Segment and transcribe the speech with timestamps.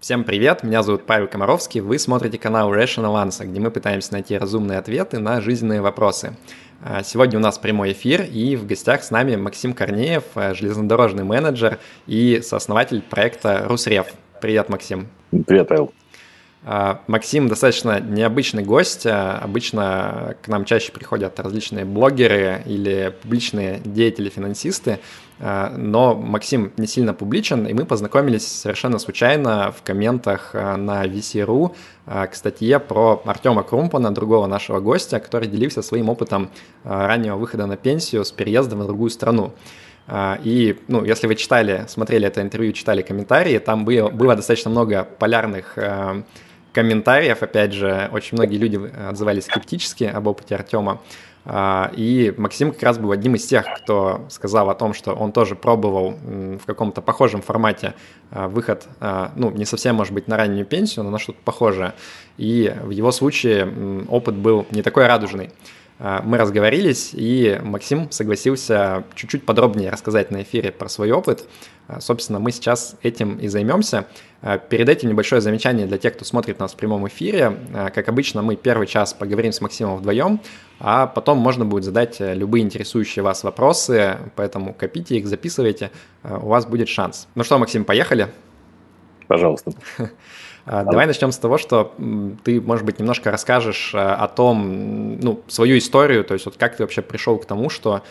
[0.00, 4.38] Всем привет, меня зовут Павел Комаровский, вы смотрите канал Rational Answer, где мы пытаемся найти
[4.38, 6.38] разумные ответы на жизненные вопросы.
[6.82, 11.24] А, сегодня у нас прямой эфир, и в гостях с нами Максим Корнеев, э, железнодорожный
[11.24, 14.06] менеджер и сооснователь проекта «Русрев».
[14.40, 15.06] Привет, Максим.
[15.46, 15.92] Привет, Павел.
[16.62, 19.06] А, Максим достаточно необычный гость.
[19.06, 25.00] А, обычно к нам чаще приходят различные блогеры или публичные деятели-финансисты,
[25.38, 31.74] а, но Максим не сильно публичен, и мы познакомились совершенно случайно в комментах на VC.ru
[32.26, 36.50] к статье про Артема Крумпана, другого нашего гостя, который делился своим опытом
[36.84, 39.52] раннего выхода на пенсию с переездом в другую страну.
[40.42, 45.04] И, ну, если вы читали, смотрели это интервью, читали комментарии, там было, было достаточно много
[45.04, 45.78] полярных
[46.72, 51.00] комментариев, опять же, очень многие люди отзывались скептически об опыте Артема.
[51.44, 55.32] А, и Максим как раз был одним из тех, кто сказал о том, что он
[55.32, 57.94] тоже пробовал в каком-то похожем формате
[58.30, 61.94] а, выход, а, ну, не совсем, может быть, на раннюю пенсию, но на что-то похожее.
[62.36, 65.50] И в его случае опыт был не такой радужный.
[66.24, 71.46] Мы разговорились, и Максим согласился чуть-чуть подробнее рассказать на эфире про свой опыт.
[71.98, 74.06] Собственно, мы сейчас этим и займемся.
[74.42, 77.56] Э, перед этим небольшое замечание для тех, кто смотрит нас в прямом эфире.
[77.74, 80.40] Э, как обычно, мы первый час поговорим с Максимом вдвоем,
[80.78, 85.90] а потом можно будет задать э, любые интересующие вас вопросы, поэтому копите их, записывайте,
[86.22, 87.28] у вас будет шанс.
[87.34, 88.28] Ну что, Максим, поехали?
[89.26, 89.72] Пожалуйста.
[90.66, 91.94] Давай начнем с того, что
[92.44, 96.82] ты, может быть, немножко расскажешь о том, ну, свою историю, то есть вот как ты
[96.82, 98.02] вообще пришел к тому, что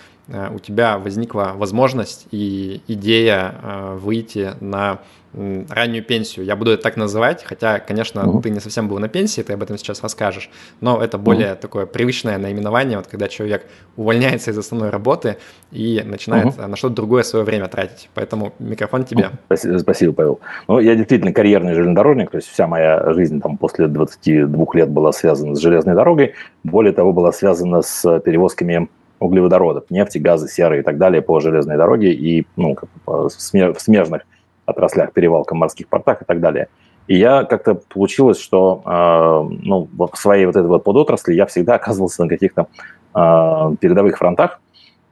[0.53, 3.55] у тебя возникла возможность и идея
[3.99, 4.99] выйти на
[5.33, 6.45] раннюю пенсию.
[6.45, 8.41] Я буду это так называть, хотя, конечно, uh-huh.
[8.41, 10.49] ты не совсем был на пенсии, ты об этом сейчас расскажешь,
[10.81, 11.55] но это более uh-huh.
[11.55, 15.37] такое привычное наименование, вот когда человек увольняется из основной работы
[15.71, 16.67] и начинает uh-huh.
[16.67, 18.09] на что-то другое свое время тратить.
[18.15, 19.29] Поэтому микрофон тебе.
[19.49, 19.79] Uh-huh.
[19.79, 20.39] Спасибо, Павел.
[20.67, 25.11] Ну, я действительно карьерный железнодорожник, то есть вся моя жизнь там после 22 лет была
[25.11, 28.89] связана с железной дорогой, более того, была связана с перевозками
[29.19, 32.75] углеводородов, нефти, газа, серы и так далее по железной дороге и ну,
[33.05, 34.21] в смежных
[34.65, 36.69] отраслях, перевалка, морских портах и так далее.
[37.07, 41.75] И я как-то получилось, что э, ну, в своей вот этой вот подотрасли я всегда
[41.81, 42.67] оказывался на каких-то
[43.15, 44.61] э, передовых фронтах.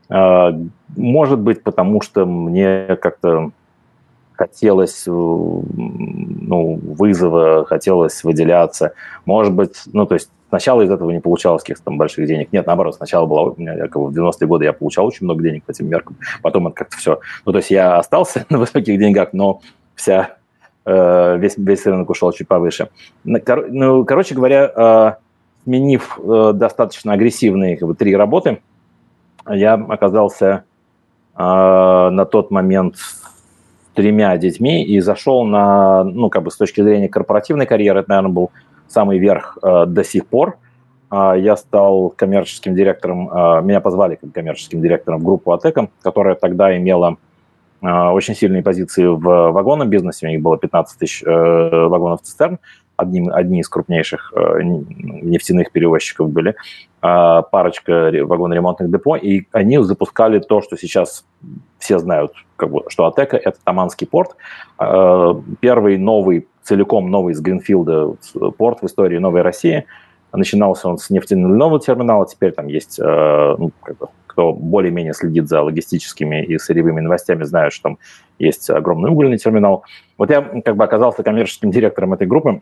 [0.09, 0.51] Э,
[0.95, 3.51] может быть, потому что мне как-то
[4.34, 8.94] хотелось ну, вызова, хотелось выделяться.
[9.25, 12.52] Может быть, ну, то есть сначала из этого не получалось каких-то там больших денег.
[12.52, 15.44] Нет, наоборот, сначала было, у меня как бы в 90-е годы я получал очень много
[15.44, 17.19] денег по этим меркам, потом это как-то все...
[17.46, 19.62] Ну, то есть я остался на высоких деньгах, но
[19.96, 20.38] вся,
[20.86, 22.90] э, весь, весь рынок ушел чуть повыше.
[23.24, 25.13] Ну, короче говоря, э,
[25.63, 28.62] сменив э, достаточно агрессивные как бы, три работы,
[29.50, 30.63] я оказался
[31.36, 32.96] э, на тот момент
[33.97, 38.31] тремя детьми и зашел на, ну, как бы с точки зрения корпоративной карьеры, это, наверное,
[38.31, 38.52] был
[38.90, 40.58] самый верх э, до сих пор.
[41.12, 46.36] Э, я стал коммерческим директором, э, меня позвали как коммерческим директором в группу Атека, которая
[46.36, 47.18] тогда имела
[47.81, 51.28] э, очень сильные позиции в вагонном бизнесе, у них было 15 тысяч э,
[51.88, 52.59] вагонов цистерн,
[52.98, 56.56] одним, одни из крупнейших э, нефтяных перевозчиков были,
[57.02, 61.25] э, парочка вагоноремонтных депо, и они запускали то, что сейчас
[61.78, 64.36] все знают, как бы, что Атека– это Таманский порт,
[64.80, 68.16] э, первый новый, целиком новый из Гринфилда
[68.57, 69.85] порт в истории Новой России.
[70.33, 75.47] Начинался он с нефтяного терминала, теперь там есть, э, ну, как бы, кто более-менее следит
[75.47, 77.97] за логистическими и сырьевыми новостями, знают, что там
[78.38, 79.83] есть огромный угольный терминал.
[80.17, 82.61] Вот я как бы оказался коммерческим директором этой группы,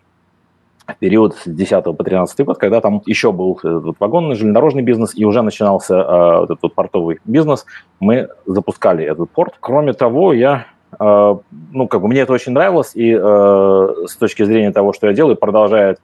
[1.00, 5.26] период с 10 по 13 год, когда там еще был вот, вагонный железнодорожный бизнес и
[5.26, 7.66] уже начинался э, вот этот портовый бизнес,
[8.00, 9.56] мы запускали этот порт.
[9.60, 14.44] Кроме того, я, э, ну, как бы мне это очень нравилось, и э, с точки
[14.44, 16.00] зрения того, что я делаю, продолжает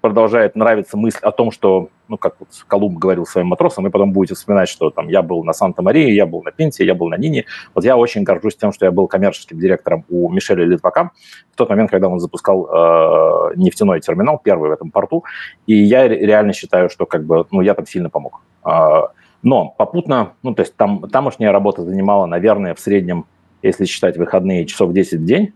[0.00, 4.12] продолжает нравиться мысль о том, что, ну, как вот Колумб говорил своим матросам, вы потом
[4.12, 7.16] будете вспоминать, что там я был на Санта-Марии, я был на Пенте, я был на
[7.16, 7.44] Нине.
[7.74, 11.10] Вот я очень горжусь тем, что я был коммерческим директором у Мишеля Литвака
[11.52, 15.24] в тот момент, когда он запускал э, нефтяной терминал, первый в этом порту,
[15.66, 18.40] и я реально считаю, что как бы, ну, я там сильно помог.
[18.64, 19.02] Э,
[19.42, 23.26] но попутно, ну, то есть там тамошняя работа занимала, наверное, в среднем,
[23.62, 25.52] если считать выходные, часов 10 в день,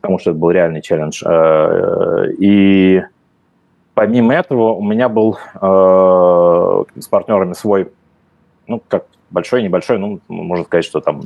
[0.00, 1.22] потому что это был реальный челлендж.
[1.24, 3.02] Э, и
[3.96, 7.90] Помимо этого, у меня был э, с партнерами свой,
[8.66, 11.22] ну, как большой, небольшой, ну, можно сказать, что там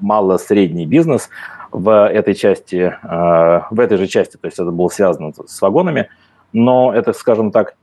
[0.00, 1.30] мало-средний бизнес
[1.72, 6.10] в этой части, э, в этой же части, то есть это было связано с вагонами,
[6.52, 7.74] но это, скажем так,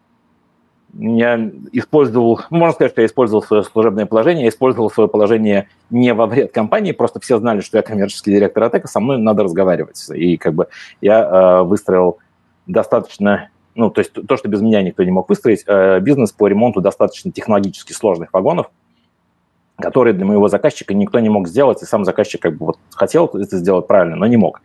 [0.97, 6.13] я использовал, можно сказать, что я использовал свое служебное положение, я использовал свое положение не
[6.13, 10.03] во вред компании, просто все знали, что я коммерческий директор Атека, со мной надо разговаривать.
[10.13, 10.67] И как бы
[11.01, 12.17] я э, выстроил
[12.65, 16.47] достаточно, ну, то есть то, что без меня никто не мог выстроить, э, бизнес по
[16.47, 18.71] ремонту достаточно технологически сложных вагонов,
[19.77, 23.25] которые для моего заказчика никто не мог сделать, и сам заказчик как бы вот хотел
[23.27, 24.61] это сделать правильно, но не мог.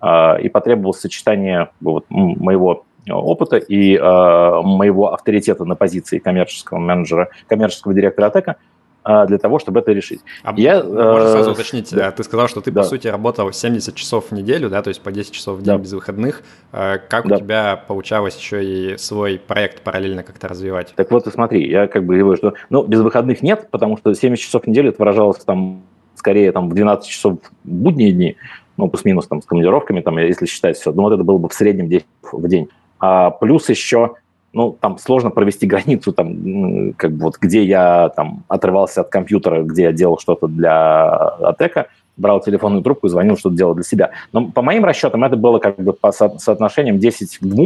[0.00, 7.28] Э, и потребовалось сочетание вот, моего опыта и э, моего авторитета на позиции коммерческого менеджера,
[7.46, 8.56] коммерческого директора Атека
[9.04, 10.20] э, для того, чтобы это решить.
[10.42, 12.10] А я, можно сразу уточнить, да.
[12.10, 12.82] ты сказал, что ты, да.
[12.82, 15.76] по сути, работал 70 часов в неделю, да, то есть по 10 часов в день
[15.76, 15.78] да.
[15.78, 16.42] без выходных.
[16.70, 17.36] Как да.
[17.36, 20.94] у тебя получалось еще и свой проект параллельно как-то развивать?
[20.96, 24.42] Так вот, смотри, я как бы говорю, что ну, без выходных нет, потому что 70
[24.42, 25.82] часов в неделю это выражалось там
[26.24, 28.36] скорее там в 12 часов в будние дни,
[28.76, 31.52] ну, плюс-минус там с командировками, там, если считать все, ну, вот это было бы в
[31.52, 32.68] среднем 10 в день.
[33.04, 34.14] А плюс еще,
[34.54, 39.62] ну, там сложно провести границу, там, как бы вот где я там отрывался от компьютера,
[39.62, 44.10] где я делал что-то для Атека, брал телефонную трубку и звонил, что-то делал для себя.
[44.32, 47.64] Но по моим расчетам это было как бы по со- соотношением 10 к 2,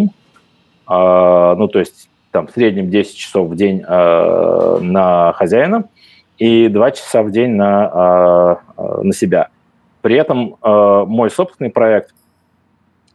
[0.88, 5.85] э, ну, то есть там в среднем 10 часов в день э, на хозяина
[6.38, 9.50] и 2 часа в день на, э, на себя.
[10.00, 12.14] При этом э, мой собственный проект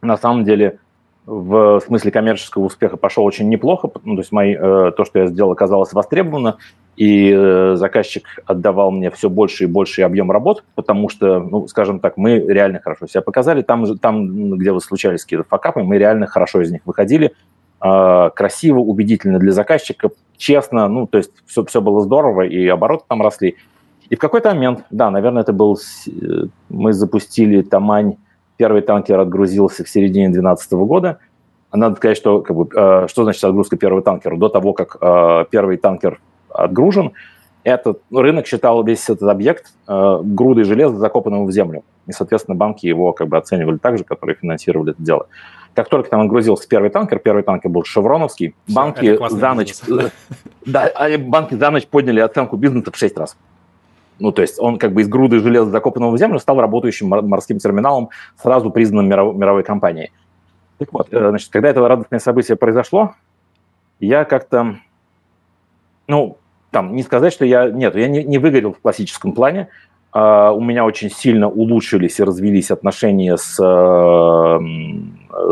[0.00, 0.78] на самом деле
[1.26, 3.90] в смысле коммерческого успеха пошел очень неплохо.
[4.04, 6.58] Ну, то есть мои, э, то, что я сделал, оказалось востребовано,
[6.96, 11.98] и э, заказчик отдавал мне все больше и больше объем работ, потому что, ну, скажем
[11.98, 13.62] так, мы реально хорошо себя показали.
[13.62, 17.32] Там, там где вы случались какие-то факапы, мы реально хорошо из них выходили.
[17.82, 23.04] Э, красиво, убедительно для заказчика, честно, ну, то есть все, все было здорово, и обороты
[23.08, 23.56] там росли.
[24.10, 25.78] И в какой-то момент, да, наверное, это был...
[26.06, 28.16] Э, мы запустили Тамань
[28.56, 31.18] Первый танкер отгрузился в середине 2012 года.
[31.72, 34.36] Надо сказать, что, как бы, э, что значит отгрузка первого танкера?
[34.36, 37.12] До того, как э, первый танкер отгружен,
[37.64, 41.82] этот рынок считал весь этот объект э, грудой железа, закопанным в землю.
[42.06, 45.26] И, соответственно, банки его как бы оценивали так же, которые финансировали это дело.
[45.74, 49.74] Как только там отгрузился первый танкер, первый танкер был шевроновский, банки за ночь,
[50.64, 53.36] да, а банки за ночь подняли оценку бизнеса в 6 раз.
[54.18, 57.58] Ну, то есть он как бы из груды железа, закопанного в землю, стал работающим морским
[57.58, 60.12] терминалом, сразу признанным миров, мировой компанией.
[60.78, 63.14] Так вот, э, значит, когда это радостное событие произошло,
[64.00, 64.76] я как-то,
[66.06, 66.38] ну,
[66.70, 69.68] там, не сказать, что я, нет, я не, не выгорел в классическом плане,
[70.16, 74.60] Uh, у меня очень сильно улучшились и развились отношения с, uh,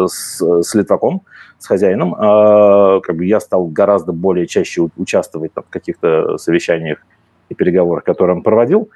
[0.06, 1.22] с, с Литваком,
[1.58, 2.14] с хозяином.
[2.14, 7.04] Uh, как бы я стал гораздо более чаще участвовать там, в каких-то совещаниях
[7.52, 8.88] и переговорах, которые он проводил.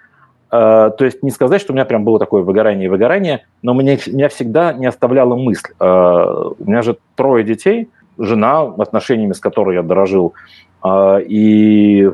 [0.51, 3.75] А, то есть не сказать, что у меня прям было такое выгорание и выгорание, но
[3.75, 5.73] меня, меня всегда не оставляла мысль.
[5.79, 7.89] А, у меня же трое детей,
[8.19, 10.35] жена, отношениями с которой я дорожил,
[10.83, 12.11] а, и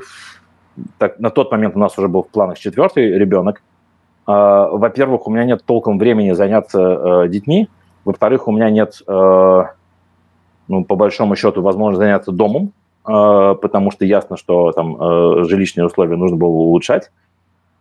[0.98, 3.62] так, на тот момент у нас уже был в планах четвертый ребенок.
[4.24, 7.68] Во-первых, у меня нет толком времени заняться детьми.
[8.04, 12.72] Во-вторых, у меня нет, ну, по большому счету, возможности заняться домом,
[13.04, 17.10] потому что ясно, что там а, жилищные условия нужно было улучшать.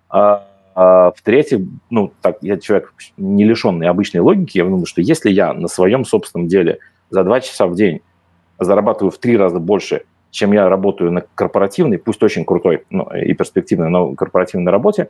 [0.09, 1.59] А, в-третьих,
[1.89, 6.06] ну, так, я человек не лишенный обычной логики, я думаю, что если я на своем
[6.06, 6.79] собственном деле
[7.09, 8.01] за два часа в день
[8.57, 13.33] зарабатываю в три раза больше, чем я работаю на корпоративной, пусть очень крутой ну, и
[13.33, 15.09] перспективной, но корпоративной работе,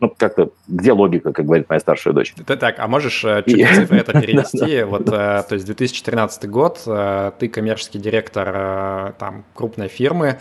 [0.00, 2.34] ну, как-то, где логика, как говорит моя старшая дочь?
[2.34, 4.82] Ты так, а можешь э, чуть цифры это перенести?
[4.82, 10.38] Вот, э, то есть 2014 год, э, ты коммерческий директор там крупной фирмы,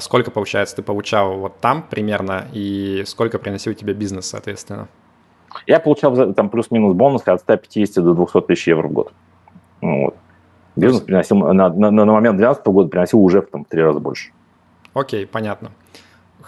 [0.00, 4.88] сколько, получается, ты получал вот там примерно, и сколько приносил тебе бизнес, соответственно?
[5.66, 9.12] Я получал там плюс-минус бонус от 150 до 200 тысяч евро в год.
[9.80, 10.16] Ну, вот.
[10.76, 14.32] Бизнес приносил, на, на, на момент 2012 года приносил уже там, в три раза больше.
[14.92, 15.70] Окей, понятно.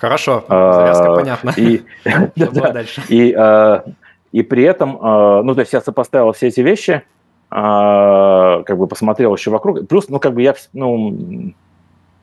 [0.00, 1.52] Хорошо, завязка а, понятна.
[1.58, 1.82] И,
[2.34, 3.02] дальше?
[3.10, 3.84] И, а,
[4.32, 7.02] и при этом, а, ну, то есть я сопоставил все эти вещи,
[7.50, 9.88] как бы посмотрел еще вокруг.
[9.88, 11.52] Плюс, ну, как бы я, ну,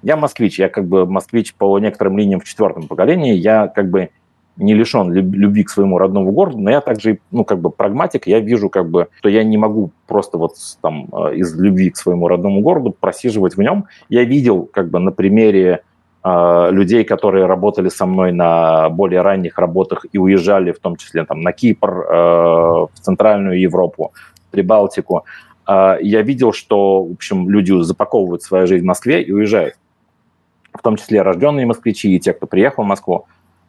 [0.02, 4.10] я москвич, я как бы москвич по некоторым линиям в четвертом поколении, я как бы
[4.56, 8.40] не лишен любви к своему родному городу, но я также, ну, как бы прагматик, я
[8.40, 12.62] вижу, как бы, что я не могу просто вот там из любви к своему родному
[12.62, 13.86] городу просиживать в нем.
[14.10, 15.84] Я видел, как бы, на примере
[16.72, 21.42] людей, которые работали со мной на более ранних работах и уезжали, в том числе там,
[21.42, 24.14] на Кипр, э, в Центральную Европу,
[24.52, 25.26] Прибалтику,
[25.68, 29.76] а, я видел, что, в общем, люди запаковывают свою жизнь в Москве и уезжают.
[30.74, 33.26] В том числе рожденные москвичи и те, кто приехал в Москву.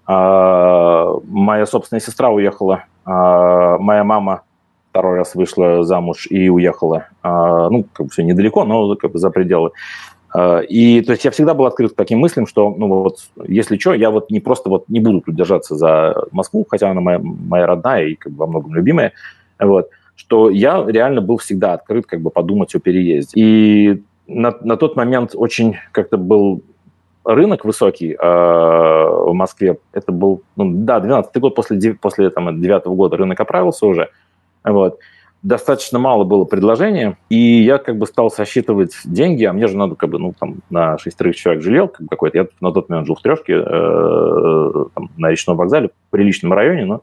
[0.06, 4.42] А, моя собственная сестра уехала, моя мама
[4.90, 9.30] второй раз вышла замуж и уехала, ну, как бы все недалеко, но как бы за
[9.30, 9.70] пределы
[10.68, 13.94] и то есть я всегда был открыт к таким мыслям, что, ну вот, если что,
[13.94, 17.66] я вот не просто вот не буду тут держаться за Москву, хотя она моя, моя
[17.66, 19.12] родная и как бы во многом любимая,
[19.58, 23.32] вот, что я реально был всегда открыт как бы подумать о переезде.
[23.34, 26.62] И на, на тот момент очень как-то был
[27.24, 29.78] рынок высокий э, в Москве.
[29.92, 34.10] Это был, ну, да, 12 год после, после там, 9 года рынок оправился уже.
[34.64, 34.98] Вот
[35.42, 39.94] достаточно мало было предложения, и я как бы стал сосчитывать деньги, а мне же надо
[39.94, 42.38] как бы, ну, там, на шестерых человек жалел как какой-то.
[42.38, 46.84] Я на тот момент жил в трешке э, там, на речном вокзале, в приличном районе,
[46.84, 47.02] но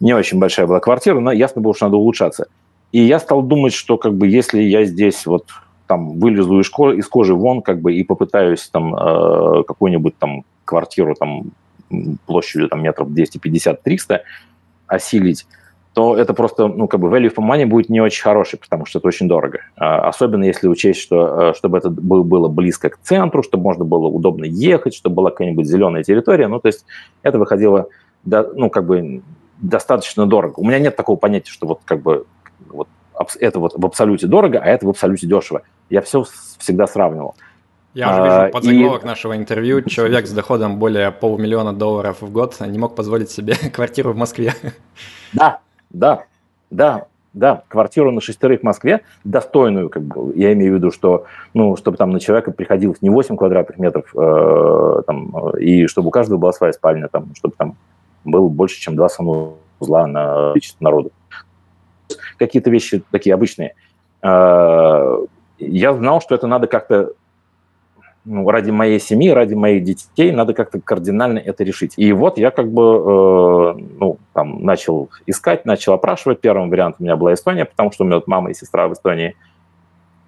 [0.00, 2.48] не очень большая была квартира, но ясно было, что надо улучшаться.
[2.90, 5.46] И я стал думать, что как бы если я здесь вот
[5.86, 10.44] там вылезу из, ко- из кожи вон как бы и попытаюсь там э, какую-нибудь там
[10.64, 11.44] квартиру там
[12.26, 14.20] площадью там метров 250-300
[14.86, 15.46] осилить,
[15.98, 19.00] то это просто, ну, как бы value for money будет не очень хороший, потому что
[19.00, 19.62] это очень дорого.
[19.76, 24.06] А, особенно если учесть, что, э, чтобы это было близко к центру, чтобы можно было
[24.06, 26.46] удобно ехать, чтобы была какая-нибудь зеленая территория.
[26.46, 26.86] Ну, то есть
[27.24, 27.88] это выходило,
[28.24, 29.22] ну, как бы
[29.60, 30.60] достаточно дорого.
[30.60, 32.26] У меня нет такого понятия, что вот как бы
[32.68, 32.86] вот
[33.40, 35.62] это вот в абсолюте дорого, а это в абсолюте дешево.
[35.90, 36.24] Я все
[36.58, 37.34] всегда сравнивал.
[37.92, 39.06] Я уже вижу подзаголовок и...
[39.08, 39.82] нашего интервью.
[39.82, 44.54] Человек с доходом более полумиллиона долларов в год не мог позволить себе квартиру в Москве.
[45.32, 45.58] Да,
[45.90, 46.24] да,
[46.70, 51.26] да, да, квартиру на шестерых в Москве, достойную, как бы, я имею в виду, что,
[51.54, 56.10] ну, чтобы там на человека приходилось не 8 квадратных метров, э, там, и чтобы у
[56.10, 57.76] каждого была своя спальня, там, чтобы там
[58.24, 61.12] было больше, чем два санузла на количество народу.
[62.38, 63.74] Какие-то вещи такие обычные.
[64.22, 65.18] Э,
[65.58, 67.12] я знал, что это надо как-то
[68.28, 71.94] ну, ради моей семьи, ради моих детей надо как-то кардинально это решить.
[71.96, 76.40] И вот я как бы э, ну, там, начал искать, начал опрашивать.
[76.40, 78.92] Первым вариантом у меня была Эстония, потому что у меня вот мама и сестра в
[78.92, 79.34] Эстонии.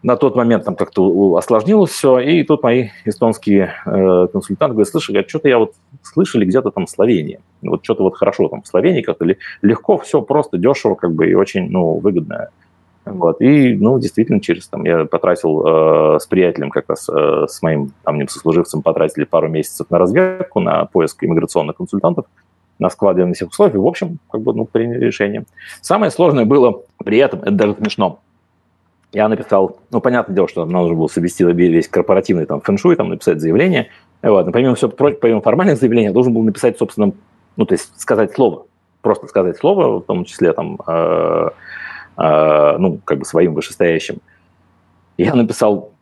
[0.03, 5.17] На тот момент там как-то осложнилось все, и тут мои эстонские э, консультанты говорят, слышали,
[5.17, 7.41] говорят, что-то я вот слышали где-то там Словения.
[7.61, 9.27] Вот что-то вот хорошо там в Словении как-то
[9.61, 12.49] легко, все просто, дешево как бы и очень ну, выгодно
[13.05, 13.41] вот.
[13.41, 17.93] И, ну, действительно, через там я потратил э, с приятелем, как раз э, с моим
[18.05, 22.27] там ним сослуживцем, потратили пару месяцев на разведку, на поиск иммиграционных консультантов,
[22.79, 23.79] на складывание всех условий.
[23.79, 25.45] В общем, как бы, ну, приняли решение.
[25.81, 28.21] Самое сложное было при этом, это даже смешно.
[29.13, 33.09] Я написал, ну, понятное дело, что нам нужно было совместить весь корпоративный там фэншуй, там
[33.09, 33.89] написать заявление.
[34.23, 34.47] Вот.
[34.47, 37.13] Но помимо всего, помимо формальных заявлений, я должен был написать, собственно,
[37.57, 38.67] ну, то есть сказать слово,
[39.01, 41.49] просто сказать слово, в том числе там э,
[42.23, 44.19] ну, как бы своим вышестоящим.
[45.17, 45.93] Я написал,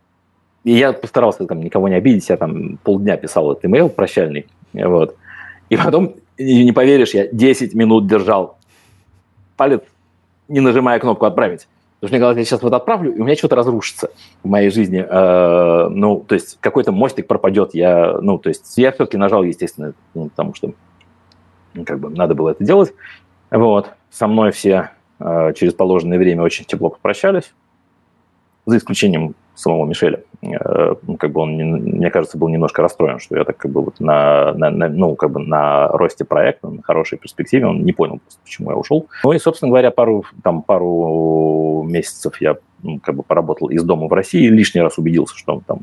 [0.64, 5.16] и я постарался там никого не обидеть, я там полдня писал этот имейл прощальный, вот.
[5.68, 8.58] И потом, не поверишь, я 10 минут держал
[9.56, 9.82] палец,
[10.48, 11.68] не нажимая кнопку «Отправить».
[12.00, 14.10] Потому что мне казалось, я сейчас вот отправлю, и у меня что-то разрушится
[14.44, 15.04] в моей жизни.
[15.06, 17.74] Э, ну, то есть какой-то мостик пропадет.
[17.74, 20.74] Я, ну, то есть я все-таки нажал, естественно, ну, потому что
[21.74, 22.94] ну, как бы надо было это делать.
[23.50, 23.90] Вот.
[24.10, 27.52] Со мной все через положенное время очень тепло попрощались,
[28.66, 30.22] за исключением самого Мишеля.
[30.42, 33.98] Э, как бы он, мне кажется, был немножко расстроен, что я так как бы вот
[33.98, 38.20] на, на, на, ну, как бы на росте проекта, на хорошей перспективе, он не понял
[38.44, 39.08] почему я ушел.
[39.24, 44.06] Ну и, собственно говоря, пару, там, пару месяцев я ну, как бы поработал из дома
[44.06, 45.80] в России, лишний раз убедился, что там,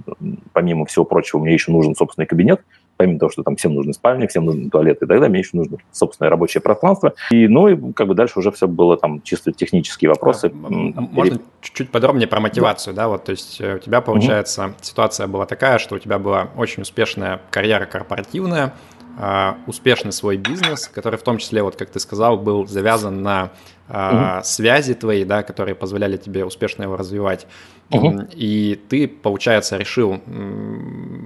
[0.54, 2.62] помимо всего прочего, мне еще нужен собственный кабинет,
[2.98, 5.52] помимо того, что там всем нужны спальни, всем нужны туалеты и так далее, мне еще
[5.54, 7.14] нужно собственное рабочее пространство.
[7.32, 10.48] И, ну, и как бы дальше уже все было там чисто технические вопросы.
[10.48, 14.02] А, там, можно чуть-чуть подробнее про мотивацию, да, да вот, то есть э, у тебя,
[14.02, 14.74] получается, угу.
[14.82, 18.74] ситуация была такая, что у тебя была очень успешная карьера корпоративная,
[19.18, 23.52] Uh, успешный свой бизнес, который в том числе, вот как ты сказал, был завязан на
[23.88, 24.44] угу.
[24.44, 27.48] связи твои, да, которые позволяли тебе успешно его развивать.
[27.92, 28.30] Угу.
[28.34, 30.20] И ты, получается, решил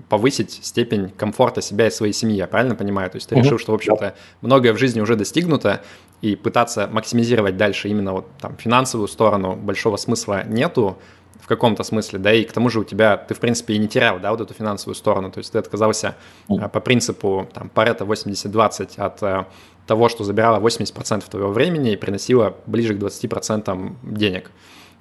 [0.10, 3.10] повысить степень комфорта себя и своей семьи, я правильно понимаю?
[3.10, 3.44] То есть ты угу.
[3.44, 5.82] решил, что, в общем-то, многое в жизни уже достигнуто,
[6.22, 10.98] и пытаться максимизировать дальше именно вот там финансовую сторону большого смысла нету
[11.39, 13.88] в каком-то смысле, да, и к тому же у тебя, ты, в принципе, и не
[13.88, 16.16] терял, да, вот эту финансовую сторону, то есть ты отказался
[16.48, 16.68] угу.
[16.68, 19.46] по принципу, там, Парета 80-20 от э,
[19.88, 24.51] того, что забирало 80% твоего времени и приносило ближе к 20% денег.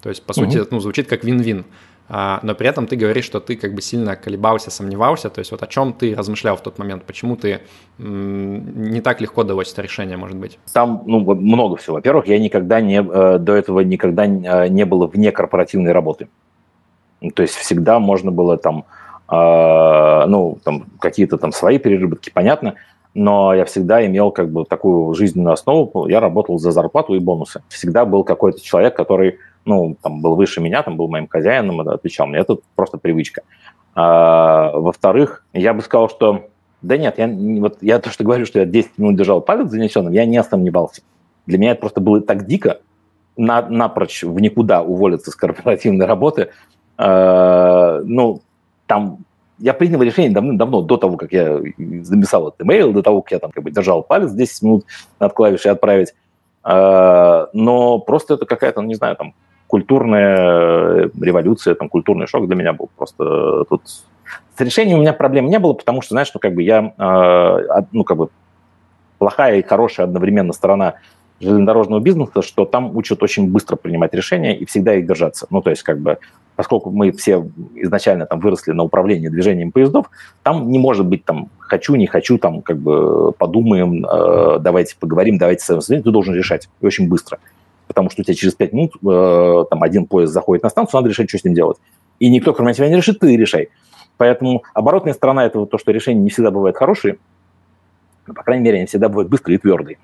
[0.02, 0.50] То есть, по угу.
[0.50, 1.64] сути, ну, звучит как вин-вин.
[2.10, 5.28] А, но при этом ты говоришь, что ты как бы сильно колебался, сомневался.
[5.28, 7.04] То есть вот о чем ты размышлял в тот момент?
[7.04, 7.60] Почему ты
[7.98, 10.58] не так легко далось это решение, может быть?
[10.72, 11.96] Там ну, много всего.
[11.96, 16.28] Во-первых, я никогда не, э, до этого никогда э, не было вне корпоративной работы.
[17.34, 18.84] То есть всегда можно было там,
[19.30, 22.74] э, ну, там какие-то там свои переработки, понятно,
[23.12, 26.06] но я всегда имел как бы такую жизненную основу.
[26.08, 27.60] Я работал за зарплату и бонусы.
[27.68, 32.26] Всегда был какой-то человек, который ну, там был выше меня, там был моим хозяином, отвечал
[32.26, 32.38] мне.
[32.38, 33.42] Это просто привычка.
[33.94, 36.48] А, во-вторых, я бы сказал, что
[36.82, 37.28] да нет, я,
[37.60, 41.02] вот, я то, что говорю, что я 10 минут держал палец занесенным, я не сомневался.
[41.46, 42.80] Для меня это просто было так дико,
[43.36, 46.50] на, напрочь в никуда уволиться с корпоративной работы.
[46.98, 48.42] Э, ну,
[48.86, 49.18] там
[49.58, 51.60] я принял решение давным-давно, до того, как я
[52.02, 54.84] записал этот имейл, до того, как я там как бы держал палец 10 минут
[55.18, 56.14] над клавишей «Отправить».
[56.64, 59.34] Э, но просто это какая-то, ну, не знаю, там,
[59.68, 63.82] культурная революция, там, культурный шок для меня был просто тут...
[64.56, 67.82] С решением у меня проблем не было, потому что, знаешь, ну, как бы я, э,
[67.92, 68.30] ну, как бы
[69.18, 70.94] плохая и хорошая одновременно сторона
[71.40, 75.46] железнодорожного бизнеса, что там учат очень быстро принимать решения и всегда их держаться.
[75.50, 76.18] Ну, то есть, как бы,
[76.56, 80.10] поскольку мы все изначально там выросли на управлении движением поездов,
[80.42, 85.38] там не может быть там хочу, не хочу, там как бы подумаем, э, давайте поговорим,
[85.38, 86.02] давайте советуем.
[86.02, 87.38] Ты должен решать и очень быстро.
[87.88, 91.08] Потому что у тебя через пять минут э, там один поезд заходит на станцию, надо
[91.08, 91.78] решать, что с ним делать.
[92.20, 93.70] И никто, кроме тебя, не решит, ты решай.
[94.18, 97.18] Поэтому оборотная сторона этого то, что решения не всегда бывают хорошие,
[98.26, 99.98] но, по крайней мере, они всегда бывают быстрые и твердые.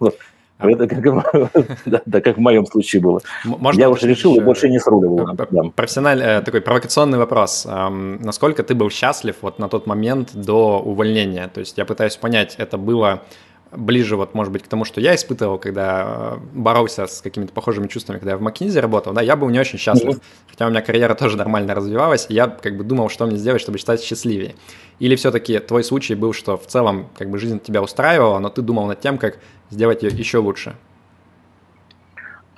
[0.60, 1.04] А это как,
[1.86, 3.20] да, да, как в моем случае было.
[3.44, 5.32] Можно Я уже решил и больше не сруливал.
[5.34, 5.46] Да.
[5.72, 7.64] Профессиональный э, такой провокационный вопрос.
[7.64, 11.46] Насколько ты был счастлив вот на тот момент до увольнения?
[11.46, 13.22] То есть я пытаюсь понять, это было
[13.72, 17.86] ближе, вот, может быть, к тому, что я испытывал, когда э, боролся с какими-то похожими
[17.86, 20.50] чувствами, когда я в McKinsey работал, да, я был не очень счастлив, mm-hmm.
[20.50, 23.60] хотя у меня карьера тоже нормально развивалась, и я как бы думал, что мне сделать,
[23.60, 24.54] чтобы стать счастливее.
[24.98, 28.62] Или все-таки твой случай был, что в целом как бы жизнь тебя устраивала, но ты
[28.62, 29.38] думал над тем, как
[29.70, 30.76] сделать ее еще лучше?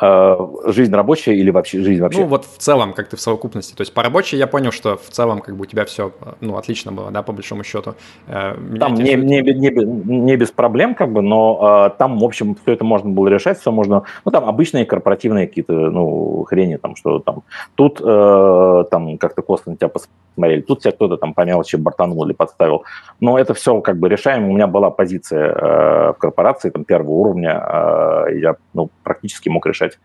[0.01, 2.21] Э, жизнь рабочая или вообще жизнь вообще?
[2.21, 3.75] Ну, вот в целом, как ты в совокупности.
[3.75, 6.57] То есть по рабочей я понял, что в целом как бы у тебя все, ну,
[6.57, 7.95] отлично было, да, по большому счету.
[8.27, 12.25] Э, меня там не, не, не, не без проблем, как бы, но э, там, в
[12.25, 16.77] общем, все это можно было решать, все можно, ну, там обычные корпоративные какие-то, ну, хрени,
[16.77, 17.43] там, что там,
[17.75, 19.91] тут э, там как-то косвенно тебя
[20.35, 22.85] посмотрели, тут тебя кто-то там по мелочи бортанул или подставил.
[23.21, 24.49] Но это все как бы решаемо.
[24.49, 27.63] У меня была позиция э, в корпорации, там, первого уровня,
[28.29, 29.99] э, я, ну, практически мог решать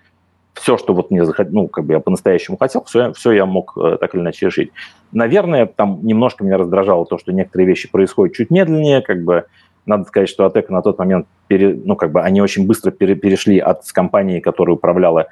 [0.54, 3.78] все, что вот мне захотел, ну, как бы я по-настоящему хотел, все, все я мог
[3.78, 4.72] э, так или иначе решить.
[5.12, 9.46] Наверное, там немножко меня раздражало то, что некоторые вещи происходят чуть медленнее, как бы
[9.86, 13.16] надо сказать, что Атека на тот момент, пере, ну, как бы они очень быстро пере,
[13.16, 15.28] перешли от компании, которая управляла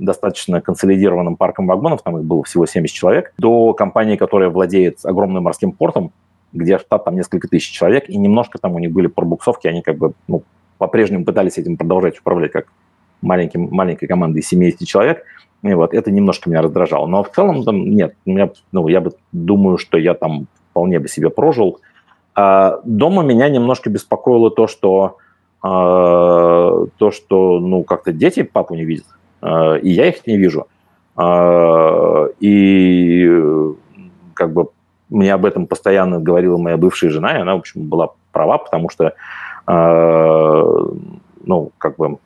[0.00, 5.44] достаточно консолидированным парком вагонов, там их было всего 70 человек, до компании, которая владеет огромным
[5.44, 6.12] морским портом,
[6.52, 9.98] где штат там несколько тысяч человек, и немножко там у них были пробуксовки, они как
[9.98, 10.42] бы, ну,
[10.78, 12.66] по-прежнему пытались этим продолжать управлять как
[13.22, 15.24] маленьким, маленькой командой из 70 человек.
[15.62, 17.06] И вот это немножко меня раздражало.
[17.06, 18.14] Но в целом там нет.
[18.26, 21.80] Меня, ну, я бы думаю, что я там вполне бы себе прожил.
[22.34, 25.16] А дома меня немножко беспокоило то, что
[25.62, 29.06] а, то, что ну как-то дети папу не видят,
[29.82, 30.66] и я их не вижу.
[31.16, 33.30] А, и
[34.34, 34.68] как бы
[35.08, 38.88] мне об этом постоянно говорила моя бывшая жена, и она, в общем, была права, потому
[38.90, 39.14] что,
[41.44, 42.18] ну, как бы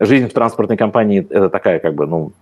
[0.00, 2.32] жизнь в транспортной компании– это такая, как бы, ну,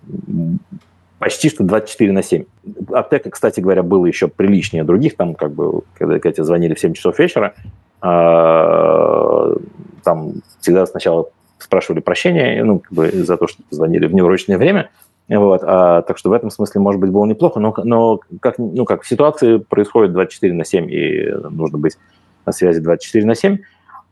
[1.18, 2.44] почти что 24 на 7.
[2.92, 6.94] Аптека, кстати говоря, было еще приличнее других, там, как бы, когда, когда звонили в 7
[6.94, 7.54] часов вечера,
[8.02, 9.56] э,
[10.04, 14.90] там всегда сначала спрашивали прощения, ну, как бы, за то, что позвонили в неурочное время,
[15.28, 18.84] вот, а, так что в этом смысле, может быть, было неплохо, но, но как, ну,
[18.84, 21.98] как в ситуации происходит 24 на 7, и нужно быть
[22.46, 23.58] на связи 24 на 7,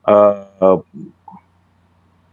[0.04, 0.82] а,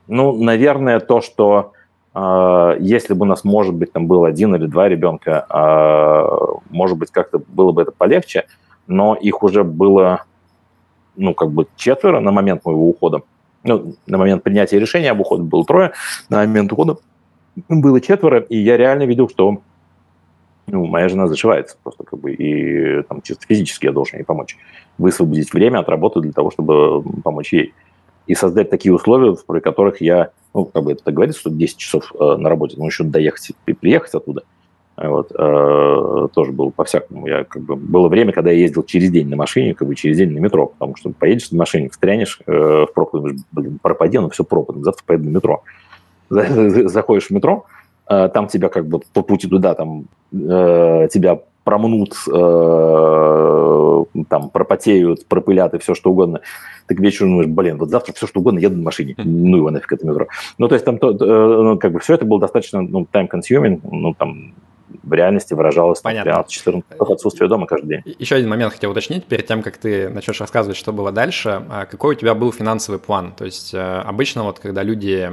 [0.08, 1.72] ну, наверное, то, что
[2.14, 6.98] э, если бы у нас, может быть, там был один или два ребенка, э, может
[6.98, 8.46] быть, как-то было бы это полегче,
[8.88, 10.26] но их уже было,
[11.16, 13.22] ну, как бы четверо на момент моего ухода.
[13.64, 15.94] Ну, на момент принятия решения об уходе было трое,
[16.30, 16.98] на момент ухода
[17.70, 19.62] было четверо, и я реально видел, что
[20.68, 24.58] ну, моя жена зашивается просто как бы, и там чисто физически я должен ей помочь.
[24.98, 27.74] Высвободить время от работы для того, чтобы помочь ей
[28.28, 32.14] и создать такие условия, при которых я, ну, как бы это говорится, что 10 часов
[32.18, 34.44] э, на работе, ну, еще доехать и приехать оттуда.
[34.96, 37.28] Вот, э, тоже было по-всякому.
[37.28, 40.18] Я, как бы, было время, когда я ездил через день на машине, как бы через
[40.18, 44.30] день на метро, потому что поедешь на машине, встрянешь э, в думаешь, блин, пропади, ну
[44.30, 45.64] все пропадом, завтра поеду на метро.
[46.30, 47.66] Заходишь в метро,
[48.08, 55.26] э, там тебя как бы по пути туда, там э, тебя промнут, э, там, пропотеют,
[55.28, 56.42] пропылят и все что угодно,
[56.88, 59.72] ты к вечеру думаешь, блин, вот завтра все что угодно, еду на машине, ну его
[59.72, 60.28] нафиг это метро.
[60.58, 63.80] Ну, то есть там то, то, ну, как бы все это было достаточно, ну, time-consuming,
[63.84, 64.54] ну, там,
[65.02, 68.16] в реальности выражалось там, 13-14 отсутствия дома каждый день.
[68.20, 71.66] Еще один момент хотел уточнить, перед тем, как ты начнешь рассказывать, что было дальше.
[71.70, 73.34] А какой у тебя был финансовый план?
[73.38, 75.30] То есть э, обычно вот, когда люди,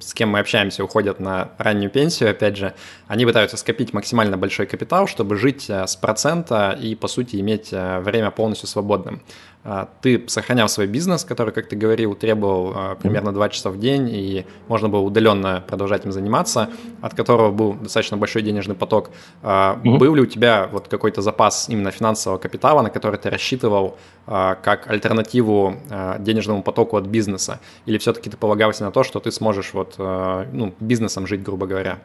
[0.00, 2.74] с кем мы общаемся, уходят на раннюю пенсию, опять же,
[3.06, 7.68] они пытаются скопить максимально большой капитал, чтобы жить э, с процента и, по сути, иметь
[7.72, 9.20] э, время полностью свободным.
[9.68, 13.78] А, ты сохранял свой бизнес, который, как ты говорил, требовал а, примерно 2 часа в
[13.80, 19.10] день, и можно было удаленно продолжать им заниматься, от которого был достаточно большой денежный поток.
[19.42, 19.98] Mm-hmm.
[19.98, 24.86] Был ли у тебя вот какой-то запас именно финансового капитала, на который ты рассчитывал как
[24.88, 25.74] альтернативу
[26.20, 27.58] денежному потоку от бизнеса?
[27.86, 31.98] Или все-таки ты полагался на то, что ты сможешь вот, ну, бизнесом жить, грубо говоря?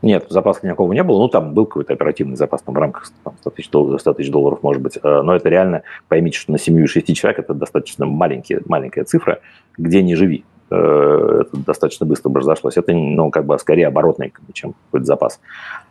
[0.00, 1.18] Нет, запаса никакого не было.
[1.18, 4.30] Ну, там был какой-то оперативный запас там, в рамках там, 100, тысяч долларов, 100 тысяч
[4.30, 4.98] долларов, может быть.
[5.02, 9.04] Э, но это реально, поймите, что на семью и шести человек это достаточно маленькие, маленькая
[9.04, 9.40] цифра,
[9.76, 10.44] где не живи.
[10.70, 12.76] Э, это достаточно быстро бы разошлось.
[12.76, 15.40] Это, ну, как бы скорее оборотный, чем какой-то запас.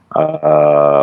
[0.09, 0.21] А,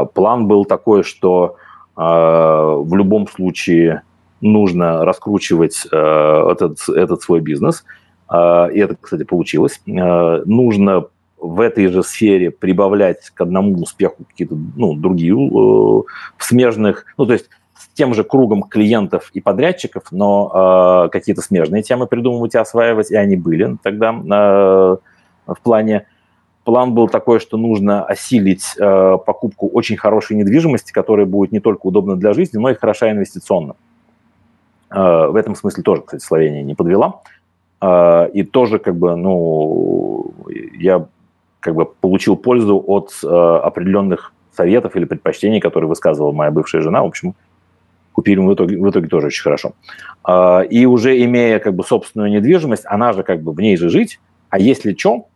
[0.00, 1.56] а, план был такой, что
[1.96, 4.02] а, в любом случае
[4.40, 7.84] нужно раскручивать этот, этот свой бизнес.
[8.30, 8.36] И
[8.78, 9.80] это, кстати, получилось.
[9.86, 11.06] Нужно
[11.38, 16.02] в этой же сфере прибавлять к одному успеху какие-то ну, другие э,
[16.38, 21.82] смежных, ну, то есть с тем же кругом клиентов и подрядчиков, но э, какие-то смежные
[21.82, 24.96] темы придумывать и осваивать, и они были тогда э,
[25.52, 26.06] в плане.
[26.64, 31.86] План был такой, что нужно осилить э, покупку очень хорошей недвижимости, которая будет не только
[31.86, 33.76] удобна для жизни, но и хороша инвестиционно.
[34.90, 37.20] Э, в этом смысле тоже, кстати, Словения не подвела.
[37.82, 40.32] Э, и тоже, как бы, ну,
[40.78, 41.06] я
[41.64, 47.02] как бы получил пользу от э, определенных советов или предпочтений, которые высказывала моя бывшая жена.
[47.02, 47.34] В общем,
[48.12, 49.72] купили мы в итоге, в итоге тоже очень хорошо.
[50.28, 53.88] Э, и уже имея как бы собственную недвижимость, она же как бы в ней же
[53.88, 55.26] жить, а если что,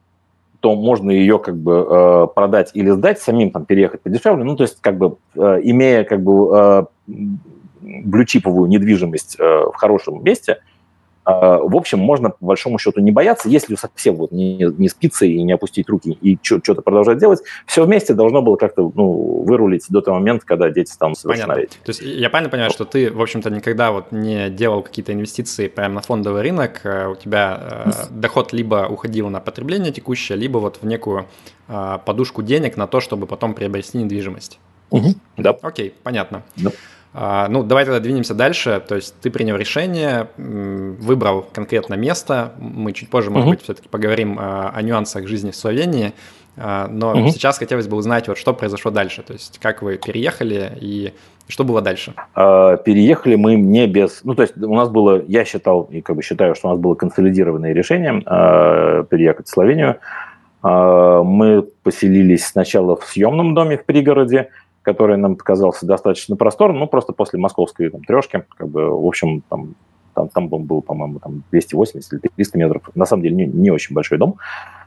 [0.61, 4.45] то можно ее как бы э, продать или сдать, самим там переехать подешевле.
[4.45, 6.85] Ну, то есть как бы э, имея как бы э,
[7.81, 10.59] блючиповую недвижимость э, в хорошем месте–
[11.29, 15.43] в общем, можно по большому счету не бояться, если совсем вот не, не спиться и
[15.43, 20.01] не опустить руки и что-то продолжать делать, все вместе должно было как-то ну, вырулить до
[20.01, 21.83] того момента, когда дети станут совершеннолетними.
[21.85, 25.69] То есть я правильно понимаю, что ты, в общем-то, никогда вот не делал какие-то инвестиции
[25.69, 30.59] прямо на фондовый рынок, э, у тебя э, доход либо уходил на потребление текущее, либо
[30.59, 31.27] вот в некую
[31.69, 34.59] э, подушку денег на то, чтобы потом приобрести недвижимость.
[34.91, 35.57] Угу, да.
[35.61, 36.43] Окей, понятно.
[36.57, 36.71] Да.
[37.15, 38.83] А, ну, давай тогда двинемся дальше.
[38.87, 42.53] То есть ты принял решение, выбрал конкретно место.
[42.59, 43.51] Мы чуть позже, может uh-huh.
[43.51, 46.13] быть, все-таки поговорим а, о нюансах жизни в Словении.
[46.57, 47.31] А, но uh-huh.
[47.31, 49.23] сейчас хотелось бы узнать, вот что произошло дальше.
[49.23, 51.15] То есть как вы переехали и
[51.49, 52.13] что было дальше?
[52.35, 54.21] Переехали мы не без...
[54.23, 56.79] Ну, то есть у нас было, я считал, и как бы считаю, что у нас
[56.79, 58.21] было консолидированное решение
[59.09, 59.97] переехать в Словению.
[60.63, 64.51] Мы поселились сначала в съемном доме в пригороде,
[64.89, 69.43] который нам показался достаточно просторным, ну, просто после московской там, трешки, как бы, в общем,
[69.51, 69.75] там,
[70.15, 72.83] там, там был, по-моему, там 280 или 300 метров.
[72.95, 74.37] На самом деле не, не очень большой дом,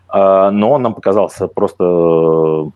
[0.09, 2.71] а, но он нам показался просто ну,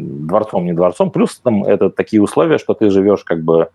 [0.00, 1.10] дворцом, не дворцом.
[1.10, 3.70] Плюс там это такие условия, что ты живешь как бы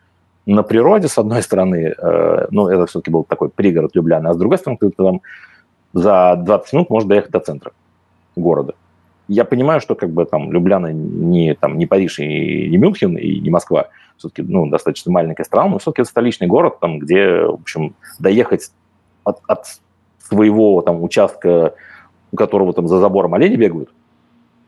[0.46, 4.38] на природе, с одной стороны, э, ну, это все-таки был такой пригород Любляна, а с
[4.38, 5.20] другой стороны, ты там
[5.92, 7.72] за 20 минут можешь доехать до центра
[8.38, 8.74] города
[9.28, 13.40] я понимаю, что как бы там Любляна не, там, не Париж и не Мюнхен и
[13.40, 17.56] не Москва, все-таки ну, достаточно маленькая страна, но все-таки это столичный город, там, где, в
[17.62, 18.72] общем, доехать
[19.24, 19.66] от, от
[20.20, 21.74] своего там участка,
[22.32, 23.90] у которого там за забором олени бегают,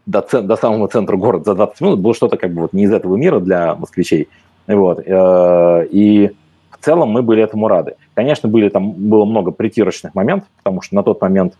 [0.06, 2.92] до, до самого центра города за 20 минут, было что-то как бы вот не из
[2.92, 4.30] этого мира для москвичей.
[4.66, 5.02] Вот.
[5.06, 6.32] Э, и
[6.72, 7.96] в целом мы были этому рады.
[8.14, 11.58] Конечно, были там, было много притирочных моментов, потому что на тот момент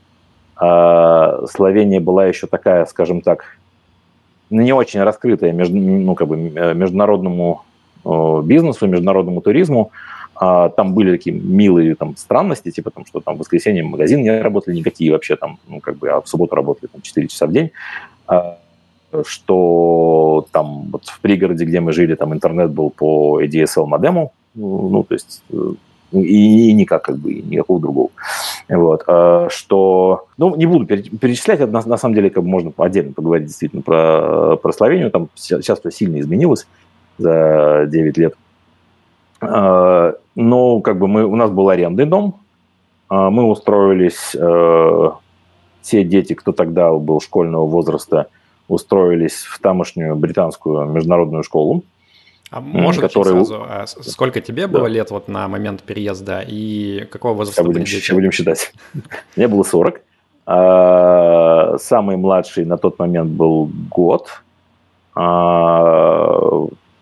[0.60, 3.58] Словения была еще такая, скажем так,
[4.50, 7.64] не очень раскрытая между, ну, как бы, э, международному
[8.44, 9.92] бизнесу, международному туризму.
[10.40, 14.40] А там были такие милые там, странности, типа там, что там в воскресенье магазин не
[14.40, 17.52] работали никакие вообще там, ну, как бы, а в субботу работали там 4 часа в
[17.52, 17.72] день.
[18.28, 18.60] А,
[19.26, 25.04] что там вот в пригороде, где мы жили, там интернет был по ADSL модему, ну,
[25.04, 25.74] то есть э,
[26.12, 28.10] и, и никак как бы, никакого другого.
[28.70, 33.14] Вот, а, что, ну, не буду перечислять, на, на самом деле, как бы можно отдельно
[33.14, 36.68] поговорить действительно про, про Словению, там сейчас все сильно изменилось
[37.18, 38.36] за 9 лет.
[39.42, 42.40] А, но как бы мы, у нас был арендный дом,
[43.10, 44.36] а, мы устроились,
[45.82, 48.28] все дети, кто тогда был школьного возраста,
[48.68, 51.84] устроились в тамошнюю британскую международную школу,
[52.50, 53.34] а может который...
[53.34, 54.90] сразу, а сколько тебе было да.
[54.90, 58.12] лет вот на момент переезда и какого возраста будем, дети?
[58.14, 58.72] Будем считать.
[59.36, 60.02] Мне было 40.
[60.46, 64.42] А, самый младший на тот момент был год.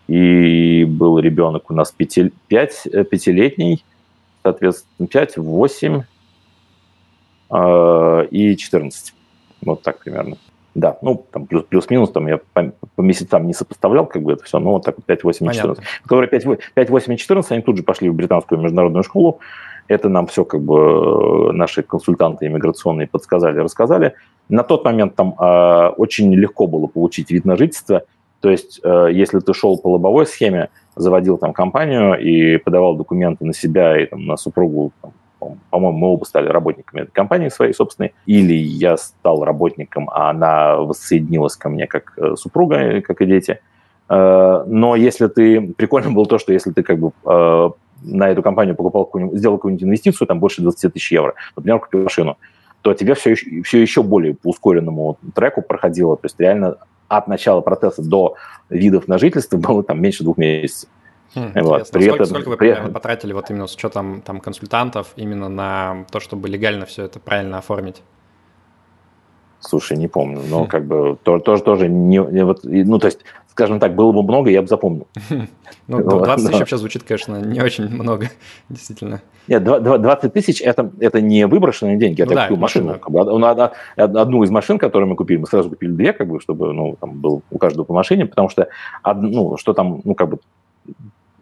[0.08, 3.84] и был ребенок у нас 5, 5, 5-летний,
[4.42, 6.02] соответственно, 5, 8
[8.30, 9.14] и 14.
[9.62, 10.36] Вот так примерно.
[10.76, 14.44] Да, ну, там плюс, плюс-минус, там я по, по месяцам не сопоставлял, как бы это
[14.44, 15.84] все, но вот так вот 5, 8 и 14.
[16.02, 19.40] Которые 5, 5, 8 и 14, они тут же пошли в британскую международную школу.
[19.88, 24.14] Это нам все как бы наши консультанты иммиграционные подсказали, рассказали.
[24.50, 28.02] На тот момент там э, очень легко было получить вид на жительство.
[28.40, 33.46] То есть, э, если ты шел по лобовой схеме, заводил там компанию и подавал документы
[33.46, 35.12] на себя и там, на супругу там,
[35.70, 40.76] по-моему, мы оба стали работниками этой компании своей собственной, или я стал работником, а она
[40.76, 43.60] воссоединилась ко мне как э, супруга, как и дети.
[44.08, 45.74] Э, но если ты...
[45.76, 47.70] Прикольно было то, что если ты как бы э,
[48.02, 52.02] на эту компанию покупал какую-нибудь, сделал какую-нибудь инвестицию, там больше 20 тысяч евро, например, купил
[52.02, 52.36] машину,
[52.82, 56.16] то тебе все еще, все еще более по ускоренному треку проходило.
[56.16, 56.76] То есть реально
[57.08, 58.36] от начала процесса до
[58.70, 60.88] видов на жительство было там меньше двух месяцев.
[61.36, 61.90] Хм, вот.
[61.90, 62.90] При сколько, этом, сколько вы при...
[62.90, 67.58] потратили вот именно с учетом там консультантов именно на то, чтобы легально все это правильно
[67.58, 68.02] оформить?
[69.60, 70.66] Слушай, не помню, но хм.
[70.66, 74.22] как бы тоже тоже тоже не, не вот ну то есть скажем так было бы
[74.22, 75.06] много, я бы запомнил.
[75.88, 78.28] Ну 20 тысяч вообще звучит, конечно, не очень много,
[78.68, 79.22] действительно.
[79.46, 82.98] Нет, 20 тысяч это это не выброшенные деньги, это ну, купил машину,
[83.96, 87.20] одну из машин, которую мы купили, мы сразу купили две, как бы, чтобы ну там
[87.20, 88.68] был у каждого по машине, потому что
[89.04, 90.38] ну что там ну как бы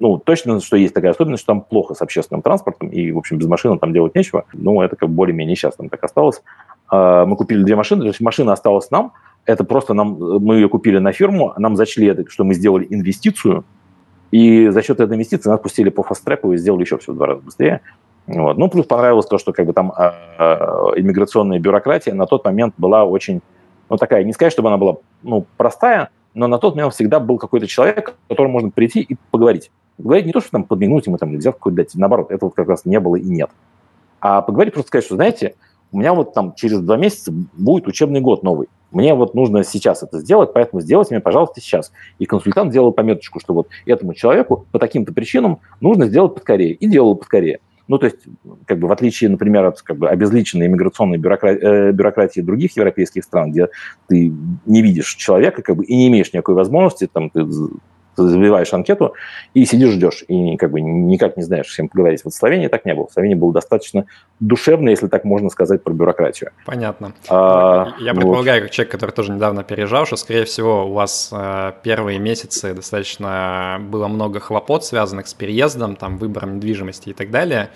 [0.04, 3.38] ну, точно, что есть такая особенность, что там плохо с общественным транспортом, и, в общем,
[3.38, 4.44] без машины там делать нечего.
[4.52, 6.42] Ну, это как более-менее сейчас там так осталось.
[6.90, 9.12] А, мы купили две машины, то есть машина осталась нам,
[9.46, 13.64] это просто нам, мы ее купили на фирму, нам зачли это, что мы сделали инвестицию,
[14.30, 17.28] и за счет этой инвестиции нас пустили по фаст-треку и сделали еще все в два
[17.28, 17.80] раза быстрее.
[18.26, 18.58] Вот.
[18.58, 20.10] Ну, плюс понравилось то, что как бы там э,
[20.96, 23.40] иммиграционная бюрократия на тот момент была очень,
[23.88, 27.38] ну, такая, не сказать, чтобы она была, ну, простая, но на тот момент всегда был
[27.38, 29.70] какой-то человек, к которому можно прийти и поговорить.
[29.99, 32.85] Говорить не то, что там подмигнуть ему там или какой-то дать, наоборот, этого как раз
[32.85, 33.51] не было и нет.
[34.20, 35.55] А поговорить просто сказать, что, знаете,
[35.92, 38.68] у меня вот там через два месяца будет учебный год новый.
[38.90, 41.92] Мне вот нужно сейчас это сделать, поэтому сделайте мне, пожалуйста, сейчас.
[42.18, 46.73] И консультант делал пометочку, что вот этому человеку по таким-то причинам нужно сделать поскорее.
[46.73, 47.61] И делал поскорее.
[47.87, 48.18] Ну, то есть,
[48.66, 53.25] как бы в отличие, например, от как бы, обезличенной иммиграционной бюрократии, э, бюрократии других европейских
[53.25, 53.68] стран, где
[54.09, 54.33] ты
[54.64, 57.47] не видишь человека как бы, и не имеешь никакой возможности, там, ты
[58.16, 59.14] ты забиваешь анкету
[59.55, 62.24] и сидишь, ждешь, и как бы никак не знаешь, с кем поговорить.
[62.24, 63.07] Вот в Словении так не было.
[63.07, 64.07] В Словении было достаточно
[64.40, 66.50] душевно, если так можно сказать, про бюрократию.
[66.64, 67.12] Понятно.
[67.29, 68.68] А, Я предполагаю, вот.
[68.68, 73.79] как человек, который тоже недавно переезжал, что, скорее всего, у вас э, первые месяцы достаточно
[73.81, 77.70] было много хлопот, связанных с переездом, там, выбором недвижимости и так далее.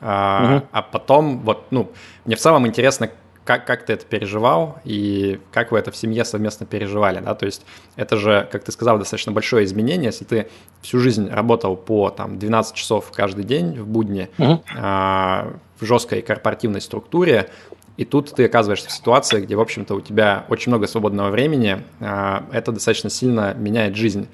[0.00, 0.66] А, угу.
[0.72, 1.90] а потом, вот, ну,
[2.24, 3.08] мне в целом интересно,
[3.44, 7.46] как, как ты это переживал и как вы это в семье совместно переживали, да, то
[7.46, 7.64] есть
[7.96, 10.48] это же, как ты сказал, достаточно большое изменение, если ты
[10.80, 14.62] всю жизнь работал по там 12 часов каждый день в будни угу.
[14.76, 17.48] а, в жесткой корпоративной структуре,
[17.96, 21.82] и тут ты оказываешься в ситуации, где, в общем-то, у тебя очень много свободного времени,
[22.00, 24.28] а, это достаточно сильно меняет жизнь.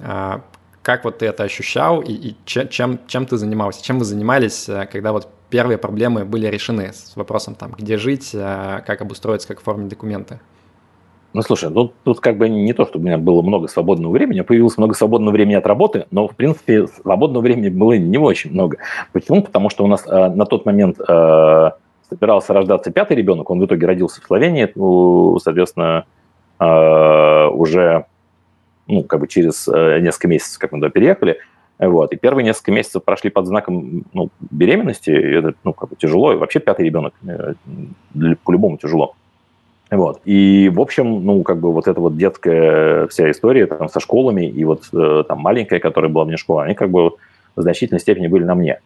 [0.00, 0.42] А,
[0.88, 4.88] как вот ты это ощущал и, и чем, чем ты занимался, чем вы занимались, э,
[4.90, 9.58] когда вот первые проблемы были решены с вопросом, там, где жить, э, как обустроиться, как
[9.58, 10.40] оформить документы?
[11.34, 14.40] Ну, слушай, тут, тут как бы не то, чтобы у меня было много свободного времени,
[14.40, 18.78] появилось много свободного времени от работы, но, в принципе, свободного времени было не очень много.
[19.12, 19.42] Почему?
[19.42, 21.70] Потому что у нас э, на тот момент э,
[22.08, 26.06] собирался рождаться пятый ребенок, он в итоге родился в Словении, ну, соответственно,
[26.58, 28.06] э, уже
[28.88, 31.38] ну, как бы через э, несколько месяцев, как мы туда переехали,
[31.78, 32.12] вот.
[32.12, 35.10] И первые несколько месяцев прошли под знаком ну, беременности.
[35.10, 36.32] И это ну, как бы тяжело.
[36.32, 37.54] И вообще пятый ребенок э,
[38.44, 39.14] по-любому тяжело.
[39.90, 40.20] Вот.
[40.24, 44.46] И, в общем, ну, как бы вот эта вот детская вся история там, со школами
[44.46, 47.12] и вот э, там маленькая, которая была мне школа, они как бы
[47.56, 48.80] в значительной степени были на мне.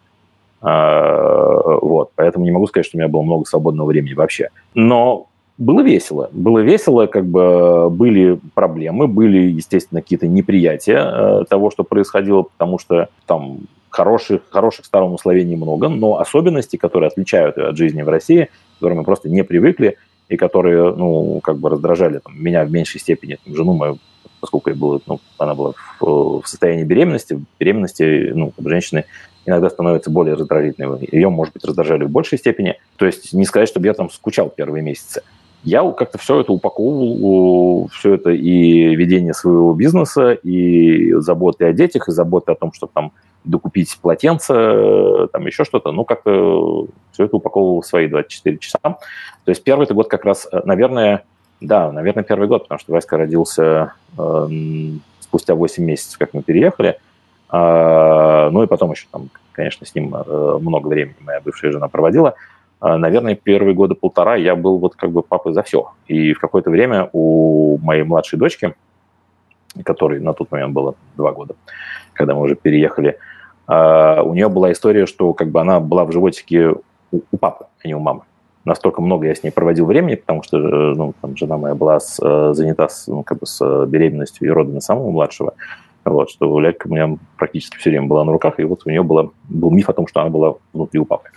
[0.61, 2.11] А, вот.
[2.15, 4.49] Поэтому не могу сказать, что у меня было много свободного времени вообще.
[4.75, 6.29] Но было весело.
[6.31, 12.79] Было весело, как бы были проблемы, были, естественно, какие-то неприятия э, того, что происходило, потому
[12.79, 18.09] что там хороших, хороших сторон у Словении много, но особенности, которые отличают от жизни в
[18.09, 19.97] России, к которым мы просто не привыкли,
[20.29, 23.99] и которые, ну, как бы раздражали там, меня в меньшей степени, там, жену мою,
[24.39, 29.05] поскольку я была, ну, она была в, в состоянии беременности, в беременности, ну, женщины
[29.45, 31.07] иногда становится более раздражительной.
[31.11, 32.77] Ее, может быть, раздражали в большей степени.
[32.95, 35.21] То есть не сказать, чтобы я там скучал первые месяцы
[35.63, 42.07] я как-то все это упаковывал, все это и ведение своего бизнеса, и заботы о детях,
[42.07, 43.11] и заботы о том, чтобы там
[43.45, 48.79] докупить полотенце, там еще что-то, ну, как-то все это упаковывал в свои 24 часа.
[48.81, 48.97] То
[49.47, 51.23] есть первый год как раз, наверное,
[51.61, 54.47] Да, наверное, первый год, потому что Васька родился э,
[55.21, 56.99] спустя 8 месяцев, как мы переехали.
[57.51, 61.87] Э, ну и потом еще там, конечно, с ним э, много времени моя бывшая жена
[61.87, 62.35] проводила.
[62.83, 65.91] Э, наверное, первые года полтора я был вот как бы папой за все.
[66.07, 68.75] И в какое-то время у моей младшей дочки,
[69.83, 71.55] которой на тот момент было два года,
[72.13, 73.17] когда мы уже переехали,
[73.67, 76.75] э, у нее была история, что как бы она была в животике
[77.11, 78.23] у, папы, а не у мамы
[78.65, 81.99] настолько много я с ней проводил времени, потому что э, ну, там, жена моя была
[81.99, 85.53] с, э, занята с, ну, как бы с э, беременностью и родами самого младшего,
[86.05, 89.03] вот, что Лялька у меня практически все время была на руках, и вот у нее
[89.03, 91.29] было, был миф о том, что она была внутри у папы.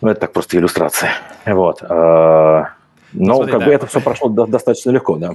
[0.00, 1.12] Ну, это так просто иллюстрация.
[1.46, 1.82] Вот.
[1.82, 2.68] А,
[3.14, 3.66] но Смотри, как да.
[3.66, 5.34] бы это все прошло достаточно легко, да.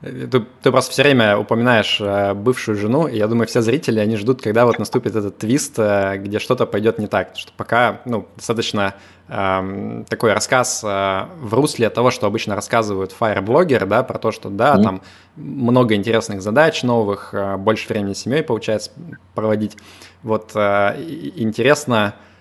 [0.00, 4.16] Ты, ты просто все время упоминаешь э, бывшую жену, и я думаю, все зрители, они
[4.16, 7.30] ждут, когда вот наступит этот твист, э, где что-то пойдет не так.
[7.34, 8.94] Что пока, ну, достаточно
[9.28, 14.48] э, такой рассказ э, в русле того, что обычно рассказывают фаер-блогеры, да, про то, что,
[14.48, 14.82] да, mm-hmm.
[14.82, 15.02] там
[15.34, 18.92] много интересных задач новых, э, больше времени с семьей получается
[19.34, 19.76] проводить.
[20.22, 20.94] Вот э,
[21.34, 22.35] интересно, э,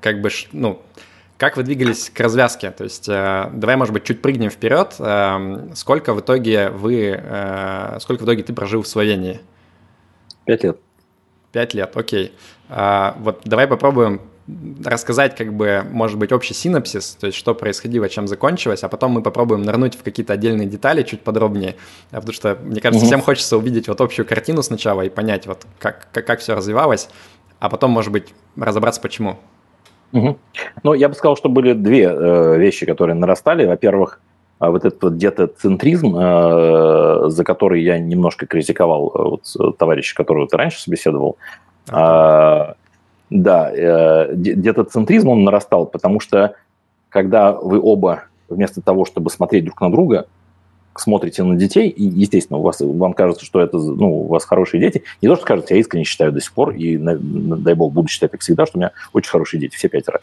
[0.00, 0.82] как бы, ну,
[1.42, 2.70] как вы двигались к развязке?
[2.70, 4.94] То есть э, давай, может быть, чуть прыгнем вперед.
[4.98, 9.40] Э, сколько в итоге вы, э, сколько в итоге ты прожил в Словении?
[10.44, 10.78] Пять лет.
[11.50, 12.32] Пять лет, окей.
[12.68, 14.20] А, вот давай попробуем
[14.84, 19.12] рассказать, как бы, может быть, общий синапсис, то есть что происходило, чем закончилось, а потом
[19.12, 21.76] мы попробуем нырнуть в какие-то отдельные детали чуть подробнее,
[22.10, 23.06] потому что, мне кажется, угу.
[23.06, 27.08] всем хочется увидеть вот общую картину сначала и понять, вот как, как, как все развивалось,
[27.60, 29.38] а потом, может быть, разобраться, почему.
[30.12, 30.36] Угу.
[30.82, 33.66] Ну, я бы сказал, что были две э, вещи, которые нарастали.
[33.66, 34.20] Во-первых,
[34.60, 39.72] э, вот этот вот где-то центризм, э, за который я немножко критиковал э, вот, э,
[39.78, 41.36] товарища, которого ты раньше собеседовал.
[41.90, 42.74] А,
[43.30, 46.54] да, э, где-то центризм он нарастал, потому что
[47.08, 50.26] когда вы оба вместо того, чтобы смотреть друг на друга,
[50.94, 54.80] смотрите на детей, и, естественно, у вас, вам кажется, что это, ну, у вас хорошие
[54.80, 55.02] дети.
[55.20, 58.30] Не то, что кажется, я искренне считаю до сих пор, и, дай бог, буду считать,
[58.30, 60.20] как всегда, что у меня очень хорошие дети, все пятеро.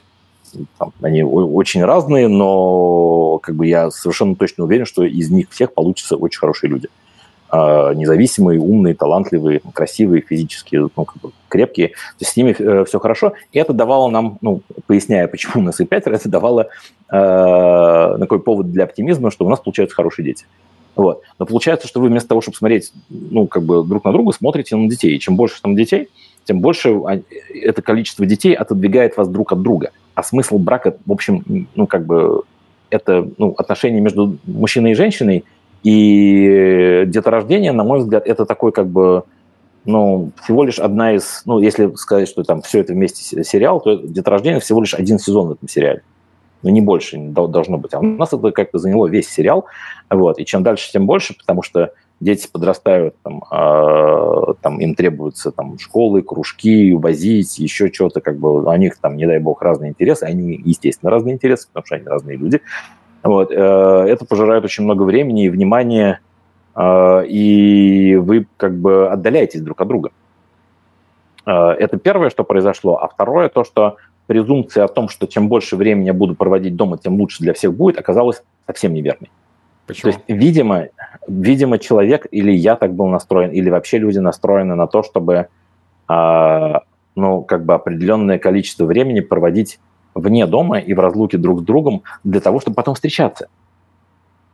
[0.78, 5.74] Там, они очень разные, но как бы я совершенно точно уверен, что из них всех
[5.74, 6.90] получатся очень хорошие люди.
[7.52, 11.90] Независимые, умные, талантливые, красивые, физически ну, как бы крепкие.
[11.90, 13.34] То есть с ними э, все хорошо.
[13.52, 16.70] И это давало нам, ну, поясняя, почему у нас и пятеро, это давало
[17.12, 20.46] э, такой повод для оптимизма, что у нас получаются хорошие дети.
[20.96, 21.24] Вот.
[21.40, 24.76] Но получается, что вы вместо того, чтобы смотреть ну, как бы друг на друга, смотрите
[24.76, 25.16] на детей.
[25.16, 26.10] И чем больше там детей,
[26.46, 26.96] тем больше
[27.62, 29.92] это количество детей отодвигает вас друг от друга.
[30.14, 32.44] А смысл брака, в общем, ну, как бы,
[32.90, 35.46] это ну, отношения между мужчиной и женщиной–
[35.84, 39.24] и деторождение, на мой взгляд, это такой как бы,
[39.86, 43.96] ну, всего лишь одна из, ну, если сказать, что там все это вместе сериал, то
[43.96, 46.02] деторождение всего лишь один сезон в этом сериале.
[46.62, 47.94] Ну, не больше должно быть.
[47.94, 49.66] А у нас это как-то заняло весь сериал.
[50.10, 50.40] Вот.
[50.40, 55.80] И чем дальше, тем больше, потому что дети подрастают, там, э, там им требуются там,
[55.80, 60.24] школы, кружки, возить, еще что-то, как бы у них там, не дай бог, разные интересы,
[60.24, 62.62] они, естественно, разные интересы, потому что они разные люди.
[63.24, 66.22] Вот, э, это пожирает очень много времени и внимания,
[66.76, 70.12] э, и вы как бы отдаляетесь друг от друга.
[71.46, 72.98] Э, это первое, что произошло.
[72.98, 76.98] А второе, то, что презумпция о том, что чем больше времени я буду проводить дома,
[76.98, 79.30] тем лучше для всех будет, оказалась совсем неверной.
[79.86, 80.12] Почему?
[80.12, 80.88] То есть, видимо,
[81.28, 85.48] видимо, человек, или я так был настроен, или вообще люди настроены на то, чтобы
[86.08, 89.80] ну, как бы определенное количество времени проводить
[90.16, 93.48] вне дома и в разлуке друг с другом для того, чтобы потом встречаться.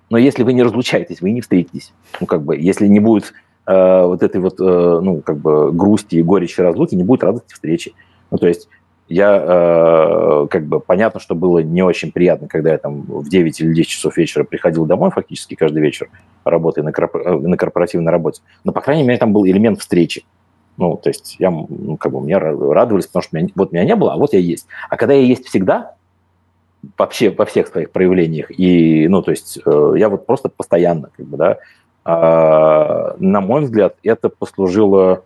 [0.10, 1.94] Но если вы не разлучаетесь, вы не встретитесь.
[2.20, 3.34] Ну, как бы, если не будет
[3.66, 7.54] э, вот этой вот, э, ну, как бы грусти и горечи разлуки, не будет радости
[7.54, 7.94] встречи.
[8.30, 8.68] Ну, то есть
[9.08, 13.62] я, э, как бы, понятно, что было не очень приятно, когда я там в 9
[13.62, 16.10] или 10 часов вечера приходил домой фактически каждый вечер,
[16.44, 18.42] работая на, корпор- на корпоративной работе.
[18.64, 20.24] Но, по крайней мере, там был элемент встречи.
[20.78, 23.96] Ну, то есть я, ну, как бы, мне радовались, потому что меня, вот меня не
[23.96, 24.68] было, а вот я есть.
[24.90, 25.94] А когда я есть всегда,
[26.98, 31.26] вообще во всех своих проявлениях, и, ну, то есть э, я вот просто постоянно, как
[31.26, 31.58] бы, да,
[32.06, 35.24] э, на мой взгляд, это послужило,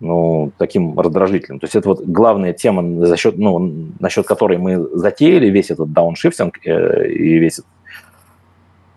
[0.00, 1.60] ну, таким раздражителем.
[1.60, 5.92] То есть это вот главная тема, за счет, ну, насчет которой мы затеяли весь этот
[5.92, 7.70] дауншифтинг э, и весь этот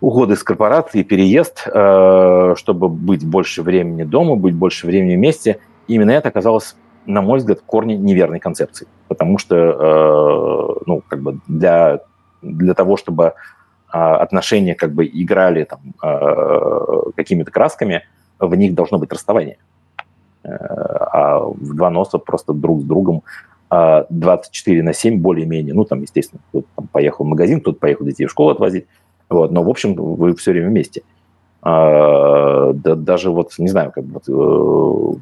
[0.00, 6.10] уходы из корпорации, переезд, э, чтобы быть больше времени дома, быть больше времени вместе– именно
[6.10, 8.88] это оказалось, на мой взгляд, в неверной концепцией.
[9.08, 12.00] Потому что, э, ну, как бы для,
[12.42, 18.04] для того, чтобы э, отношения как бы играли там э, какими-то красками,
[18.38, 19.58] в них должно быть расставание.
[20.42, 23.22] Э, а в два носа просто друг с другом
[23.70, 28.26] 24 э, на 7 более-менее, ну, там, естественно, кто-то поехал в магазин, кто-то поехал детей
[28.26, 28.86] в школу отвозить,
[29.28, 31.02] Вот, но, в общем, вы все время вместе.
[31.62, 35.14] А, да, даже вот, не знаю, как бы, э,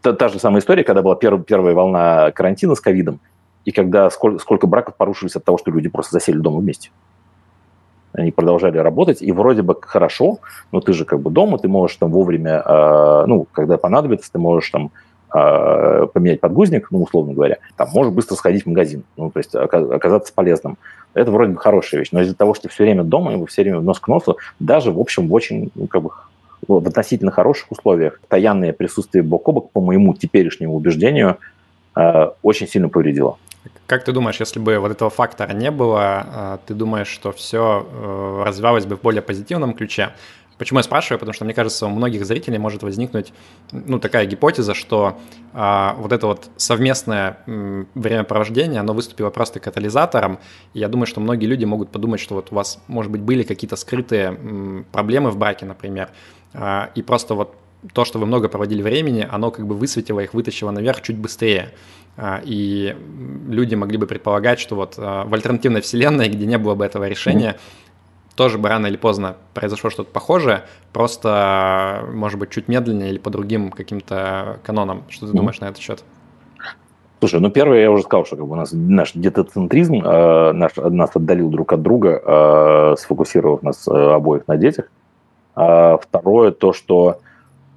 [0.00, 3.20] та, та же самая история, когда была перв, первая волна карантина с ковидом,
[3.64, 6.90] и когда сколько, сколько браков порушились от того, что люди просто засели дома вместе.
[8.12, 10.38] Они продолжали работать, и вроде бы хорошо,
[10.70, 14.38] но ты же как бы дома, ты можешь там вовремя, э, ну, когда понадобится, ты
[14.38, 14.92] можешь там
[15.34, 19.54] э, поменять подгузник, ну, условно говоря, там, можешь быстро сходить в магазин, ну, то есть
[19.56, 20.78] оказаться полезным.
[21.12, 23.80] Это вроде бы хорошая вещь, но из-за того, что все время дома, и все время
[23.80, 26.10] нос к носу, даже, в общем, в очень, ну, как бы,
[26.68, 31.38] в относительно хороших условиях, постоянное присутствие бок о бок, по моему теперешнему убеждению,
[31.96, 33.38] э, очень сильно повредило.
[33.86, 37.86] Как ты думаешь, если бы вот этого фактора не было, э, ты думаешь, что все
[37.90, 40.10] э, развивалось бы в более позитивном ключе?
[40.58, 41.18] Почему я спрашиваю?
[41.18, 43.32] Потому что, мне кажется, у многих зрителей может возникнуть
[43.72, 45.18] ну, такая гипотеза, что
[45.52, 50.38] а, вот это вот совместное м, времяпровождение, оно выступило просто катализатором.
[50.74, 53.42] И я думаю, что многие люди могут подумать, что вот у вас, может быть, были
[53.42, 56.10] какие-то скрытые м, проблемы в браке, например,
[56.52, 57.56] а, и просто вот
[57.92, 61.72] то, что вы много проводили времени, оно как бы высветило их, вытащило наверх чуть быстрее.
[62.16, 62.96] А, и
[63.48, 67.08] люди могли бы предполагать, что вот а, в альтернативной вселенной, где не было бы этого
[67.08, 67.56] решения,
[68.34, 73.30] тоже бы рано или поздно произошло что-то похожее, просто, может быть, чуть медленнее или по
[73.30, 75.04] другим каким-то канонам.
[75.08, 75.36] Что ты mm-hmm.
[75.36, 76.04] думаешь на этот счет?
[77.20, 80.76] Слушай, ну первое, я уже сказал, что как бы у нас наш детоцентризм э, наш,
[80.76, 84.90] нас отдалил друг от друга, э, сфокусировав нас э, обоих на детях.
[85.54, 87.20] А второе, то, что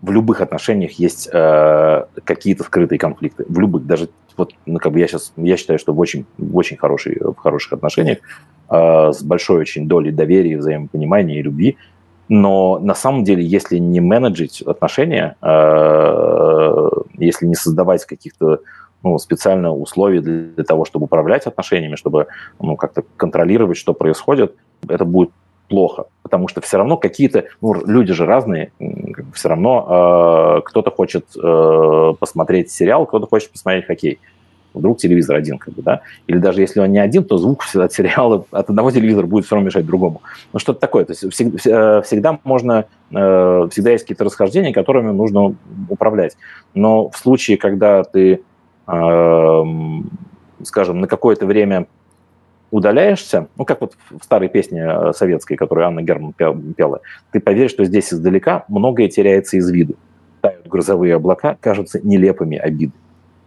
[0.01, 3.45] в любых отношениях есть э, какие-то скрытые конфликты.
[3.47, 6.55] В любых, даже вот, ну, как бы я сейчас, я считаю, что в очень, в
[6.57, 8.19] очень хороший, в хороших отношениях
[8.69, 11.77] с большой очень долей доверия, взаимопонимания и любви.
[12.29, 18.59] Но на самом деле, если не менеджить отношения, э, если не создавать каких-то
[19.03, 22.27] ну, специально условий для того, чтобы управлять отношениями, чтобы
[22.59, 24.55] ну, как-то контролировать, что происходит,
[24.89, 25.29] это будет
[25.69, 28.71] плохо, потому что все равно какие-то, ну, люди же разные,
[29.33, 34.19] все равно э, кто-то хочет э, посмотреть сериал, кто-то хочет посмотреть хоккей
[34.77, 37.93] вдруг телевизор один, как бы, да, или даже если он не один, то звук от
[37.93, 40.21] сериала от одного телевизора будет все равно мешать другому.
[40.53, 41.05] Ну, что-то такое.
[41.05, 45.55] То есть всегда, всегда можно, э, всегда есть какие-то расхождения, которыми нужно
[45.89, 46.37] управлять.
[46.73, 48.41] Но в случае, когда ты,
[48.87, 50.09] эм,
[50.63, 51.87] скажем, на какое-то время
[52.71, 57.01] удаляешься, ну, как вот в старой песне э, советской, которую Анна Герман пела,
[57.31, 59.95] ты поверишь, что здесь издалека многое теряется из виду.
[60.41, 62.93] Тают грозовые облака, кажутся нелепыми обиды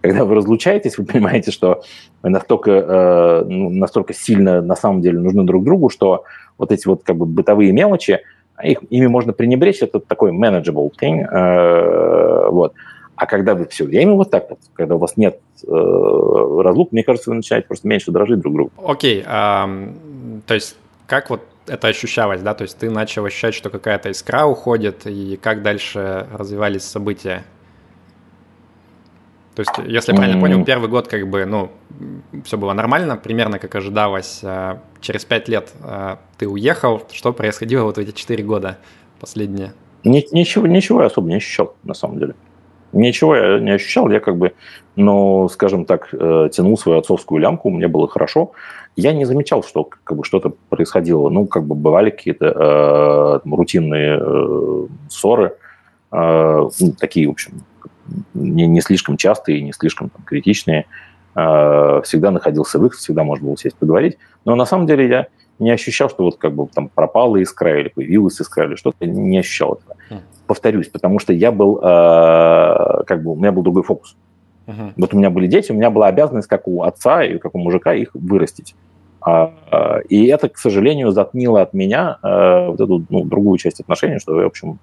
[0.01, 1.83] когда вы разлучаетесь, вы понимаете, что
[2.23, 6.25] вы настолько, э, ну, настолько сильно на самом деле нужны друг другу, что
[6.59, 8.21] вот эти вот как бы бытовые мелочи,
[8.63, 12.75] их, ими можно пренебречь, это такой manageable thing, э, вот.
[13.17, 17.05] А когда вы все время вот так вот, когда у вас нет э, разлук, мне
[17.05, 18.73] кажется, вы начинаете просто меньше дрожить друг другу.
[18.83, 19.95] Окей, okay,
[20.47, 20.77] то есть
[21.07, 25.39] как вот это ощущалось, да, то есть ты начал ощущать, что какая-то искра уходит, и
[25.41, 27.45] как дальше развивались события?
[29.61, 31.71] То есть, если я правильно понял, первый год как бы, ну,
[32.45, 34.41] все было нормально, примерно как ожидалось.
[34.43, 37.03] А через пять лет а, ты уехал.
[37.13, 38.79] Что происходило вот в эти четыре года
[39.21, 39.75] последние?
[40.03, 42.35] Ничего, ничего я особо не ощущал, на самом деле.
[42.93, 44.55] Ничего я не ощущал, я как бы,
[44.97, 48.53] ну, скажем так, э, тянул свою отцовскую лямку, мне было хорошо.
[48.97, 51.29] Я не замечал, что как бы что-то происходило.
[51.29, 52.47] Ну, как бы бывали какие-то
[53.45, 55.55] э, рутинные э, ссоры,
[56.13, 57.63] э, ну, такие, в общем,
[58.35, 60.87] не, не слишком частые, не слишком там, критичные.
[61.35, 64.19] Э, всегда находился выход, всегда можно было сесть поговорить.
[64.45, 65.27] Но на самом деле я
[65.59, 69.39] не ощущал, что вот как бы там пропала искра или появилась искра или что-то, не
[69.39, 69.97] ощущал этого.
[70.11, 70.23] Mm.
[70.47, 74.17] Повторюсь, потому что я был, э, как бы, у меня был другой фокус.
[74.97, 77.59] Вот у меня были дети, у меня была обязанность, как у отца и как у
[77.59, 78.77] мужика, их вырастить.
[79.21, 84.19] А, и это, к сожалению, затмило от меня э, вот эту ну, другую часть отношений,
[84.19, 84.79] что, в общем,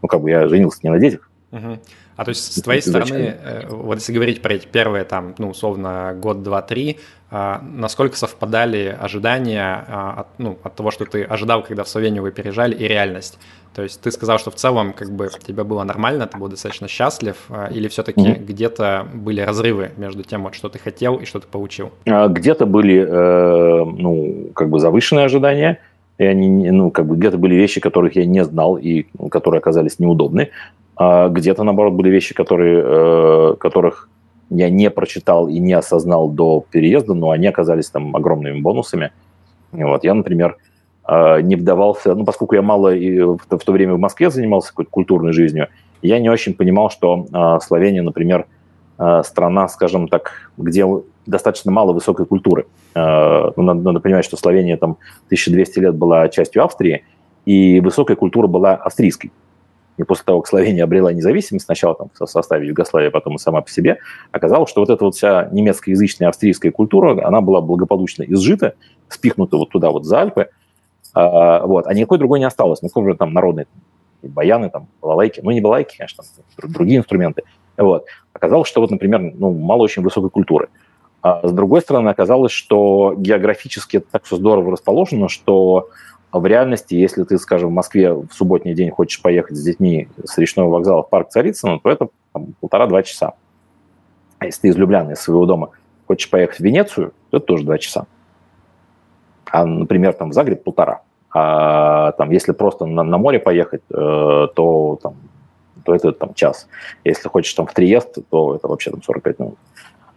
[0.00, 1.30] ну, как бы я женился не на детях.
[1.50, 1.78] Uh-huh.
[2.16, 5.50] А то есть с твоей стороны, э, вот если говорить про эти первые там, ну,
[5.50, 6.98] условно, год, два, три,
[7.28, 12.22] а, насколько совпадали ожидания а, от, ну, от того, что ты ожидал, когда в Словению
[12.22, 13.38] вы переезжали, и реальность?
[13.74, 16.88] То есть ты сказал, что в целом как бы тебе было нормально, ты был достаточно
[16.88, 18.44] счастлив, а, или все-таки mm-hmm.
[18.44, 21.92] где-то были разрывы между тем, вот, что ты хотел и что ты получил?
[22.06, 25.80] Где-то были, э, ну, как бы завышенные ожидания,
[26.18, 29.98] и они, ну, как бы где-то были вещи, которых я не знал и которые оказались
[29.98, 30.50] неудобны.
[30.96, 34.08] А где-то, наоборот, были вещи, которые, э, которых
[34.48, 39.12] я не прочитал и не осознал до переезда, но они оказались там огромными бонусами.
[39.72, 40.04] Вот.
[40.04, 40.56] Я, например,
[41.06, 45.32] э, не вдавался, ну, поскольку я мало в, то время в Москве занимался какой-то культурной
[45.32, 45.68] жизнью,
[46.00, 48.46] я не очень понимал, что э, Словения, например,
[49.24, 50.86] страна, скажем так, где
[51.26, 52.64] достаточно мало высокой культуры.
[52.94, 57.04] Ну, надо, надо понимать, что Словения там 1200 лет была частью Австрии,
[57.44, 59.32] и высокая культура была австрийской.
[59.96, 63.38] И после того, как Словения обрела независимость, сначала там в составе Югославии, а потом и
[63.38, 63.98] сама по себе,
[64.30, 68.74] оказалось, что вот эта вот вся немецкоязычная австрийская культура, она была благополучно изжита,
[69.08, 70.48] спихнута вот туда вот за Альпы,
[71.14, 72.82] а, вот, а никакой другой не осталось.
[72.82, 73.66] Ну, тоже там народные
[74.22, 76.24] баяны, там, балалайки, ну, не балалайки, конечно,
[76.58, 77.42] другие инструменты.
[77.76, 78.06] Вот.
[78.32, 80.68] Оказалось, что вот, например, ну, мало очень высокой культуры.
[81.22, 85.88] А с другой стороны, оказалось, что географически это так все здорово расположено, что
[86.40, 90.36] в реальности, если ты, скажем, в Москве в субботний день хочешь поехать с детьми с
[90.38, 92.08] речного вокзала в парк Царицына, то это
[92.60, 93.34] полтора-два часа.
[94.38, 95.70] А если ты из Любляны, из своего дома,
[96.06, 98.06] хочешь поехать в Венецию, то это тоже два часа.
[99.50, 101.02] А, например, там в Загреб полтора.
[101.32, 103.94] А там, если просто на, на море поехать, э,
[104.54, 105.16] то, там,
[105.84, 106.68] то это там час.
[107.04, 109.58] Если хочешь там в Триест, то это вообще там 45 минут.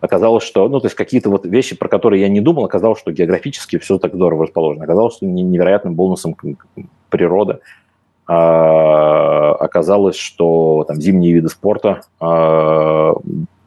[0.02, 3.12] Оказалось, что, ну, то есть какие-то вот вещи, про которые я не думал, оказалось, что
[3.12, 4.86] географически все так здорово расположено.
[4.86, 6.36] Оказалось, что невероятным бонусом
[7.10, 7.60] природа.
[8.26, 13.16] А, оказалось, что там зимние виды спорта а,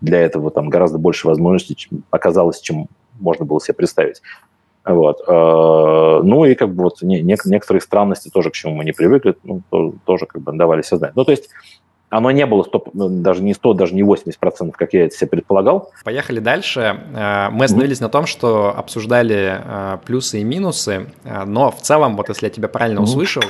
[0.01, 4.23] для этого там гораздо больше возможностей чем, оказалось, чем можно было себе представить.
[4.85, 5.21] Вот.
[5.29, 9.37] Э, ну и как бы вот не, некоторые странности тоже, к чему мы не привыкли,
[9.45, 9.63] ну,
[10.05, 11.13] тоже как бы давали себе знать.
[11.15, 11.51] Ну, то есть
[12.13, 15.17] оно не было 100, ну, даже не 100, даже не 80 процентов, как я это
[15.17, 15.91] себе предполагал.
[16.05, 17.01] Поехали дальше.
[17.15, 18.03] Э, мы остановились mm-hmm.
[18.03, 22.51] на том, что обсуждали э, плюсы и минусы, э, но в целом, вот если я
[22.51, 23.03] тебя правильно mm-hmm.
[23.05, 23.43] услышал,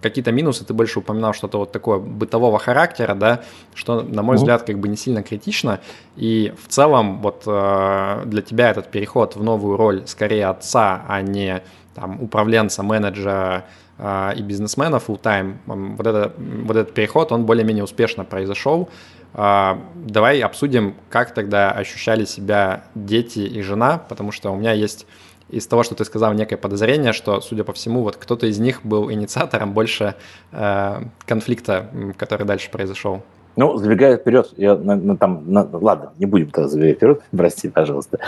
[0.00, 3.42] какие-то минусы, ты больше упоминал что-то вот такое бытового характера, да,
[3.74, 4.38] что, на мой mm-hmm.
[4.38, 5.78] взгляд, как бы не сильно критично,
[6.16, 11.62] и в целом вот для тебя этот переход в новую роль скорее отца, а не
[11.94, 13.64] там управленца, менеджера,
[13.98, 15.54] и бизнесмена full-time,
[15.96, 18.90] вот, это, вот этот переход, он более-менее успешно произошел.
[19.38, 25.06] А, давай обсудим, как тогда ощущали себя дети и жена, потому что у меня есть
[25.50, 28.80] из того, что ты сказал, некое подозрение, что, судя по всему, вот кто-то из них
[28.84, 30.14] был инициатором больше
[30.52, 33.22] э, конфликта, который дальше произошел.
[33.56, 37.68] Ну, забегая вперед, я на, на, там, на, ладно, не будем тогда забегать вперед, прости,
[37.68, 38.18] пожалуйста.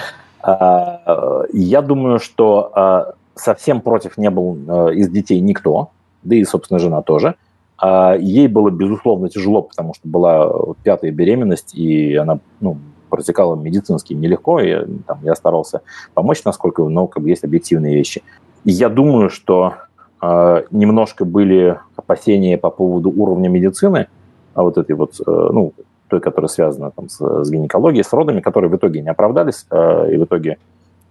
[0.43, 5.91] А, я думаю, что а, совсем против не был э, из детей никто,
[6.23, 7.37] да и, собственно, жена тоже.
[7.81, 12.79] А ей было, безусловно, тяжело, потому что была пятая беременность, и она ну,
[13.09, 15.83] протекала медицински нелегко, и там, я старался
[16.15, 18.23] помочь, насколько, но как бы есть объективные вещи.
[18.65, 19.75] И я думаю, что
[20.21, 24.09] э, немножко были опасения по поводу уровня медицины,
[24.55, 25.73] а вот этой вот, э, ну,
[26.09, 30.15] той, которая связана там, с, с гинекологией, с родами, которые в итоге не оправдались, э,
[30.15, 30.59] и в итоге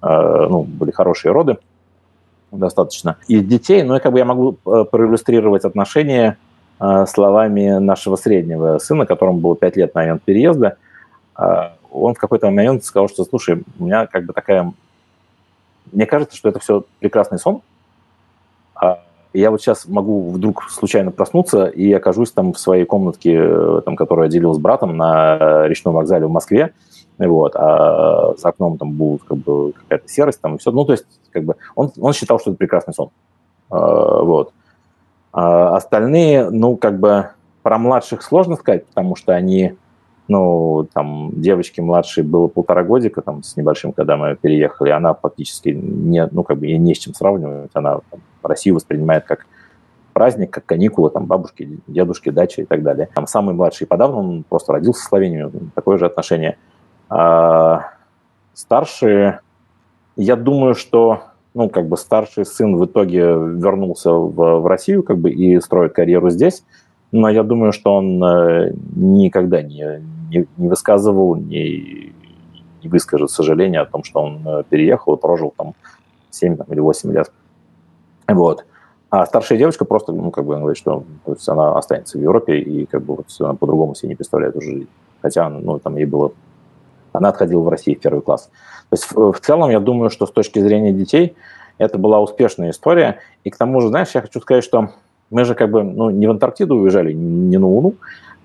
[0.01, 1.57] э, ну, были хорошие роды
[2.52, 6.38] достаточно из детей, но как бы я могу э, проиллюстрировать отношения
[6.80, 10.78] э, словами нашего среднего сына, которому было 5 лет на момент переезда.
[11.38, 14.72] Э, он в какой-то момент сказал, что, слушай, у меня как бы такая...
[15.91, 17.62] Мне кажется, что это все прекрасный сон.
[18.76, 19.02] А
[19.34, 24.26] я вот сейчас могу вдруг случайно проснуться и окажусь там в своей комнатке, там, которую
[24.26, 26.74] я делил с братом на речном вокзале в Москве,
[27.26, 30.72] вот, а за окном там будет как бы какая-то серость там и все.
[30.72, 33.09] Ну, то есть, как бы, он, он считал, что это прекрасный сон.
[33.70, 34.53] А, вот.
[35.34, 37.30] А остальные, ну, как бы,
[37.63, 39.76] про младших сложно сказать, потому что они,
[40.28, 45.70] ну, там, девочке младшей было полтора годика, там, с небольшим, когда мы переехали, она фактически
[45.70, 49.47] не, ну, как бы, ей не с чем сравнивать, она там, Россию воспринимает как
[50.13, 53.09] праздник, как каникулы, там, бабушки, дедушки, дача и так далее.
[53.15, 56.57] Там самый младший подавно, он просто родился в Словении, такое же отношение–
[58.53, 59.39] старшие,
[60.16, 61.24] я думаю, что
[61.58, 65.93] ну, как бы старший сын в итоге вернулся в, в Россию, как бы, и строит
[65.93, 66.64] карьеру здесь,
[67.12, 72.14] но я думаю, что он э, никогда не, не, не высказывал, не,
[72.84, 75.74] не выскажет сожаления о том, что он э, переехал и прожил там
[76.30, 77.32] 7 там, или 8 лет.
[78.28, 78.66] Вот.
[79.10, 82.60] А старшая девочка просто, ну, как бы, говорит, что то есть она останется в Европе,
[82.60, 84.89] и как бы вот по-другому себе не представляет уже жизнь.
[85.22, 86.34] Хотя, ну, там ей было
[87.18, 88.49] она отходила в России в первый класс.
[88.89, 91.36] То есть в, в целом я думаю, что с точки зрения детей
[91.78, 93.20] это была успешная история.
[93.43, 94.91] И к тому же, знаешь, я хочу сказать, что
[95.30, 97.95] мы же как бы ну, не в Антарктиду уезжали, не на Луну,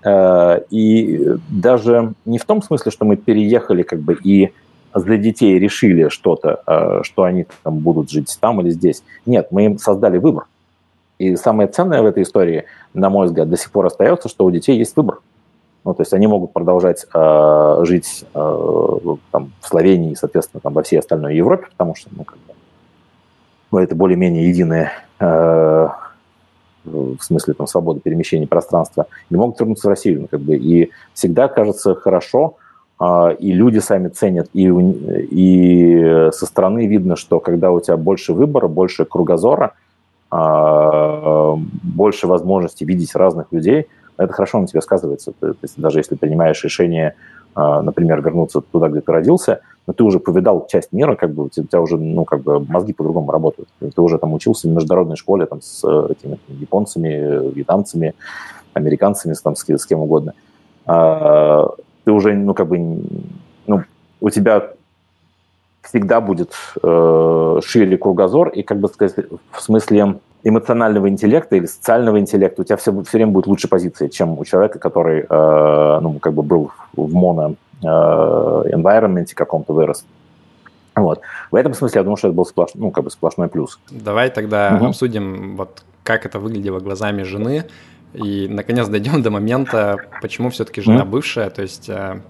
[0.04, 4.52] э, и даже не в том смысле, что мы переехали как бы и
[4.94, 9.02] для детей решили что-то, э, что они там будут жить там или здесь.
[9.26, 10.46] Нет, мы им создали выбор.
[11.18, 12.64] И самое ценное в этой истории,
[12.94, 15.20] на мой взгляд, до сих пор остается, что у детей есть выбор.
[15.84, 18.98] Ну, то есть они могут продолжать э, жить э,
[19.32, 22.54] там, в Словении соответственно, там, во всей остальной Европе, потому что ну, как бы,
[23.72, 25.88] ну, это более-менее единое э,
[26.84, 30.22] в смысле там, свободы перемещения пространства, и могут вернуться в Россию.
[30.22, 32.56] Ну, как бы, и всегда кажется хорошо
[33.40, 38.68] и люди сами ценят, и, и со стороны видно, что когда у тебя больше выбора,
[38.68, 39.72] больше кругозора,
[40.30, 43.88] больше возможностей видеть разных людей,
[44.24, 45.32] это хорошо на тебе сказывается.
[45.40, 47.14] То есть даже если принимаешь решение,
[47.54, 51.48] например, вернуться туда, где ты родился– но ты уже повидал часть мира, как бы у
[51.48, 53.68] тебя уже, ну, как бы мозги по-другому работают.
[53.80, 58.14] Ты уже там учился в международной школе там с э, этими японцами, вьетнамцами,
[58.74, 60.34] американцами, там, с, с кем угодно.
[60.86, 61.68] А,
[62.04, 63.02] ты уже, ну, как бы,
[63.66, 63.82] ну,
[64.20, 64.70] у тебя
[65.82, 72.18] всегда будет э, шире кругозор, и, как бы сказать, в смысле эмоционального интеллекта или социального
[72.18, 76.18] интеллекта у тебя все, все время будет лучше позиции, чем у человека, который, э, ну,
[76.20, 80.04] как бы был в моно Э, environment каком-то вырос.
[80.94, 81.20] Вот.
[81.50, 82.70] В этом смысле я думаю, что это был сплош...
[82.74, 83.80] ну, как бы сплошной плюс.
[83.90, 84.86] Давай тогда угу.
[84.86, 87.64] обсудим, вот как это выглядело глазами жены,
[88.12, 92.20] и, наконец, дойдем до момента, почему все-таки жена бывшая, то есть э,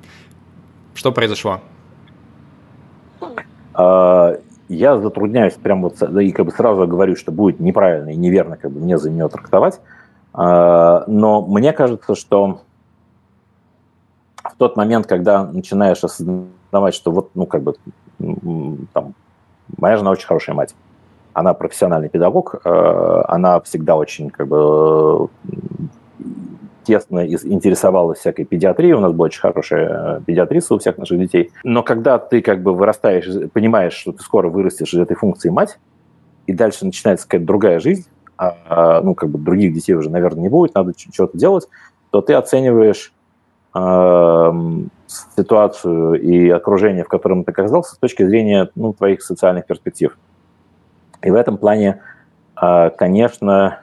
[0.94, 1.60] что произошло?
[4.72, 8.56] Я затрудняюсь прям вот, да и как бы сразу говорю, что будет неправильно и неверно
[8.56, 9.80] как бы мне за нее трактовать,
[10.32, 12.60] а, но мне кажется, что
[14.42, 17.74] в тот момент, когда начинаешь осознавать, что вот, ну, как бы,
[18.92, 19.14] там,
[19.76, 20.74] моя жена очень хорошая мать,
[21.32, 25.28] она профессиональный педагог, э, она всегда очень, как бы,
[26.84, 31.50] тесно интересовалась всякой педиатрией, у нас была очень хорошая педиатриса у всех наших детей.
[31.64, 35.78] Но когда ты как бы вырастаешь, понимаешь, что ты скоро вырастешь из этой функции мать,
[36.46, 38.06] и дальше начинается какая-то другая жизнь,
[38.36, 41.68] а, ну, как бы других детей уже, наверное, не будет, надо что-то делать,
[42.10, 43.12] то ты оцениваешь
[43.74, 50.18] Эм, ситуацию и окружение, в котором ты оказался, с точки зрения ну, твоих социальных перспектив.
[51.22, 52.02] И в этом плане,
[52.60, 53.81] э, конечно,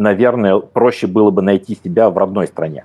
[0.00, 2.84] наверное, проще было бы найти себя в родной стране.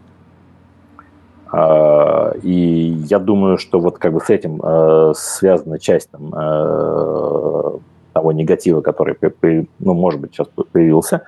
[1.51, 6.31] Э, и я думаю, что вот как бы с этим э, связана часть там,
[8.13, 9.17] того негатива, который,
[9.79, 11.23] ну, может быть, сейчас появился.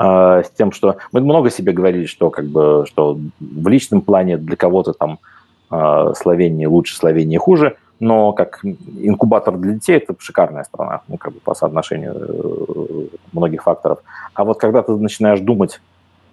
[0.00, 4.36] А, с тем, что мы много себе говорили, что как бы что в личном плане
[4.36, 5.18] для кого-то там
[5.72, 11.32] э, Словения лучше, Словения хуже, но как инкубатор для детей это шикарная страна, ну как
[11.32, 14.00] бы по соотношению э, многих факторов.
[14.34, 15.80] А вот когда ты начинаешь думать,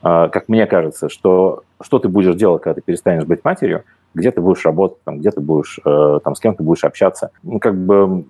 [0.04, 4.32] э, как мне кажется, что что ты будешь делать, когда ты перестанешь быть матерью, где
[4.32, 7.60] ты будешь работать, там, где ты будешь, э, там, с кем ты будешь общаться, ну
[7.60, 8.26] как бы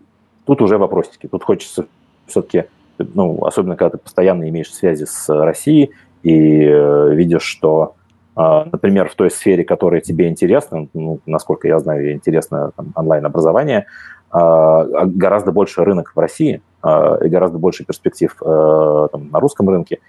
[0.46, 1.86] тут уже вопросики, тут хочется
[2.28, 2.66] все-таки
[2.98, 5.92] ну, особенно когда ты постоянно имеешь связи с Россией
[6.24, 7.96] и видишь, что,
[8.36, 13.86] например, в той сфере, которая тебе интересна, ну, насколько я знаю, интересно онлайн-образование,
[14.34, 20.00] э, гораздо больше рынок в России и гораздо больше перспектив э, там, на русском рынке.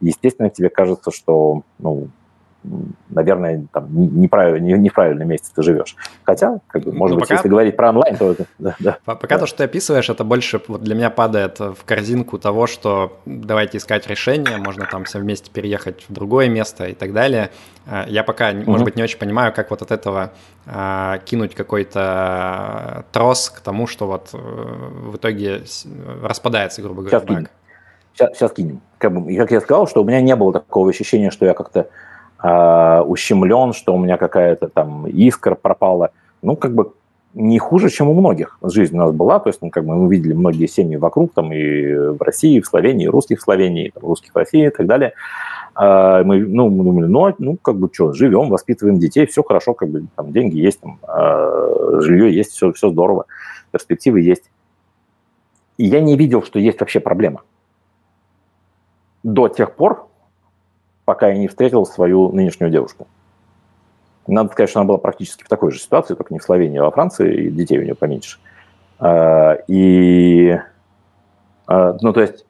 [0.00, 2.08] Естественно, тебе кажется, что ну,
[3.08, 5.96] наверное, там, неправильно, не, не в правильном месте ты живешь.
[6.24, 7.34] Хотя, как бы, может ну, быть, пока...
[7.34, 8.34] если говорить про онлайн, то...
[8.58, 9.38] Да, да, пока да.
[9.38, 13.78] то, что ты описываешь, это больше вот для меня падает в корзинку того, что давайте
[13.78, 17.50] искать решение, можно там все вместе переехать в другое место и так далее.
[17.86, 18.70] А, я пока, угу.
[18.70, 20.32] может быть, не очень понимаю, как вот от этого
[20.66, 25.62] а, кинуть какой-то трос к тому, что вот э, в итоге
[26.22, 27.48] распадается, грубо говоря, сейчас Кинем.
[28.16, 28.80] Сейчас, сейчас кинем.
[28.98, 31.88] Как, бы, как я сказал, что у меня не было такого ощущения, что я как-то
[32.42, 36.10] э, ущемлен, что у меня какая-то там искра пропала.
[36.42, 36.92] Ну, как бы
[37.36, 38.58] не хуже, чем у многих.
[38.62, 41.52] Жизнь у нас была, то есть, ну, как бы мы видели многие семьи вокруг, там
[41.52, 44.66] и в России, и в Словении, и русских в Словении, и, там, русских в России
[44.66, 45.12] и так далее.
[45.74, 49.74] А, мы, ну, мы думали, ну, ну, как бы что, живем, воспитываем детей, все хорошо,
[49.74, 53.26] как бы там деньги есть, там, а, жилье есть, все, все здорово,
[53.70, 54.50] перспективы есть.
[55.76, 57.42] И я не видел, что есть вообще проблема.
[59.22, 60.05] До тех пор,
[61.06, 63.06] пока я не встретил свою нынешнюю девушку.
[64.26, 66.84] Надо сказать, что она была практически в такой же ситуации, только не в Словении, а
[66.84, 68.38] во Франции, и детей у нее поменьше.
[68.98, 70.58] А, и,
[71.68, 72.44] а, ну, то есть,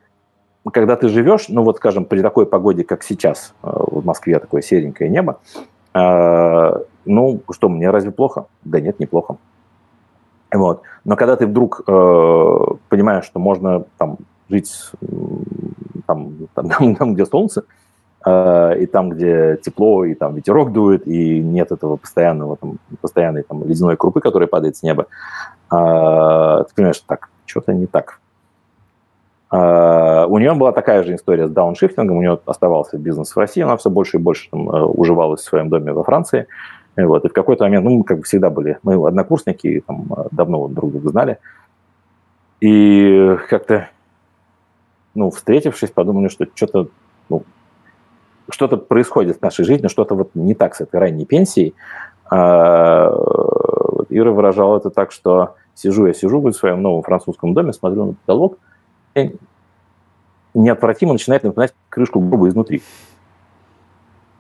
[0.73, 4.63] когда ты живешь, ну, вот, скажем, при такой погоде, как сейчас, а, в Москве такое
[4.63, 5.39] серенькое небо,
[7.07, 8.47] ну, что, мне разве плохо?
[8.65, 9.37] Да нет, неплохо.
[10.53, 10.83] Вот.
[11.05, 12.57] Но когда ты вдруг э,
[12.91, 14.19] понимаешь, что можно там
[14.51, 14.71] жить
[16.07, 17.65] там, там, там, где солнце,
[18.27, 23.65] и там, где тепло, и там ветерок дует, и нет этого постоянного, там, постоянной там,
[23.65, 25.07] ледяной крупы, которая падает с неба,
[25.71, 28.21] э, ты понимаешь, так, что-то не так.
[29.49, 33.63] Uh, у нее была такая же история с дауншифтингом, у нее оставался бизнес в России,
[33.63, 36.49] она все больше и больше там, uh, уживалась в своем доме во Франции.
[36.97, 40.09] И, вот, и в какой-то момент, ну, мы как бы всегда были, мы однокурсники, там,
[40.33, 41.39] давно друг друга знали.
[42.61, 43.89] И как-то,
[45.15, 46.89] ну, встретившись, подумали, что что-то,
[47.29, 47.45] ну,
[48.49, 51.75] что-то происходит в нашей жизни, что-то вот не так с этой ранней пенсией,
[52.29, 53.09] А,
[54.09, 58.13] Ира выражала это так, что сижу я сижу в своем новом французском доме, смотрю на
[58.15, 58.59] потолок,
[59.15, 59.37] и
[60.55, 62.83] неотвратимо начинает напоминать крышку гроба изнутри.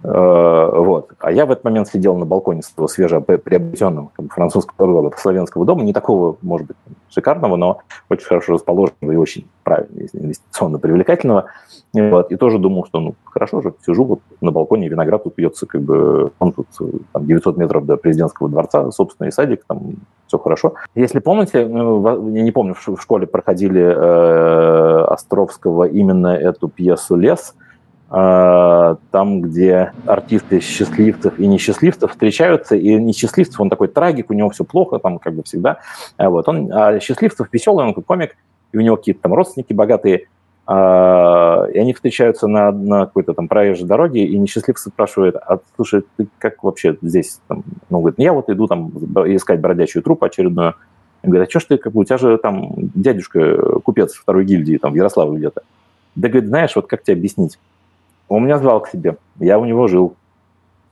[0.06, 1.10] Э, вот.
[1.18, 5.82] А я в этот момент сидел на балконе своего свежеприобретенного как бы, французского славянского дома,
[5.82, 6.76] не такого, может быть,
[7.10, 11.46] шикарного, но очень хорошо расположенного и очень правильно, инвестиционно привлекательного.
[11.92, 12.30] Вот.
[12.30, 15.82] И тоже думал, что ну хорошо же, сижу вот на балконе, виноград тут пьется, как
[15.82, 16.68] бы, он тут
[17.12, 19.96] там, 900 метров до президентского дворца, собственный садик, там
[20.28, 20.74] все хорошо.
[20.94, 27.56] Если помните, ну, я не помню, в школе проходили э, Островского именно эту пьесу «Лес»,
[28.08, 34.62] там, где артисты счастливцев и несчастливцев встречаются, и несчастливцев, он такой трагик, у него все
[34.62, 35.78] плохо, там, как бы всегда,
[36.16, 38.36] а вот, он, а счастливцев веселый, он комик,
[38.72, 40.28] и у него какие-то там родственники богатые,
[40.68, 46.04] а, и они встречаются на, на какой-то там проезжей дороге, и несчастливцы спрашивают, а слушай,
[46.16, 47.40] ты как вообще здесь?
[47.46, 48.90] Там, ну, говорит, я вот иду там
[49.26, 50.74] искать бродячую труппу очередную.
[51.22, 54.44] Он говорит, а что ж ты, как бы, у тебя же там дядюшка купец второй
[54.44, 55.62] гильдии, там, в Ярославле где-то.
[56.16, 57.58] Да, говорит, знаешь, вот как тебе объяснить?
[58.28, 60.16] Он меня звал к себе, я у него жил.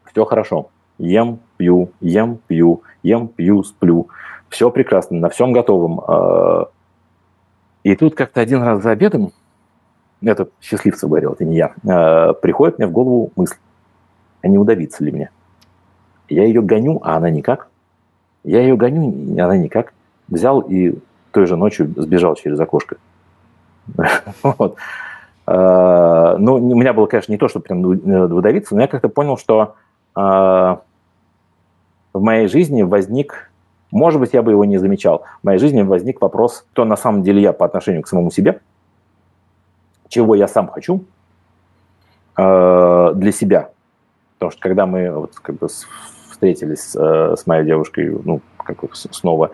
[0.05, 0.71] Все хорошо.
[0.99, 4.09] Ем, пью, ем, пью, ем, пью, сплю.
[4.49, 6.01] Все прекрасно, на всем готовом.
[6.07, 6.69] А,
[7.83, 9.33] и тут как-то один раз за обедом,
[10.23, 13.57] этот счастливцев говорил, это не я, а, приходит мне в голову мысль,
[14.43, 15.31] а не удавиться ли мне?
[16.29, 17.69] Я ее гоню, а она никак.
[18.45, 19.93] Я ее гоню, а она никак.
[20.29, 20.99] Взял и
[21.33, 22.97] той же ночью сбежал через окошко.
[24.43, 24.77] Вот.
[25.47, 29.37] Э, ну, у меня было, конечно, не то, чтобы прям выдавиться, но я как-то понял,
[29.37, 29.75] что
[30.17, 30.81] э, в
[32.15, 33.51] моей жизни возник,
[33.91, 37.23] может быть, я бы его не замечал, в моей жизни возник вопрос, кто на самом
[37.23, 38.61] деле я по отношению к самому себе,
[40.09, 41.05] чего я сам хочу
[42.37, 43.71] э, для себя.
[44.39, 45.69] Потому что когда мы вот, как бы
[46.31, 49.53] встретились с моей девушкой, ну, как снова,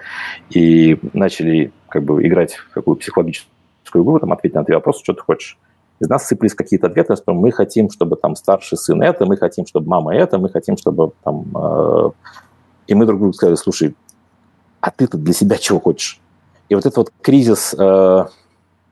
[0.49, 5.13] и начали как бы играть в какую психологическую игру, там, ответить на твои вопросы, что
[5.13, 5.59] ты хочешь,
[6.01, 9.67] из нас сыпались какие-то ответы, что мы хотим, чтобы там старший сын это, мы хотим,
[9.67, 11.47] чтобы мама это, мы хотим, чтобы там...
[11.55, 12.11] Э,
[12.87, 13.95] и мы друг другу сказали, слушай,
[14.81, 16.21] а ты-то для себя чего хочешь?
[16.69, 18.25] И вот этот вот кризис э,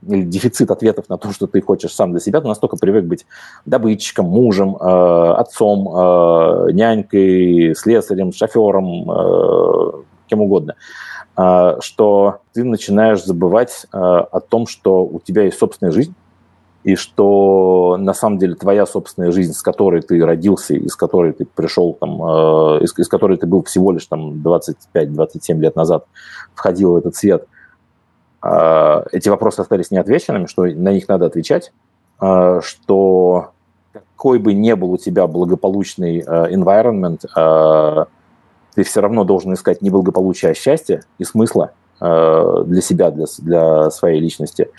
[0.06, 3.26] или дефицит ответов на то, что ты хочешь сам для себя, ты настолько привык быть
[3.64, 9.92] добытчиком, мужем, э, отцом, э, нянькой, слесарем, шофером, э,
[10.26, 10.74] кем угодно,
[11.36, 16.14] э, что ты начинаешь забывать э, о том, что у тебя есть собственная жизнь,
[16.88, 21.44] и что на самом деле твоя собственная жизнь, с которой ты родился, из которой ты
[21.44, 26.06] пришел, там, э, из, из которой ты был всего лишь там 25-27 лет назад,
[26.54, 27.46] входил в этот свет,
[28.42, 31.74] э, эти вопросы остались неотвеченными, что на них надо отвечать,
[32.22, 33.50] э, что
[33.92, 37.20] какой бы ни был у тебя благополучный environment,
[38.74, 43.90] ты все равно должен искать не благополучие, а счастье и смысла для себя, для, для
[43.90, 44.70] своей личности.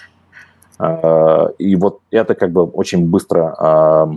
[0.79, 4.11] А, и вот это как бы очень быстро, а,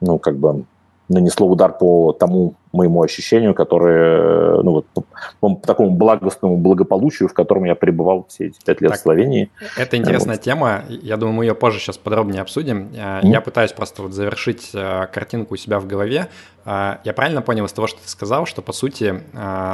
[0.00, 0.64] ну, как бы
[1.10, 5.04] нанесло удар по тому моему ощущению, которое, ну вот, по,
[5.40, 9.50] по, такому благостному благополучию, в котором я пребывал все эти пять лет так, в Словении.
[9.76, 10.42] Это интересная вот.
[10.42, 12.90] тема, я думаю, мы ее позже сейчас подробнее обсудим.
[12.92, 13.26] Mm-hmm.
[13.26, 16.28] Я пытаюсь просто вот завершить картинку у себя в голове.
[16.66, 19.22] Я правильно понял из того, что ты сказал, что, по сути,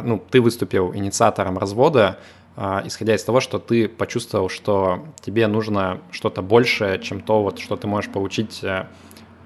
[0.05, 2.18] ну, ты выступил инициатором развода, а,
[2.57, 7.76] исходя из того, что ты почувствовал, что тебе нужно что-то большее, чем то, вот, что
[7.76, 8.86] ты можешь получить э,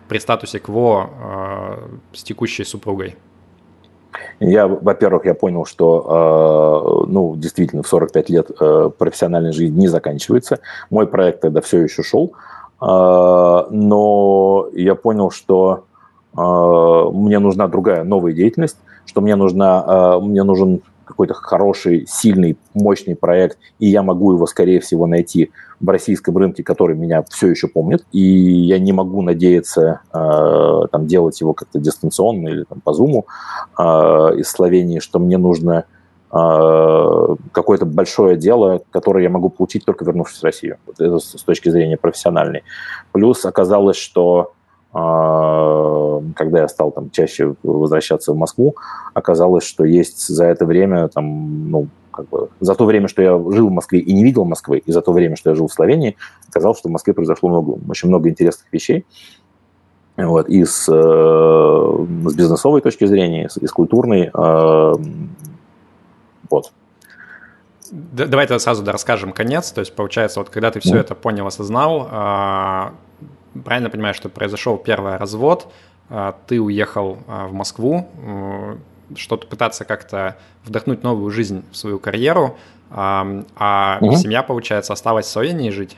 [0.09, 3.17] при статусе КВО э, с текущей супругой?
[4.41, 9.89] Я, во-первых, я понял, что, э, ну, действительно, в 45 лет э, профессиональной жизни не
[9.89, 10.61] заканчивается.
[10.91, 12.33] Мой проект тогда все еще шел,
[12.81, 12.85] э,
[13.71, 15.85] но я понял, что
[16.37, 22.57] э, мне нужна другая новая деятельность, что мне нужна, э, мне нужен какой-то хороший, сильный,
[22.75, 25.51] мощный проект, и я могу его, скорее всего, найти
[25.81, 31.07] в российском рынке, который меня все еще помнит, и я не могу надеяться э, там,
[31.07, 33.25] делать его как-то дистанционно или там, по Zoom
[33.79, 35.85] э, из Словении, что мне нужно
[36.31, 40.77] э, какое-то большое дело, которое я могу получить только вернувшись в Россию.
[40.87, 42.65] Вот это с точки зрения профессиональной.
[43.13, 44.53] Плюс оказалось, что
[44.93, 48.75] когда я стал там чаще возвращаться в Москву,
[49.15, 53.31] оказалось, что есть за это время, там, ну, как бы, за то время, что я
[53.31, 55.73] жил в Москве и не видел Москвы, и за то время, что я жил в
[55.73, 56.17] Словении,
[56.49, 59.05] оказалось, что в Москве произошло много, очень много интересных вещей.
[60.17, 64.33] Вот, и с, э, с бизнесовой точки зрения, и с культурной.
[64.35, 64.95] Э,
[66.51, 66.73] вот.
[67.93, 69.71] Давай тогда сразу да, расскажем конец.
[69.71, 71.01] То есть, получается, вот когда ты все mm.
[71.01, 72.95] это понял, осознал, а,
[73.65, 75.73] правильно понимаю, что произошел первый развод,
[76.47, 78.09] ты уехал в Москву,
[79.15, 82.57] что-то пытаться как-то вдохнуть новую жизнь в свою карьеру,
[82.91, 84.17] а угу.
[84.17, 85.97] семья, получается, осталась в Словении жить?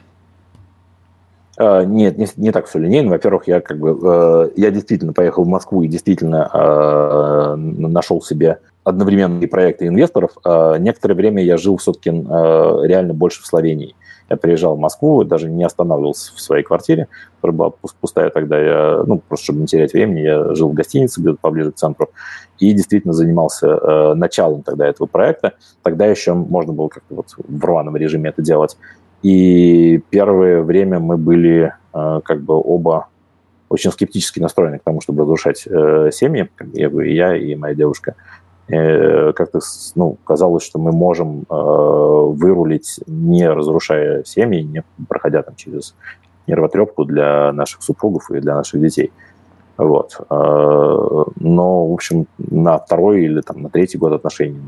[1.60, 3.10] А, нет, не, не так все линейно.
[3.10, 8.60] Во-первых, я как бы э, я действительно поехал в Москву и действительно э, нашел себе
[8.82, 10.30] одновременные проекты инвесторов.
[10.42, 13.94] Э, некоторое время я жил все-таки реально больше в Словении.
[14.30, 17.70] Я приезжал в Москву, даже не останавливался в своей квартире, которая была
[18.00, 18.60] пустая тогда.
[18.60, 22.10] Я, ну, просто чтобы не терять времени, я жил в гостинице где-то поближе к центру
[22.60, 25.54] и действительно занимался э, началом тогда этого проекта.
[25.82, 28.76] Тогда еще можно было как-то вот в рваном режиме это делать.
[29.22, 33.08] И первое время мы были э, как бы оба
[33.68, 38.14] очень скептически настроены к тому, чтобы разрушать э, семьи, я, и моя девушка.
[38.70, 39.60] Как-то
[39.94, 45.94] ну, казалось, что мы можем э, вырулить, не разрушая семьи, не проходя там через
[46.46, 49.12] нервотрепку для наших супругов и для наших детей.
[49.76, 50.20] Вот.
[50.30, 54.60] Э, но, в общем, на второй или там, на третий год отношений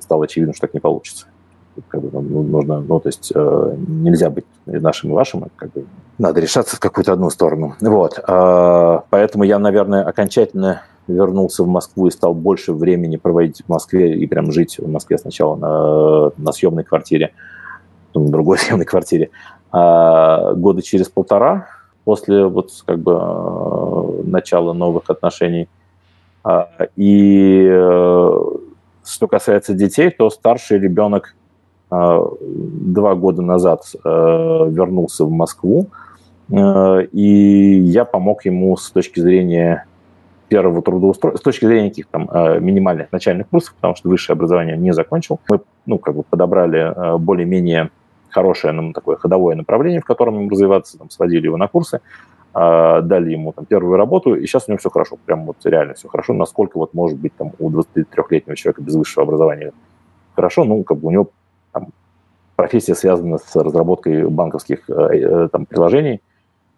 [0.00, 1.26] стало очевидно, что так не получится.
[1.88, 5.86] Как бы, ну, нужно, ну, то есть э, нельзя быть нашим и вашим, как бы,
[6.20, 7.74] надо решаться в какую-то одну сторону.
[7.80, 8.18] Вот.
[8.26, 14.14] Э, поэтому я, наверное, окончательно вернулся в Москву и стал больше времени проводить в Москве
[14.14, 17.32] и прям жить в Москве сначала на, на съемной квартире,
[18.14, 19.30] на другой съемной квартире.
[19.72, 21.68] А года через полтора
[22.04, 25.68] после вот как бы э, начала новых отношений.
[26.42, 28.40] А, и э,
[29.04, 31.34] что касается детей, то старший ребенок
[31.90, 35.88] э, два года назад вернулся в Москву,
[36.50, 39.86] и я помог ему с точки зрения
[40.48, 42.28] первого трудоустройства, с точки зрения каких там
[42.60, 45.38] минимальных начальных курсов, потому что высшее образование не закончил.
[45.48, 47.90] Мы ну, как бы подобрали более-менее
[48.30, 52.00] хорошее ну, такое ходовое направление, в котором ему развиваться, там, сводили его на курсы,
[52.54, 55.94] э, дали ему там первую работу, и сейчас у него все хорошо, прям вот реально
[55.94, 59.72] все хорошо, насколько вот может быть там у 23-летнего человека без высшего образования
[60.34, 61.30] хорошо, ну, как бы у него
[61.72, 61.88] там,
[62.56, 66.29] профессия связана с разработкой банковских э, э там, приложений, э,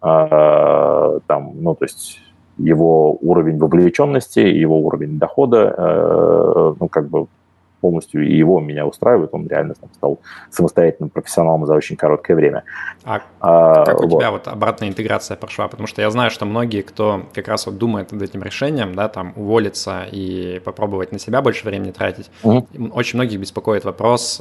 [0.02, 2.20] там, ну, то есть
[2.58, 7.26] его уровень вовлеченности, его уровень дохода, э, ну, как бы
[7.80, 12.62] полностью и его меня устраивает, он реально там, стал самостоятельным профессионалом за очень короткое время.
[13.04, 14.18] А, а как у вот.
[14.18, 15.66] тебя вот обратная интеграция прошла?
[15.66, 19.08] Потому что я знаю, что многие, кто как раз вот думает над этим решением, да,
[19.08, 22.68] там уволиться и попробовать на себя больше времени тратить, угу.
[22.94, 24.40] очень многих беспокоит вопрос,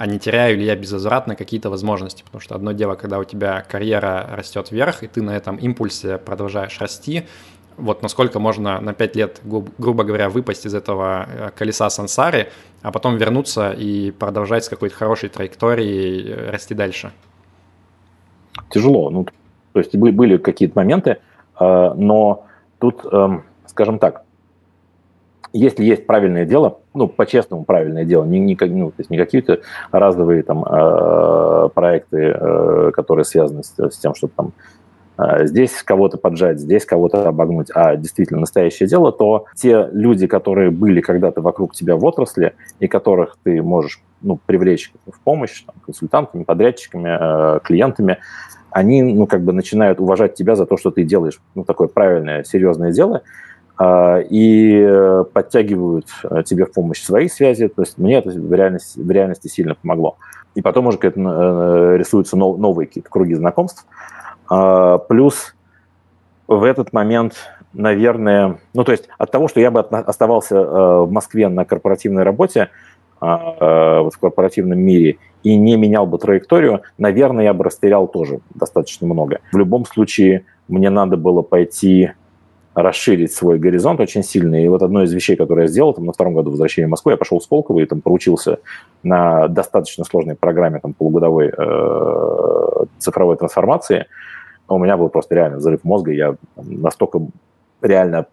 [0.00, 2.22] а, не теряю ли я безвозвратно какие-то возможности?
[2.22, 6.16] Потому что одно дело, когда у тебя карьера растет вверх, и ты на этом импульсе
[6.16, 7.24] продолжаешь расти,
[7.76, 12.48] вот насколько можно на 5 лет, грубо говоря, выпасть из этого э, колеса сансары,
[12.80, 17.12] а потом вернуться и продолжать с какой-то хорошей траекторией э, расти дальше?
[18.70, 19.10] Тяжело.
[19.10, 19.26] Ну,
[19.74, 21.18] то есть были какие-то моменты,
[21.60, 22.46] э, но
[22.78, 24.22] тут, эм, скажем так,
[25.52, 29.60] если есть правильное дело, ну, по-честному правильное дело, не, не, ну, то есть не какие-то
[29.92, 30.64] разовые там
[31.70, 34.52] проекты, которые связаны с, с тем, чтобы там
[35.20, 40.70] а, здесь кого-то поджать, здесь кого-то обогнуть, а действительно настоящее дело, то те люди, которые
[40.70, 45.74] были когда-то вокруг тебя в отрасли и которых ты можешь ну, привлечь в помощь там,
[45.84, 48.16] консультантами, подрядчиками, э, клиентами,
[48.70, 51.38] они ну, как бы начинают уважать тебя за то, что ты делаешь.
[51.54, 53.49] Ну, такое правильное, серьезное дело, э,
[53.80, 57.68] и подтягивают э, тебе в помощь свои связи.
[57.68, 60.16] То есть мне это в реальности, в реальности сильно помогло.
[60.54, 63.86] И потом уже э, рисуются новые какие-то круги знакомств,
[64.48, 65.54] а, плюс
[66.48, 67.34] в этот момент,
[67.72, 72.24] наверное, ну то есть от того, что я бы оставался э, в Москве на корпоративной
[72.24, 72.70] работе,
[73.20, 78.40] а, вот в корпоративном мире, и не менял бы траекторию, наверное, я бы растерял тоже
[78.54, 79.40] достаточно много.
[79.52, 82.12] В любом случае, мне надо было пойти
[82.82, 84.62] расширить свой горизонт очень сильно.
[84.62, 87.10] И вот одно из вещей, которое я сделал там, на втором году возвращения в Москву,
[87.10, 88.58] я пошел в Сколково и там проучился
[89.02, 94.06] на достаточно сложной программе там, полугодовой э, цифровой трансформации–
[94.74, 97.20] у меня был просто реально взрыв мозга, я настолько
[97.82, 98.26] реально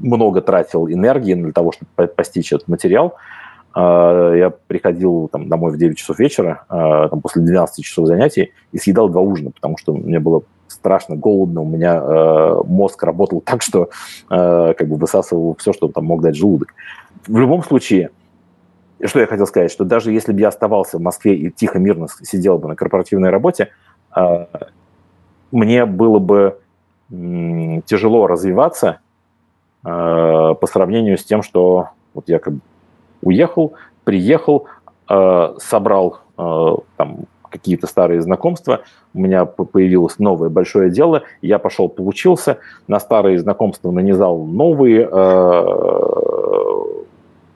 [0.00, 3.14] много тратил энергии для того, чтобы постичь этот материал.
[3.74, 8.52] А, я приходил там, домой в 9 часов вечера, а, там, после 12 часов занятий,
[8.72, 10.42] и съедал два ужина, потому что мне было
[10.84, 13.88] страшно голодно, у меня э, мозг работал так, что
[14.30, 16.74] э, как бы высасывал все, что там мог дать желудок.
[17.26, 18.10] В любом случае,
[19.02, 22.06] что я хотел сказать, что даже если бы я оставался в Москве и тихо, мирно
[22.22, 23.70] сидел бы на корпоративной работе,
[24.14, 24.46] э,
[25.52, 26.58] мне было бы
[27.86, 28.98] тяжело развиваться
[29.84, 32.60] э, по сравнению с тем, что вот я как бы
[33.22, 33.72] уехал,
[34.04, 34.66] приехал,
[35.08, 37.20] э, собрал э, там
[37.54, 38.80] какие-то старые знакомства,
[39.14, 45.08] у меня появилось новое большое дело, я пошел поучился, на старые знакомства нанизал новые,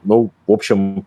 [0.04, 1.04] ну, в общем,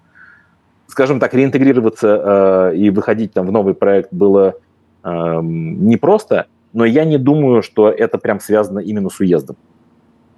[0.87, 4.55] скажем так, реинтегрироваться и выходить там в новый проект было
[5.03, 9.55] непросто, но я не думаю, что это прям связано именно с уездом.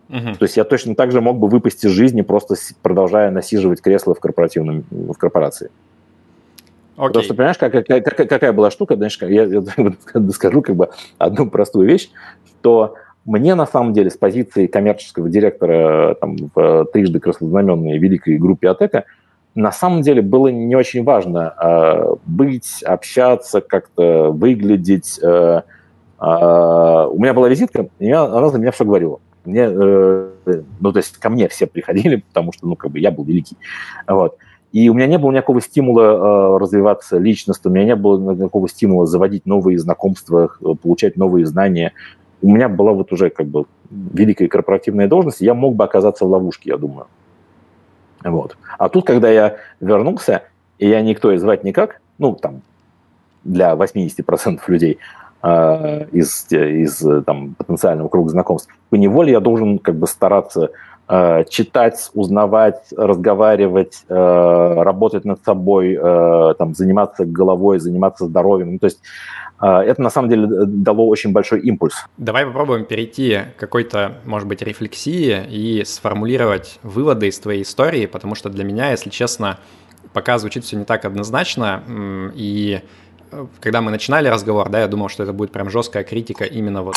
[0.10, 0.36] Угу.
[0.38, 4.14] То есть я точно так же мог бы выпасть из жизни, просто продолжая насиживать кресло
[4.14, 5.72] в, корпоративном, в корпорации.
[6.96, 7.14] Окей.
[7.14, 11.88] Просто понимаешь, какая, какая, какая была штука, знаешь, я, я скажу как бы одну простую
[11.88, 12.10] вещь,
[12.46, 18.70] что мне на самом деле с позиции коммерческого директора там, в трижды краснознаменной великой группе
[18.70, 19.06] АТЭКа
[19.56, 25.20] на самом деле было не очень важно э, быть, общаться, как-то выглядеть.
[25.22, 25.62] Э,
[26.20, 29.20] э, у меня была визитка, и она за меня все говорила.
[29.46, 30.30] Мне, э,
[30.80, 33.58] ну, то есть ко мне все приходили, потому что, ну, как бы я был великий.
[34.08, 34.38] Вот.
[34.74, 38.68] И у меня не было никакого стимула э, развиваться личностно, у меня не было никакого
[38.68, 41.94] стимула заводить новые знакомства, э, получать новые знания.
[42.42, 46.30] У меня была вот уже как бы великая корпоративная должность, я мог бы оказаться в
[46.30, 47.06] ловушке, я думаю.
[48.24, 48.58] Вот.
[48.80, 50.42] А тут, когда я вернулся,
[50.80, 52.62] и я никто и звать никак, ну, там,
[53.44, 54.98] для 80% людей,
[55.44, 60.70] э, из, из там, потенциального круга знакомств, по неволе я должен как бы стараться э,
[61.50, 68.74] читать, узнавать, разговаривать, э, работать над собой, э, там, заниматься головой, заниматься здоровьем.
[68.74, 69.00] Ну, то есть
[69.62, 72.06] э, это на самом деле дало очень большой импульс.
[72.18, 78.36] Давай попробуем перейти к какой-то, может быть, рефлексии и сформулировать выводы из твоей истории, потому
[78.36, 79.58] что для меня, если честно,
[80.14, 81.84] пока звучит все не так однозначно,
[82.36, 82.82] и
[83.60, 86.96] когда мы начинали разговор, да, я думал, что это будет прям жесткая критика именно вот,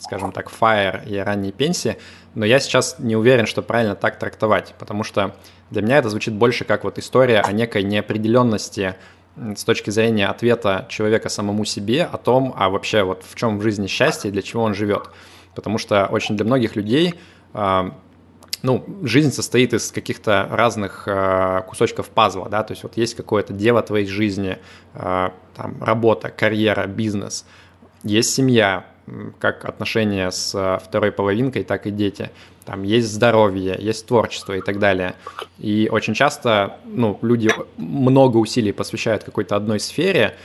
[0.00, 1.96] скажем так, FIRE и ранней пенсии,
[2.34, 5.34] но я сейчас не уверен, что правильно так трактовать, потому что
[5.70, 8.94] для меня это звучит больше как вот история о некой неопределенности
[9.36, 13.62] с точки зрения ответа человека самому себе о том, а вообще вот в чем в
[13.62, 15.08] жизни счастье и для чего он живет.
[15.54, 17.14] Потому что очень для многих людей
[17.54, 17.94] а,
[18.62, 23.52] ну, жизнь состоит из каких-то разных э, кусочков пазла, да, то есть вот есть какое-то
[23.52, 24.58] дело твоей жизни,
[24.94, 27.44] э, там, работа, карьера, бизнес,
[28.04, 28.86] есть семья,
[29.38, 32.30] как отношения с э, второй половинкой, так и дети,
[32.64, 35.14] там есть здоровье, есть творчество и так далее.
[35.58, 40.36] И очень часто, ну, люди много усилий посвящают какой-то одной сфере,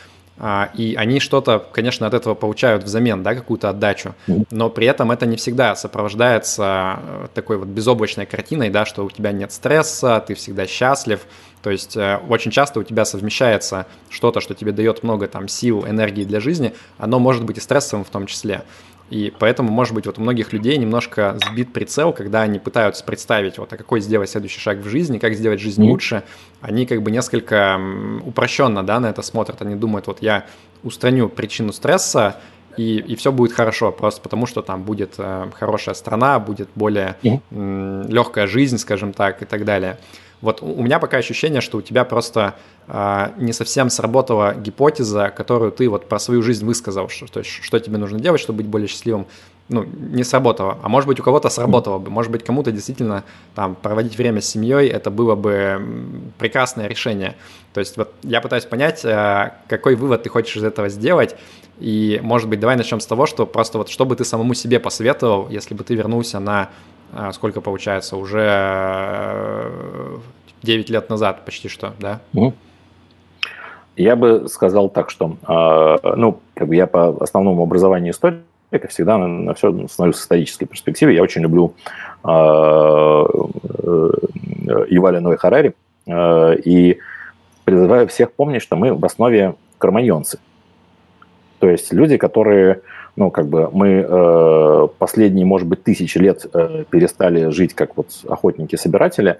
[0.75, 4.13] и они что-то, конечно, от этого получают взамен, да, какую-то отдачу,
[4.51, 9.09] но при этом это не всегда сопровождается э, такой вот безоблачной картиной, да, что у
[9.09, 11.21] тебя нет стресса, ты всегда счастлив,
[11.63, 15.85] то есть э, очень часто у тебя совмещается что-то, что тебе дает много там сил,
[15.87, 18.63] энергии для жизни, оно может быть и стрессовым в том числе.
[19.09, 23.57] И поэтому, может быть, вот у многих людей немножко сбит прицел, когда они пытаются представить,
[23.57, 25.89] вот, а какой сделать следующий шаг в жизни, как сделать жизнь mm-hmm.
[25.89, 26.23] лучше.
[26.59, 27.79] Они как бы несколько
[28.25, 29.61] упрощенно, да, на это смотрят.
[29.61, 30.45] Они думают, вот я
[30.83, 32.37] устраню причину стресса,
[32.75, 37.15] и, и все будет хорошо, просто потому что там будет э, хорошая страна, будет более
[37.23, 38.11] mm-hmm.
[38.11, 39.97] легкая жизнь, скажем так, и так далее.
[40.41, 42.55] Вот у меня пока ощущение, что у тебя просто
[42.87, 47.49] э, не совсем сработала гипотеза, которую ты вот про свою жизнь высказал, что, то есть,
[47.49, 49.25] что тебе нужно делать, чтобы быть более счастливым,
[49.69, 50.77] ну, не сработало.
[50.81, 52.09] А может быть, у кого-то сработало бы.
[52.09, 53.23] Может быть, кому-то действительно
[53.55, 55.81] там проводить время с семьей, это было бы
[56.37, 57.35] прекрасное решение.
[57.73, 61.35] То есть вот я пытаюсь понять, э, какой вывод ты хочешь из этого сделать,
[61.79, 64.79] и, может быть, давай начнем с того, что просто вот что бы ты самому себе
[64.79, 66.69] посоветовал, если бы ты вернулся на
[67.31, 69.69] сколько получается, уже
[70.63, 72.19] 9 э, лет назад почти что, да?
[73.95, 78.89] Я бы сказал так, что, а, ну, как бы я по основному образованию истории, как
[78.89, 81.15] всегда, на, на все становлюсь с исторической перспективе.
[81.15, 81.73] Я очень люблю
[82.23, 82.27] э,
[84.89, 85.73] Юваля Ной Харари
[86.05, 86.99] и
[87.65, 90.39] призываю всех помнить, что мы в основе карманьонцы.
[91.59, 92.81] То есть люди, которые
[93.17, 98.09] ну, как бы мы э, последние, может быть, тысячи лет э, перестали жить как вот
[98.29, 99.39] охотники-собиратели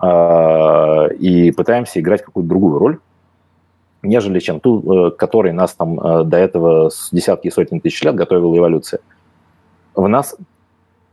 [0.00, 2.98] э, и пытаемся играть какую-то другую роль,
[4.02, 8.02] нежели чем ту, э, которой нас там э, до этого с десятки и сотен тысяч
[8.02, 9.00] лет готовила эволюция.
[9.94, 10.36] В нас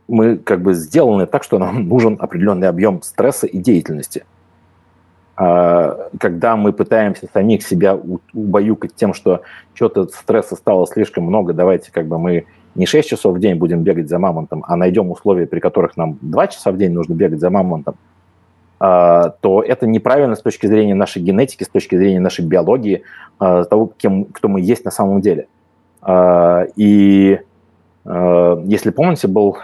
[0.06, 4.26] мы как бы сделаны так, что нам нужен определенный объем стресса и деятельности–
[6.18, 7.98] когда мы пытаемся самих себя
[8.32, 9.42] убаюкать тем, что
[9.74, 13.82] что-то стресса стало слишком много, давайте как бы мы не 6 часов в день будем
[13.82, 17.40] бегать за мамонтом, а найдем условия, при которых нам 2 часа в день нужно бегать
[17.40, 17.96] за мамонтом,
[18.78, 23.02] а, то это неправильно с точки зрения нашей генетики, с точки зрения нашей биологии,
[23.38, 25.46] а, того, кем, кто мы есть на самом деле.
[26.76, 27.38] И
[28.04, 29.58] если помните, был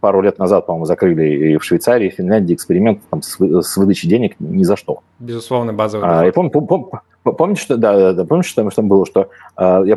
[0.00, 3.76] пару лет назад, по-моему, закрыли и в Швейцарии, и в Финляндии эксперимент там, с, с
[3.76, 5.00] выдачей денег ни за что.
[5.18, 6.90] Безусловно, базовый а, и пом, пом, пом,
[7.22, 9.96] Помните, что, да, да, да, помните, что там было, что э, я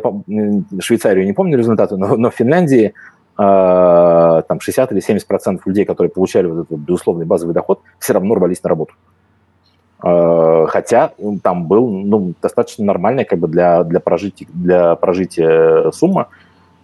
[0.80, 2.94] Швейцарию не помню результаты, но, но в Финляндии
[3.36, 8.12] э, там 60 или 70 процентов людей, которые получали вот этот безусловный базовый доход, все
[8.12, 8.94] равно рвались на работу.
[10.04, 11.12] Э, хотя
[11.42, 16.28] там был ну, достаточно нормальная как бы для, для, прожития, для прожития сумма.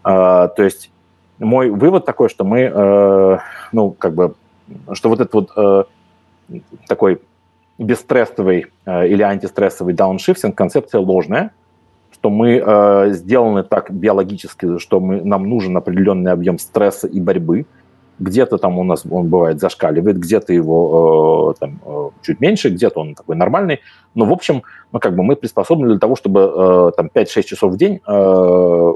[0.04, 0.90] Э, то есть
[1.44, 3.38] мой вывод такой, что мы, э,
[3.72, 4.34] ну, как бы,
[4.92, 5.88] что вот этот вот
[6.86, 7.20] такой
[7.78, 11.50] бесстрессовый или антистрессовый дауншифтинг концепция ложная,
[12.12, 17.66] что мы сделаны так биологически, что мы, нам нужен определенный объем стресса и борьбы–
[18.22, 23.00] где-то там у нас он бывает зашкаливает, где-то его э, там, э, чуть меньше, где-то
[23.00, 23.80] он такой нормальный.
[24.14, 24.62] Но, в общем,
[24.92, 28.92] ну, как бы мы приспособлены для того, чтобы э, там 5-6 часов в день э,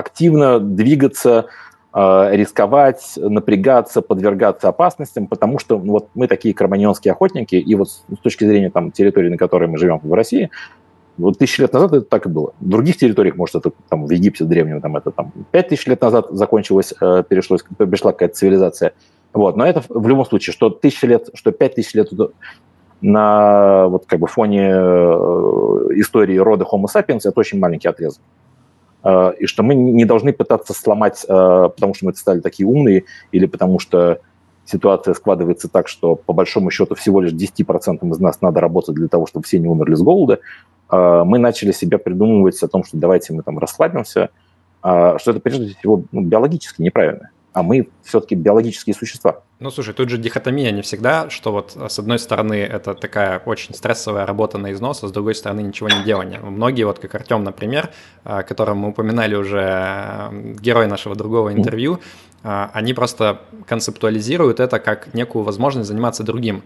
[0.00, 1.46] активно двигаться,
[1.94, 7.88] э, рисковать, напрягаться, подвергаться опасностям, потому что ну, вот мы такие карманьонские охотники, и вот
[7.88, 10.50] с точки зрения там, территории, на которой мы живем в России,
[11.20, 12.54] вот тысячи лет назад это так и было.
[12.60, 16.00] В других территориях, может, это там в Египте древнем, там это там пять тысяч лет
[16.00, 18.92] назад закончилось, э, перешлось, пришла какая-то цивилизация.
[19.32, 19.56] Вот.
[19.56, 22.10] Но это в любом случае, что тысячи лет, что пять тысяч лет
[23.00, 24.78] на вот как бы фоне э,
[25.96, 28.22] истории рода Homo sapiens это очень маленький отрезок.
[29.02, 33.46] Э, и что мы не должны пытаться сломать, потому что мы стали такие умные, или
[33.46, 34.20] потому что
[34.64, 39.08] ситуация складывается так, что по большому счету всего лишь 10% из нас надо работать для
[39.08, 40.38] того, чтобы все не умерли с голода,
[40.88, 44.30] а, мы начали себя придумывать о том, что давайте мы там расслабимся,
[44.80, 47.30] что это прежде всего ну, биологически неправильно.
[47.52, 49.42] А мы все-таки биологические существа.
[49.58, 53.74] Ну, слушай, тут же дихотомия не всегда, что вот с одной стороны это такая очень
[53.74, 56.40] стрессовая работа на износ, а с другой стороны ничего не делания.
[56.40, 57.90] Многие, вот как Артем, например,
[58.24, 60.30] а, которого мы упоминали уже,
[60.60, 62.00] герой нашего другого интервью,
[62.42, 66.62] они просто концептуализируют это как некую возможность заниматься другим.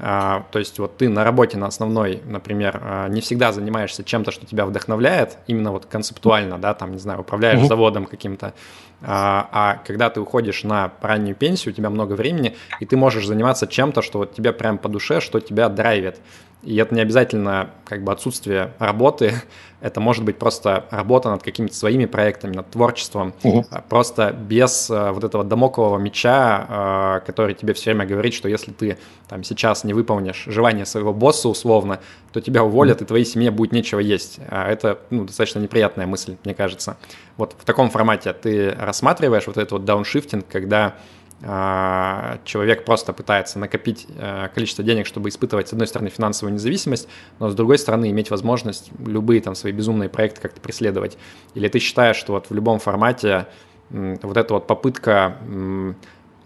[0.00, 4.30] А, то есть вот ты на работе на основной, например, а, не всегда занимаешься чем-то,
[4.30, 7.66] что тебя вдохновляет, именно вот концептуально, да, там, не знаю, управляешь mm-hmm.
[7.66, 8.54] заводом каким-то,
[9.02, 13.26] а, а когда ты уходишь на раннюю пенсию, у тебя много времени, и ты можешь
[13.26, 16.20] заниматься чем-то, что вот тебе прям по душе, что тебя драйвит.
[16.62, 19.32] И это не обязательно как бы отсутствие работы,
[19.80, 23.64] это может быть просто работа над какими-то своими проектами, над творчеством, угу.
[23.88, 28.72] просто без а, вот этого домокового меча, а, который тебе все время говорит, что если
[28.72, 28.98] ты
[29.28, 32.00] там сейчас не выполнишь желание своего босса условно,
[32.32, 33.04] то тебя уволят, угу.
[33.04, 34.40] и твоей семье будет нечего есть.
[34.48, 36.96] А это ну, достаточно неприятная мысль, мне кажется.
[37.36, 40.96] Вот в таком формате ты рассматриваешь вот этот вот дауншифтинг, когда
[41.40, 47.08] человек просто пытается накопить э, количество денег, чтобы испытывать, с одной стороны, финансовую независимость,
[47.38, 51.16] но с другой стороны, иметь возможность любые там свои безумные проекты как-то преследовать.
[51.54, 53.46] Или ты считаешь, что вот в любом формате
[53.90, 55.36] вот эта вот попытка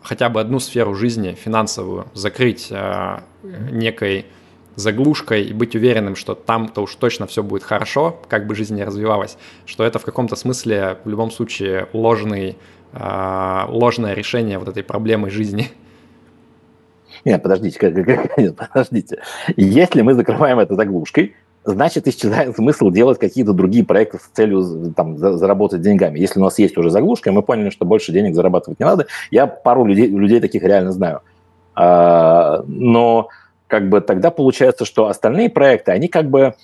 [0.03, 4.27] хотя бы одну сферу жизни финансовую закрыть э, некой
[4.75, 8.85] заглушкой и быть уверенным, что там-то уж точно все будет хорошо, как бы жизнь не
[8.85, 9.37] развивалась,
[9.67, 12.57] что это в каком-то смысле в любом случае ложный
[12.93, 15.69] а, ложное решение вот этой проблемы жизни.
[17.25, 17.79] Нет, подождите,
[18.37, 19.23] нет, подождите.
[19.57, 21.35] Если мы закрываем это заглушкой,
[21.65, 26.19] значит, исчезает смысл делать какие-то другие проекты с целью там, заработать деньгами.
[26.19, 29.47] Если у нас есть уже заглушка, мы поняли, что больше денег зарабатывать не надо, я
[29.47, 31.23] пару людей, людей таких реально знаю.
[31.75, 33.29] А, но
[33.69, 36.55] как бы тогда получается, что остальные проекты, они как бы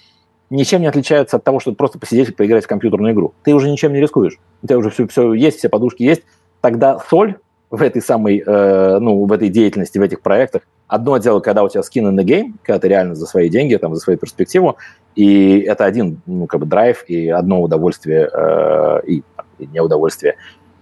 [0.50, 3.34] ничем не отличаются от того, чтобы просто посидеть и поиграть в компьютерную игру.
[3.44, 4.38] Ты уже ничем не рискуешь.
[4.62, 6.22] У тебя уже все, все есть, все подушки есть.
[6.60, 7.36] Тогда соль
[7.70, 10.62] в этой самой, э, ну, в этой деятельности, в этих проектах.
[10.86, 13.76] Одно дело, когда у тебя skin in the game, когда ты реально за свои деньги,
[13.76, 14.78] там, за свою перспективу,
[15.14, 19.22] и это один, ну, как бы драйв и одно удовольствие э, и,
[19.58, 20.36] и неудовольствие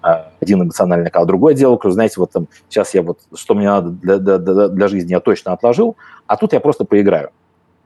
[0.05, 0.09] э,
[0.41, 4.19] один эмоциональный а другое дело, знаете, вот там сейчас я вот, что мне надо для,
[4.19, 5.97] для, для жизни, я точно отложил,
[6.29, 7.31] а тут я просто поиграю.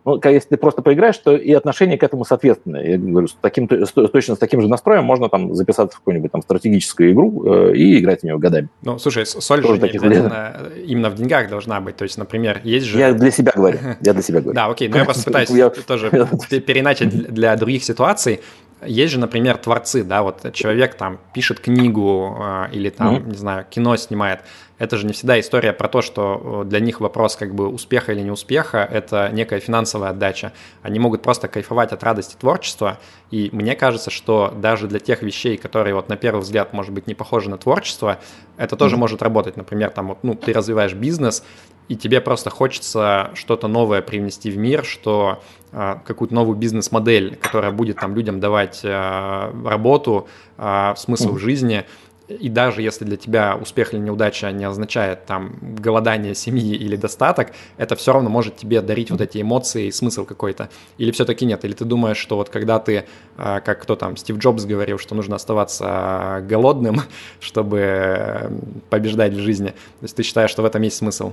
[0.05, 2.83] Ну, если ты просто поиграешь, то и отношение к этому соответственное.
[2.83, 6.33] Я говорю, с таким, с, точно с таким же настроем можно там записаться в какую-нибудь
[6.33, 8.69] там стратегическую игру э, и играть в нее годами.
[8.83, 11.97] Ну, слушай, соль Тоже же не обязательно именно в деньгах должна быть.
[11.97, 12.99] То есть, например, есть же...
[12.99, 13.79] Я для себя говорю.
[14.01, 14.55] Я для себя говорю.
[14.55, 14.89] Да, окей.
[14.89, 15.51] Но я просто пытаюсь
[15.87, 16.11] тоже
[16.67, 18.41] переначать для других ситуаций.
[18.87, 23.67] Есть же, например, творцы, да, вот человек там пишет книгу э, или там, не знаю,
[23.69, 24.41] кино снимает.
[24.81, 28.13] Это же не всегда история про то, что э, для них вопрос как бы успеха
[28.13, 30.55] или неуспеха– это некая финансовая отдача.
[30.81, 32.99] Они могут просто кайфовать от радости творчества,
[33.31, 37.07] и мне кажется, что даже для тех вещей, которые вот на первый взгляд, может быть,
[37.07, 38.21] не похожи на творчество,
[38.57, 38.99] это тоже mm-hmm.
[38.99, 39.59] может работать.
[39.59, 41.45] Например, там вот, ну, ты развиваешь бизнес,
[41.89, 45.43] и тебе просто хочется что-то новое привнести в мир, что
[45.73, 50.27] э, какую-то новую бизнес-модель, которая будет там людям давать э, работу,
[50.57, 51.35] э, смысл mm-hmm.
[51.35, 51.85] в жизни–
[52.31, 57.49] и даже если для тебя успех или неудача не означает там голодание семьи или достаток,
[57.77, 60.69] это все равно может тебе дарить вот эти эмоции и смысл какой-то.
[60.99, 61.65] Или все-таки нет?
[61.65, 65.15] Или ты думаешь, что вот когда ты, а, как кто там, Стив Джобс говорил, что
[65.15, 67.01] нужно оставаться голодным,
[67.41, 68.51] чтобы
[68.91, 69.69] побеждать в жизни.
[69.69, 71.33] То есть ты считаешь, что в этом есть смысл?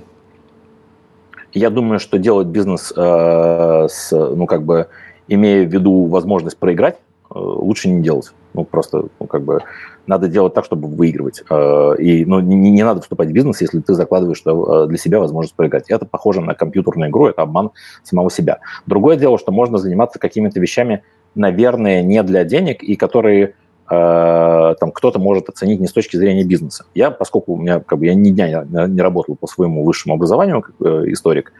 [1.53, 4.87] Я думаю, что делать бизнес э, с, ну, как бы,
[5.27, 6.97] имея в виду возможность проиграть,
[7.29, 8.31] э, лучше не делать.
[8.53, 9.61] Ну, просто, ну, как бы,
[10.07, 11.43] надо делать так, чтобы выигрывать.
[11.49, 15.19] Э, и ну, не, не надо вступать в бизнес, если ты закладываешь э, для себя
[15.19, 15.89] возможность проиграть.
[15.89, 17.71] Это похоже на компьютерную игру, это обман
[18.03, 18.59] самого себя.
[18.85, 21.03] Другое дело, что можно заниматься какими-то вещами,
[21.35, 23.53] наверное, не для денег, и которые
[23.89, 26.85] э, там кто-то может оценить не с точки зрения бизнеса.
[26.95, 30.61] Я, поскольку у меня, как бы, я ни дня не, работал по своему высшему образованию,
[30.61, 30.75] как
[31.07, 31.51] историк,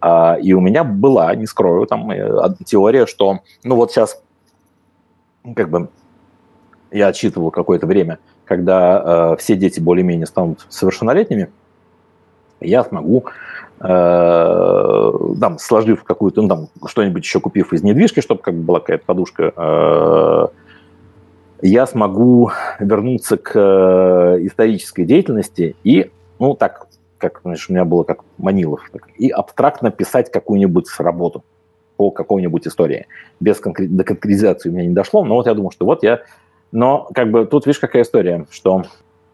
[0.00, 2.10] э, и у меня была, не скрою, там
[2.64, 4.22] теория, что, ну вот сейчас,
[5.56, 5.88] как бы,
[6.90, 11.50] я отсчитывал какое-то время, когда э, все дети более-менее станут совершеннолетними,
[12.60, 13.24] я смогу,
[13.80, 18.80] э, там, сложив какую-то, ну, там, что-нибудь еще купив из недвижки, чтобы как бы была
[18.80, 20.46] какая-то подушка, э,
[21.62, 26.86] я смогу вернуться к э, исторической деятельности и, ну, так,
[27.18, 31.44] как, знаешь, у меня было как Манилов, так, и абстрактно писать какую-нибудь работу
[31.96, 33.06] по какой-нибудь истории.
[33.40, 33.94] Без конкрет...
[33.94, 36.20] до конкретизации у меня не дошло, но вот я думаю, что вот я
[36.72, 38.84] но как бы тут, видишь, какая история, что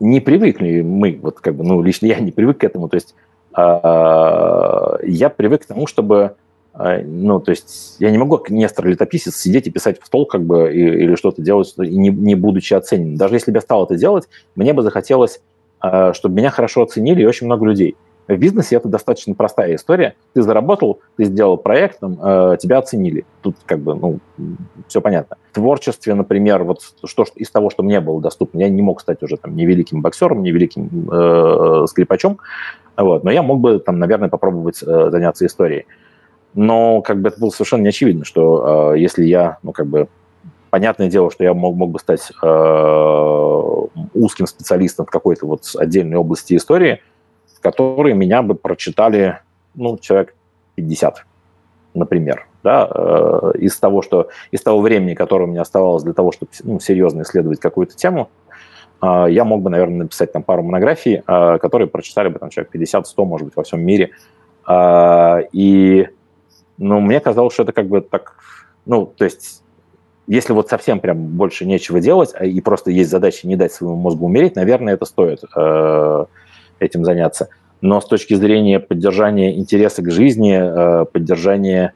[0.01, 3.15] не привыкли мы, вот как бы, ну, лично я не привык к этому, то есть
[3.57, 6.35] э, я привык к тому, чтобы,
[6.75, 10.27] э, ну, то есть я не могу, как Нестор летописец, сидеть и писать в стол,
[10.27, 13.17] как бы, и, или что-то делать, не, не будучи оценен.
[13.17, 15.41] Даже если бы я стал это делать, мне бы захотелось,
[15.83, 17.97] э, чтобы меня хорошо оценили и очень много людей.
[18.27, 20.15] В бизнесе это достаточно простая история.
[20.33, 23.27] Ты заработал, ты сделал проект, э, тебя оценили.
[23.43, 24.19] Тут как бы, ну,
[24.89, 25.37] все понятно.
[25.53, 29.23] В творчестве, например, вот что из того, что мне было доступно, я не мог стать
[29.23, 32.39] уже там ни великим боксером, ни великим э, скрипачом,
[32.97, 35.85] вот, но я мог бы там, наверное, попробовать э, заняться историей.
[36.55, 40.09] Но как бы это было совершенно не очевидно, что э, если я, ну, как бы,
[40.71, 43.83] понятное дело, что я мог, мог бы стать э,
[44.15, 47.03] узким специалистом в какой-то вот отдельной области истории–
[47.65, 49.39] которые меня бы прочитали,
[49.75, 50.35] ну, человек
[50.75, 51.25] 50,
[51.95, 56.31] например, да, э, из того, что, из того времени, которое у меня оставалось для того,
[56.31, 58.29] чтобы ну, серьезно исследовать какую-то тему,
[59.01, 62.71] э, я мог бы, наверное, написать там пару монографий, э, которые прочитали бы там человек
[62.75, 64.11] 50-100, может быть, во всем мире.
[65.53, 66.09] И,
[66.79, 68.37] ну, мне казалось, что это как бы так,
[68.85, 69.63] ну, то есть
[70.27, 74.25] если вот совсем прям больше нечего делать, и просто есть задача не дать своему мозгу
[74.25, 75.41] умереть, наверное, это стоит
[76.79, 77.49] этим заняться.
[77.81, 81.93] Но с точки зрения поддержания интереса к жизни, э, поддержания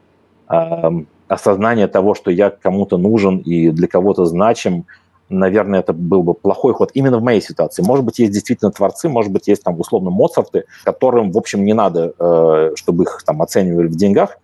[0.48, 4.86] эм, осознания того, что я кому-то нужен и для кого-то значим,
[5.28, 7.82] наверное, это был бы плохой ход именно в моей ситуации.
[7.82, 11.74] Может быть, есть действительно творцы, может быть, есть там условно Моцарты, которым, в общем, не
[11.74, 14.38] надо, э, чтобы их там оценивали в деньгах.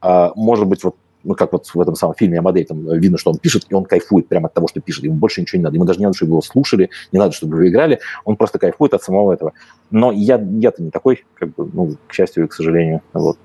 [0.00, 3.30] А, может быть, вот ну, как вот в этом самом фильме «Амадей», там видно, что
[3.30, 5.04] он пишет, и он кайфует прямо от того, что пишет.
[5.04, 5.76] Ему больше ничего не надо.
[5.76, 8.00] Ему даже не надо, чтобы его слушали, не надо, чтобы его играли.
[8.24, 9.52] Он просто кайфует от самого этого.
[9.90, 13.02] Но я, я-то не такой, как бы, ну, к счастью и к сожалению.
[13.12, 13.38] Вот.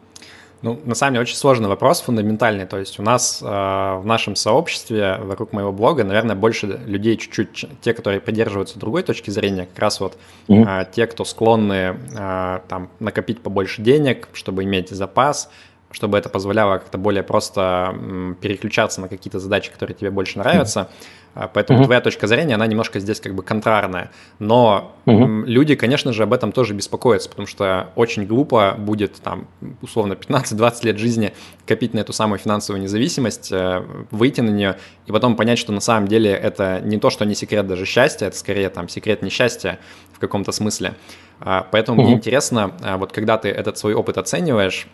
[0.63, 2.65] Ну, на самом деле, очень сложный вопрос, фундаментальный.
[2.65, 7.67] То есть у нас э, в нашем сообществе вокруг моего блога, наверное, больше людей чуть-чуть,
[7.81, 10.17] те, которые придерживаются другой точки зрения, как раз вот
[10.47, 15.51] э, те, кто склонны э, там накопить побольше денег, чтобы иметь запас,
[15.91, 17.95] чтобы это позволяло как-то более просто
[18.41, 20.79] переключаться на какие-то задачи, которые тебе больше нравятся.
[20.79, 21.27] Mm-hmm.
[21.53, 21.85] Поэтому mm-hmm.
[21.85, 24.11] твоя точка зрения, она немножко здесь как бы контрарная.
[24.39, 25.45] Но mm-hmm.
[25.45, 29.47] люди, конечно же, об этом тоже беспокоятся, потому что очень глупо будет там
[29.81, 31.33] условно 15-20 лет жизни
[31.65, 35.81] копить на эту самую финансовую независимость, э, выйти на нее и потом понять, что на
[35.81, 39.79] самом деле это не то, что не секрет даже счастья, это скорее там секрет несчастья
[40.13, 40.95] в каком-то смысле.
[41.39, 42.05] А, поэтому mm-hmm.
[42.05, 44.87] мне интересно, а, вот когда ты этот свой опыт оцениваешь,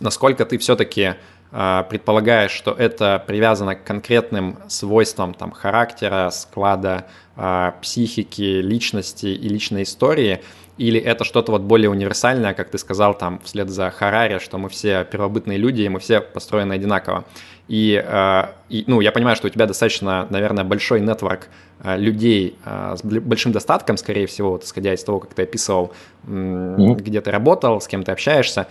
[0.00, 1.14] насколько ты все-таки
[1.52, 7.06] а, предполагаешь, что это привязано к конкретным свойствам там, характера, склада,
[7.36, 10.40] а, психики, личности и личной истории,
[10.78, 14.68] или это что-то вот более универсальное, как ты сказал там вслед за Харари, что мы
[14.68, 17.24] все первобытные люди, и мы все построены одинаково.
[17.70, 21.46] И, э, и, ну, я понимаю, что у тебя достаточно, наверное, большой нетворк
[21.84, 25.92] э, людей э, с большим достатком, скорее всего, вот, исходя из того, как ты описывал,
[26.24, 26.96] mm-hmm.
[26.96, 28.66] где ты работал, с кем ты общаешься.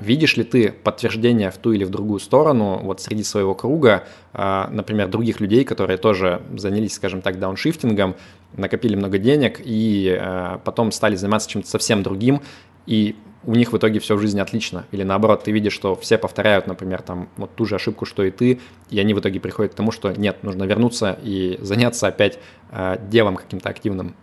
[0.00, 5.08] Видишь ли ты подтверждение в ту или в другую сторону вот среди своего круга, например,
[5.08, 8.14] других людей, которые тоже занялись, скажем так, дауншифтингом,
[8.56, 10.18] накопили много денег и
[10.64, 12.40] потом стали заниматься чем-то совсем другим,
[12.86, 14.84] и у них в итоге все в жизни отлично.
[14.90, 18.30] Или наоборот, ты видишь, что все повторяют, например, там вот ту же ошибку, что и
[18.30, 18.60] ты,
[18.90, 22.38] и они в итоге приходят к тому, что нет, нужно вернуться и заняться опять
[22.70, 24.14] э, делом каким-то активным.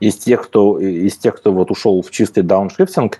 [0.00, 3.18] Из тех, кто, из тех, кто вот ушел в чистый дауншифтинг, э,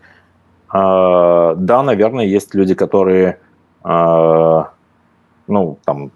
[0.73, 3.39] да, наверное, есть люди, которые,
[3.85, 4.63] э,
[5.47, 6.11] ну, там,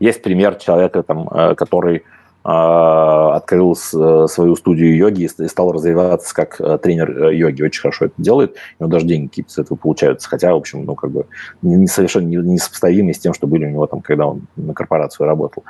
[0.00, 2.04] есть пример человека, там, э, который
[2.44, 7.62] открыл э, свою студию йоги и стал развиваться как э, тренер э, йоги.
[7.62, 8.56] Очень хорошо это делает.
[8.78, 10.28] У него даже деньги какие-то с этого получаются.
[10.28, 11.24] Хотя, в общем, ну, как бы
[11.62, 14.74] не, совершенно не, не сопоставимы с тем, что были у него там, когда он на
[14.74, 15.64] корпорацию работал.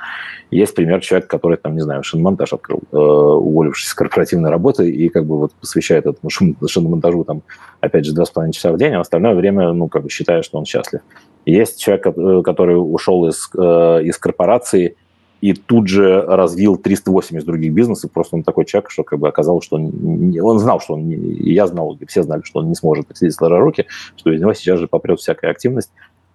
[0.51, 5.27] Есть пример человека, который, там, не знаю, шиномонтаж открыл, уволившись с корпоративной работы, и как
[5.27, 7.43] бы вот посвящает этому шиномонтажу там,
[7.81, 10.45] опять же, два с половиной часа в день, а остальное время, ну, как бы считает,
[10.45, 11.03] что он счастлив.
[11.47, 14.97] Есть человек, который ушел из, из корпорации
[15.45, 18.11] и тут же развил 380 других бизнесов.
[18.11, 19.91] Просто он такой человек, что как бы оказалось, что он,
[20.31, 22.75] не, он знал, что он, не, и я знал, и все знали, что он не
[22.75, 23.85] сможет сидеть сложа руки,
[24.17, 25.93] что из него сейчас же попрет всякая активность.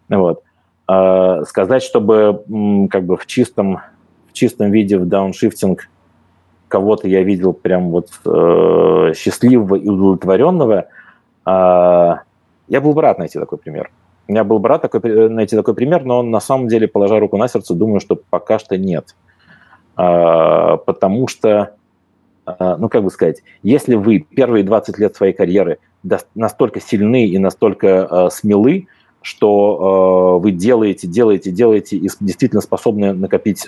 [0.10, 0.44] Вот.
[0.86, 2.44] А, сказать, чтобы
[2.91, 3.80] как бы в чистом,
[4.27, 5.90] в чистом виде в дауншифтинг
[6.68, 10.86] кого-то я видел прям вот э, счастливого и удовлетворенного, э,
[11.48, 13.90] я был бы рад найти такой пример.
[14.30, 17.35] У меня был брат такой, найти такой пример, но он на самом деле, положа руку
[17.38, 19.15] на сердце, думаю, что пока что нет.
[19.95, 21.73] А, потому что,
[22.45, 25.80] а, ну как бы сказать, если вы первые 20 лет своей карьеры
[26.35, 28.85] настолько сильны и настолько а, смелы,
[29.23, 33.68] что вы делаете, делаете, делаете и действительно способны накопить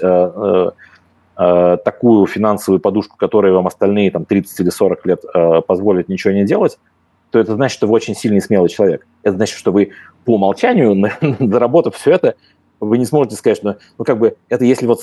[1.36, 5.24] такую финансовую подушку, которая вам остальные там, 30 или 40 лет
[5.68, 6.78] позволит ничего не делать,
[7.32, 9.08] то это значит, что вы очень сильный и смелый человек.
[9.24, 9.92] Это значит, что вы
[10.26, 11.10] по умолчанию,
[11.40, 12.36] доработав все это,
[12.80, 15.02] вы не сможете сказать, что, ну, как бы, это если вот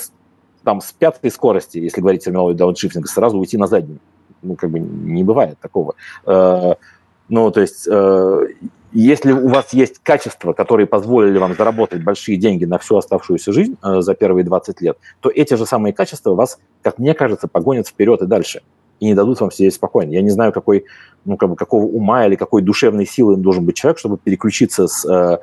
[0.62, 4.00] там с пятой скорости, если говорить терминологию дауншифтинга, сразу уйти на заднюю.
[4.42, 5.94] Ну, как бы не бывает такого.
[6.26, 6.74] Э,
[7.28, 8.46] ну, то есть, э,
[8.92, 13.76] если у вас есть качества, которые позволили вам заработать большие деньги на всю оставшуюся жизнь
[13.82, 17.88] э, за первые 20 лет, то эти же самые качества вас, как мне кажется, погонят
[17.88, 18.62] вперед и дальше
[19.00, 20.10] и не дадут вам сидеть спокойно.
[20.10, 20.84] Я не знаю, какой,
[21.24, 25.04] ну, как бы, какого ума или какой душевной силы должен быть человек, чтобы переключиться с,
[25.04, 25.38] э,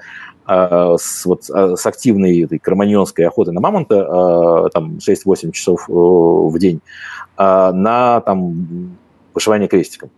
[0.48, 6.58] э, с, вот, э, с активной этой карманьонской охоты на мамонта там 6-8 часов в
[6.60, 6.82] день
[7.38, 8.98] на там,
[9.34, 10.10] вышивание крестиком.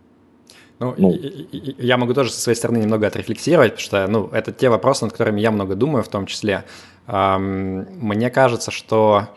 [0.80, 1.12] Ну, ну.
[1.52, 5.14] я могу тоже со своей стороны немного отрефлексировать, потому что, ну, это те вопросы, над
[5.14, 6.66] которыми я много думаю в том числе.
[7.08, 9.30] Мне кажется, что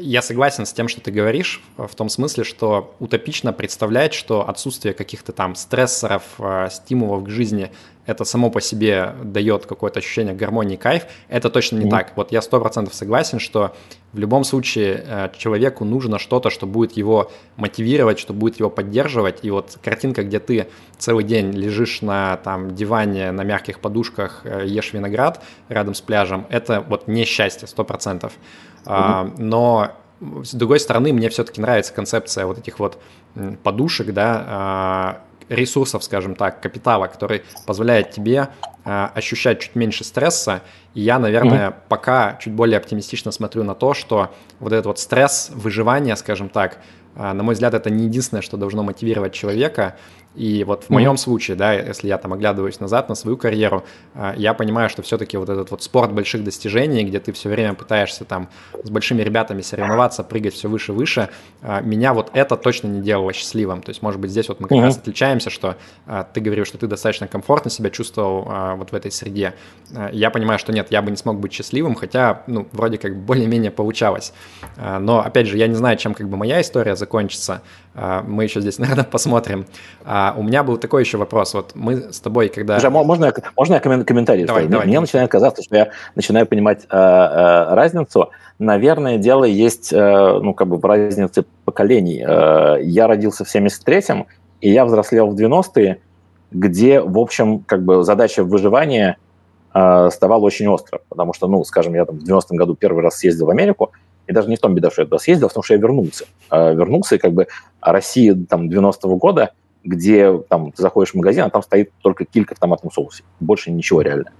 [0.00, 4.94] я согласен с тем, что ты говоришь, в том смысле, что утопично представлять, что отсутствие
[4.94, 7.70] каких-то там стрессоров, э, стимулов к жизни,
[8.06, 11.90] это само по себе дает какое-то ощущение гармонии, кайф, это точно не mm-hmm.
[11.90, 12.12] так.
[12.16, 13.74] Вот я сто процентов согласен, что
[14.12, 19.40] в любом случае э, человеку нужно что-то, что будет его мотивировать, что будет его поддерживать.
[19.42, 24.64] И вот картинка, где ты целый день лежишь на там диване, на мягких подушках, э,
[24.66, 28.32] ешь виноград рядом с пляжем, это вот не счастье, сто процентов.
[28.86, 29.92] А, но
[30.42, 32.98] с другой стороны, мне все-таки нравится концепция вот этих вот
[33.62, 38.48] подушек, да, а, ресурсов, скажем так, капитала, который позволяет тебе
[38.84, 40.62] а, ощущать чуть меньше стресса.
[40.94, 41.74] И я, наверное, mm-hmm.
[41.88, 46.78] пока чуть более оптимистично смотрю на то, что вот этот вот стресс выживания, скажем так,
[47.14, 49.96] на мой взгляд, это не единственное, что должно мотивировать человека.
[50.36, 51.16] И вот в моем mm-hmm.
[51.16, 53.84] случае, да, если я там оглядываюсь назад на свою карьеру,
[54.14, 57.72] а, я понимаю, что все-таки вот этот вот спорт больших достижений, где ты все время
[57.74, 58.48] пытаешься там
[58.84, 61.30] с большими ребятами соревноваться, прыгать все выше выше,
[61.62, 63.80] а, меня вот это точно не делало счастливым.
[63.80, 64.82] То есть, может быть, здесь вот мы как mm-hmm.
[64.82, 65.76] раз отличаемся, что
[66.06, 69.54] а, ты говорил, что ты достаточно комфортно себя чувствовал вот в этой среде.
[70.12, 73.70] Я понимаю, что нет, я бы не смог быть счастливым, хотя, ну, вроде как более-менее
[73.70, 74.32] получалось.
[74.76, 77.62] Но, опять же, я не знаю, чем как бы моя история закончится.
[78.26, 79.66] Мы еще здесь, наверное, посмотрим.
[80.04, 81.54] А у меня был такой еще вопрос.
[81.54, 82.76] Вот мы с тобой, когда...
[82.76, 84.44] Уже, можно, можно я комментарий?
[84.44, 88.30] Давай, давай, Мне начинает казаться, что я начинаю понимать разницу.
[88.58, 92.24] Наверное, дело есть, э, ну, как бы в разнице поколений.
[92.26, 94.26] Э, я родился в 73-м,
[94.62, 96.00] и я взрослел в 90-е,
[96.52, 99.18] где, в общем, как бы задача выживания
[99.74, 101.00] э, вставала очень остро.
[101.10, 103.92] Потому что, ну, скажем, я там в 90-м году первый раз съездил в Америку,
[104.26, 105.80] и даже не в том беда, что я туда съездил, а в том, что я
[105.80, 106.24] вернулся.
[106.50, 107.46] Э, вернулся, и как бы
[107.80, 109.52] Россия там 90-го года–
[109.86, 113.22] где там ты заходишь в магазин, а там стоит только килька в томатном соусе.
[113.40, 114.32] Больше ничего реально.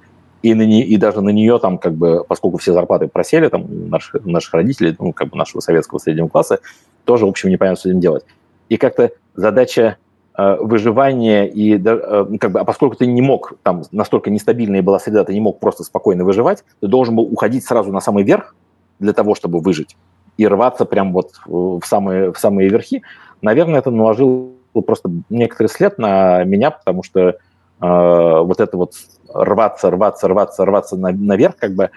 [0.42, 3.88] И, на не, и даже на нее там, как бы, поскольку все зарплаты просели, там,
[3.88, 6.60] наших, наших родителей, ну, как бы нашего советского среднего класса,
[7.04, 8.24] тоже, в общем, непонятно, что с этим делать.
[8.68, 9.96] И как-то задача
[10.36, 14.98] э, выживания, и, ну, как бы, а поскольку ты не мог, там, настолько нестабильная была
[14.98, 18.54] среда, ты не мог просто спокойно выживать, ты должен был уходить сразу на самый верх
[18.98, 19.96] для того, чтобы выжить,
[20.36, 23.02] и рваться прям вот в самые, в самые верхи,
[23.42, 24.52] наверное, это наложило
[24.86, 27.34] просто некоторый след на меня, потому что э,
[27.80, 28.92] вот это вот
[29.32, 31.90] рваться, рваться, рваться, рваться на, наверх, как бы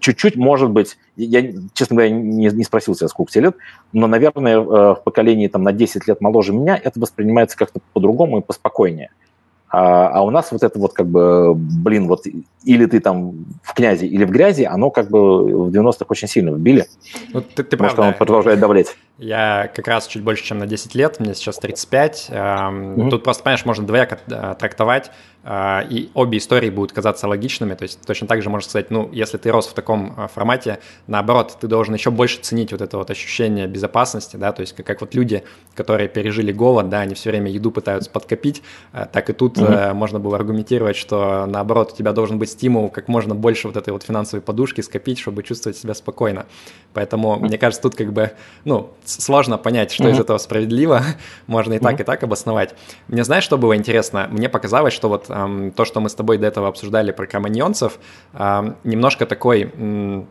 [0.00, 1.42] чуть-чуть, может быть, я,
[1.72, 3.56] честно говоря, не, не спросил себя, сколько тебе лет,
[3.92, 8.38] но, наверное, э, в поколении там на 10 лет моложе меня это воспринимается как-то по-другому
[8.38, 9.10] и поспокойнее.
[9.70, 12.24] А, а у нас вот это вот как бы, блин, вот
[12.64, 16.50] или ты там в князи, или в грязи, оно как бы в 90-х очень сильно
[16.50, 16.86] вбили.
[17.32, 18.96] Ну, ты, ты правда, что он продолжает давлеть.
[19.18, 22.28] Я как раз чуть больше, чем на 10 лет, мне сейчас 35.
[22.30, 23.10] Mm-hmm.
[23.10, 25.10] Тут просто, понимаешь, можно двояко э, трактовать,
[25.42, 27.74] э, и обе истории будут казаться логичными.
[27.74, 30.78] То есть точно так же можно сказать, ну, если ты рос в таком э, формате,
[31.08, 34.86] наоборот, ты должен еще больше ценить вот это вот ощущение безопасности, да, то есть как,
[34.86, 35.42] как вот люди,
[35.74, 38.62] которые пережили голод, да, они все время еду пытаются подкопить,
[38.92, 39.94] так и тут mm-hmm.
[39.94, 43.92] можно было аргументировать, что наоборот, у тебя должен быть стимул как можно больше вот этой
[43.92, 46.46] вот финансовой подушки скопить, чтобы чувствовать себя спокойно.
[46.94, 47.40] Поэтому, mm-hmm.
[47.40, 48.30] мне кажется, тут как бы,
[48.64, 50.12] ну, сложно понять, что mm-hmm.
[50.12, 51.02] из этого справедливо.
[51.46, 51.82] Можно и mm-hmm.
[51.82, 52.74] так, и так обосновать.
[53.08, 54.28] Мне знаешь, что было интересно?
[54.30, 57.98] Мне показалось, что вот эм, то, что мы с тобой до этого обсуждали про кроманьонцев,
[58.34, 59.72] эм, немножко такой...
[59.74, 60.28] Эм,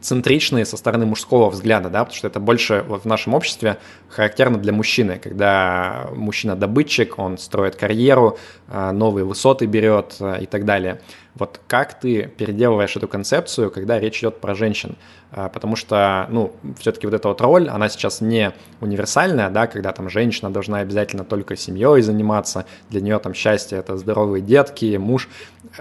[0.00, 3.78] центричные со стороны мужского взгляда, да, потому что это больше вот в нашем обществе
[4.08, 8.38] характерно для мужчины, когда мужчина добытчик, он строит карьеру,
[8.68, 11.00] э, новые высоты берет э, и так далее.
[11.38, 14.96] Вот как ты переделываешь эту концепцию, когда речь идет про женщин?
[15.32, 19.92] А, потому что, ну, все-таки вот эта вот роль, она сейчас не универсальная, да, когда
[19.92, 25.28] там женщина должна обязательно только семьей заниматься, для нее там счастье– это здоровые детки, муж.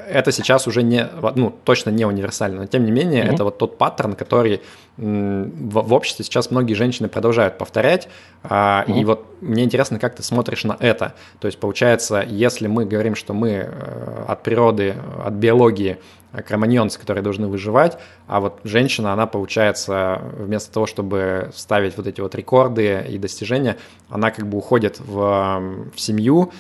[0.10, 3.34] Это сейчас уже не, ну, точно не универсально, но тем не менее mm-hmm.
[3.34, 4.62] это вот тот паттерн, который
[4.98, 8.08] в, в обществе сейчас многие женщины продолжают повторять,
[8.44, 9.00] mm-hmm.
[9.00, 11.14] и вот мне интересно, как ты смотришь на это.
[11.40, 15.98] То есть получается, если мы говорим, что мы э, от природы, от биологии
[16.32, 17.98] э, кроманьонцы, которые должны выживать,
[18.28, 23.78] а вот женщина, она, получается, вместо того, чтобы ставить вот эти вот рекорды и достижения,
[24.10, 26.52] она как бы уходит в, в семью,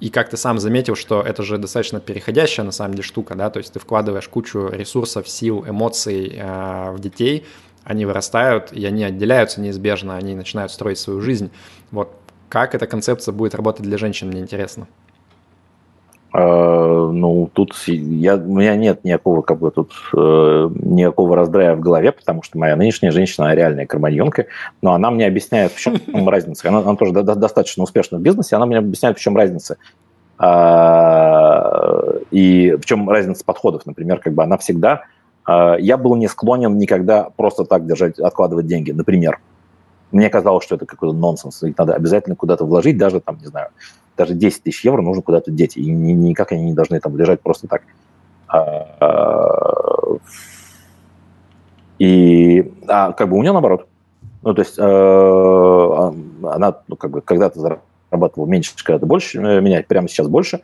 [0.00, 3.50] и как ты сам заметил, что это же достаточно переходящая на самом деле штука, да,
[3.50, 7.44] то есть ты вкладываешь кучу ресурсов, сил, эмоций э, в детей,
[7.84, 11.50] они вырастают, и они отделяются неизбежно, они начинают строить свою жизнь.
[11.90, 12.12] Вот
[12.48, 14.86] как эта концепция будет работать для женщин, мне интересно.
[16.32, 21.80] Uh, ну, тут я, у меня нет никакого, как бы, тут uh, никакого раздрая в
[21.80, 24.46] голове, потому что моя нынешняя женщина, она реальная карманьонка,
[24.80, 25.98] но она мне объясняет, в чем
[26.28, 26.68] разница.
[26.68, 29.76] Она, она тоже до, достаточно успешна в бизнесе, она мне объясняет, в чем разница.
[30.38, 35.04] Uh, и в чем разница подходов, например, как бы она всегда а,
[35.78, 39.40] я был не склонен никогда просто так держать, откладывать деньги, например.
[40.12, 43.68] Мне казалось, что это какой-то нонсенс, их надо обязательно куда-то вложить, даже там, не знаю,
[44.16, 47.68] даже 10 тысяч евро нужно куда-то деть, и никак они не должны там лежать просто
[47.68, 47.82] так.
[48.48, 50.16] А,
[51.98, 53.86] и а, как бы у нее наоборот.
[54.42, 56.14] Ну, то есть э, а,
[56.44, 57.60] она, ну, как бы, когда-то
[58.10, 60.60] зарабатывала меньше, когда-то больше, э, меня прямо сейчас больше,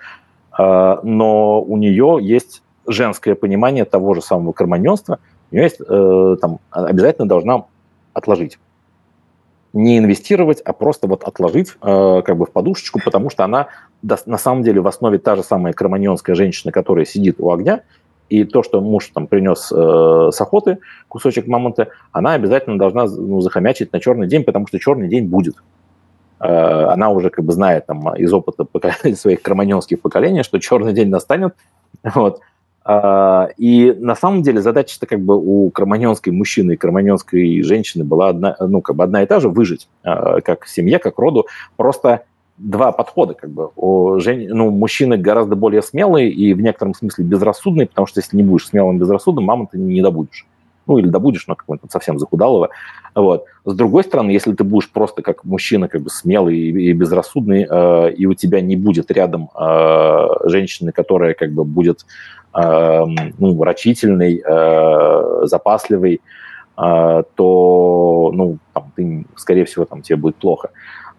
[0.59, 5.19] но у нее есть женское понимание того же самого карманьонства,
[5.51, 7.65] у нее есть, э, там, обязательно должна
[8.13, 8.59] отложить.
[9.73, 13.69] Не инвестировать, а просто вот отложить э, как бы в подушечку, потому что она
[14.03, 17.83] на самом деле в основе та же самая карманьонская женщина, которая сидит у огня,
[18.29, 23.41] и то, что муж там принес э, с охоты кусочек мамонта, она обязательно должна ну,
[23.41, 25.57] захомячить на черный день, потому что черный день будет.
[26.41, 28.67] Э, она уже как бы знает там из опыта
[29.15, 31.55] своих карманьонских поколений, что черный день настанет,
[32.03, 32.41] вот,
[33.57, 38.57] и на самом деле задача-то как бы у кроманьонской мужчины и кроманьонской женщины была одна,
[38.61, 41.47] ну, как бы одна и та же, выжить а, как семье, как роду.
[41.77, 42.23] Просто
[42.59, 43.71] два подхода, как бы.
[43.77, 44.47] У жен...
[44.49, 48.69] ну, мужчины гораздо более смелые и в некотором смысле безрассудные, потому что если не будешь
[48.69, 50.47] смелым безрассудным, маму ты не добудешь.
[50.87, 52.71] Ну, или добудешь, но какого-то совсем захудалого.
[53.15, 53.45] Вот.
[53.65, 58.13] С другой стороны, если ты будешь просто как мужчина, как бы смелый и, безрассудный, э,
[58.13, 62.05] и у тебя не будет рядом э, женщины, которая как бы будет
[62.57, 66.23] Эм, ну, рачительный, э, запасливый,
[66.79, 70.71] э, то, ну, там, ты, скорее всего, там, тебе будет плохо.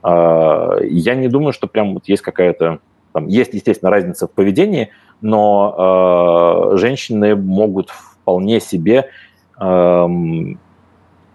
[0.03, 2.79] Э, я не думаю, что прям вот есть какая-то,
[3.13, 4.89] там, есть, естественно, разница в поведении,
[5.21, 9.09] но женщины могут вполне себе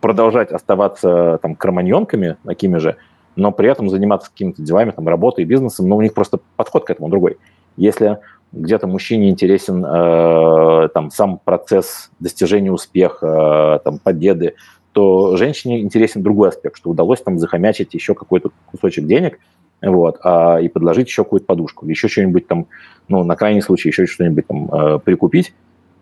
[0.01, 2.97] продолжать оставаться там кроманьонками такими же,
[3.36, 6.90] но при этом заниматься какими-то делами, там, работой, бизнесом, но у них просто подход к
[6.90, 7.39] этому другой.
[7.77, 8.19] Если
[8.53, 14.55] где-то мужчине интересен э, там, сам процесс достижения успеха, э, там, победы,
[14.93, 19.39] то женщине интересен другой аспект, что удалось там захомячить еще какой-то кусочек денег,
[19.81, 22.66] вот, а, и подложить еще какую-то подушку, еще что-нибудь там,
[23.09, 25.55] ну, на крайний случай еще что-нибудь там э, прикупить,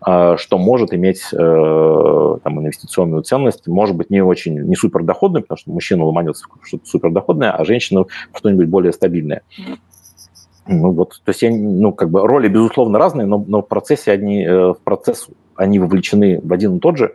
[0.03, 5.71] что может иметь э, там, инвестиционную ценность, может быть, не очень, не супердоходную, потому что
[5.71, 9.43] мужчина ломанется в что-то супердоходное, а женщина в что-нибудь более стабильное.
[10.67, 14.11] Ну вот, то есть, я, ну, как бы роли, безусловно, разные, но, но в процессе
[14.11, 17.13] они, в процесс они вовлечены в один и тот же,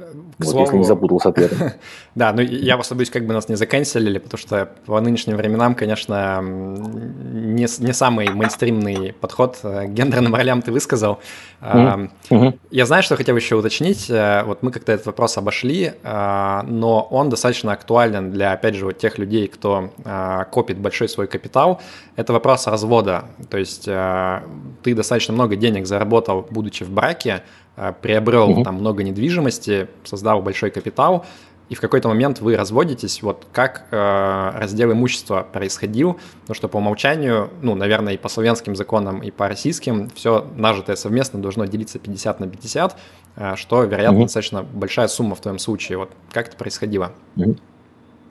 [0.00, 0.64] к вот, слову...
[0.64, 1.70] если не запутался ответом.
[2.14, 5.74] да, ну я вас боюсь, как бы нас не заканчивали, потому что по нынешним временам,
[5.74, 11.20] конечно, не, не самый мейнстримный подход к гендерным ролям ты высказал.
[11.60, 12.58] Mm-hmm.
[12.70, 14.08] Я знаю, что хотел еще уточнить.
[14.10, 18.86] Э, вот мы как-то этот вопрос обошли, э, но он достаточно актуален для, опять же,
[18.86, 21.80] вот тех людей, кто э, копит большой свой капитал.
[22.16, 23.24] Это вопрос развода.
[23.50, 27.69] То есть ты достаточно много денег заработал, будучи в браке, Э,
[28.02, 28.62] приобрел угу.
[28.62, 31.24] там много недвижимости, создал большой капитал,
[31.70, 36.78] и в какой-то момент вы разводитесь, вот как э, раздел имущества происходил, потому что по
[36.78, 42.00] умолчанию, ну, наверное, и по славянским законам, и по российским, все нажитое совместно должно делиться
[42.00, 42.96] 50 на 50,
[43.36, 44.24] э, что, вероятно, угу.
[44.24, 45.98] достаточно большая сумма в твоем случае.
[45.98, 47.12] Вот как это происходило?
[47.36, 47.56] Угу.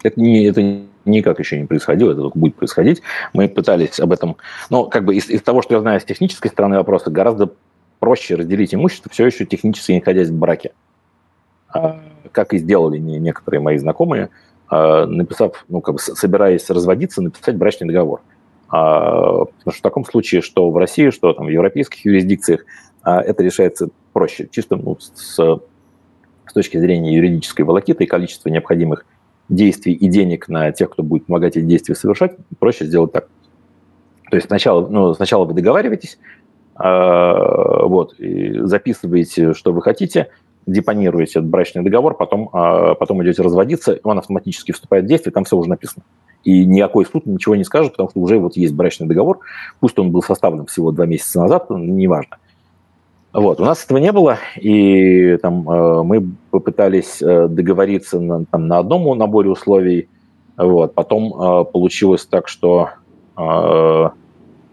[0.03, 0.61] Это, не, это
[1.05, 3.01] никак еще не происходило, это только будет происходить.
[3.31, 4.35] Мы пытались об этом,
[4.69, 7.53] но как бы из, из того, что я знаю с технической стороны вопроса, гораздо
[7.99, 10.71] проще разделить имущество, все еще технически находясь в браке.
[11.71, 11.99] А,
[12.31, 14.29] как и сделали некоторые мои знакомые,
[14.67, 18.21] а, написав, ну, как бы собираясь разводиться, написать брачный договор.
[18.69, 22.65] А, потому что в таком случае, что в России, что там в европейских юрисдикциях,
[23.03, 24.49] это решается проще.
[24.51, 29.05] Чисто ну, с, с точки зрения юридической волокиты и количества необходимых
[29.47, 33.27] действий и денег на тех, кто будет помогать эти действия совершать, проще сделать так.
[34.29, 36.19] То есть сначала, ну, сначала вы договариваетесь,
[36.79, 40.29] вот, и записываете, что вы хотите,
[40.65, 45.43] депонируете этот брачный договор, потом, а, потом идете разводиться, он автоматически вступает в действие, там
[45.43, 46.03] все уже написано.
[46.43, 49.39] И никакой суд ничего не скажет, потому что уже вот есть брачный договор,
[49.79, 52.37] пусть он был составлен всего два месяца назад, неважно.
[53.31, 58.67] Вот, у нас этого не было, и там а, мы попытались э, договориться на, там,
[58.67, 60.07] на одном наборе условий,
[60.57, 62.89] вот, потом получилось так, что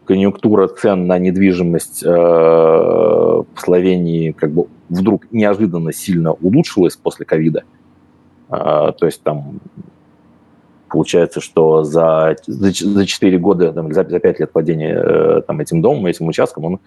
[0.07, 7.65] конъюнктура цен на недвижимость э, в Словении как бы вдруг неожиданно сильно улучшилась после ковида.
[8.51, 9.61] Э, то есть там
[10.89, 15.61] получается, что за, за, за 4 года, там, за, за 5 лет владения э, там,
[15.61, 16.81] этим домом, этим участком, он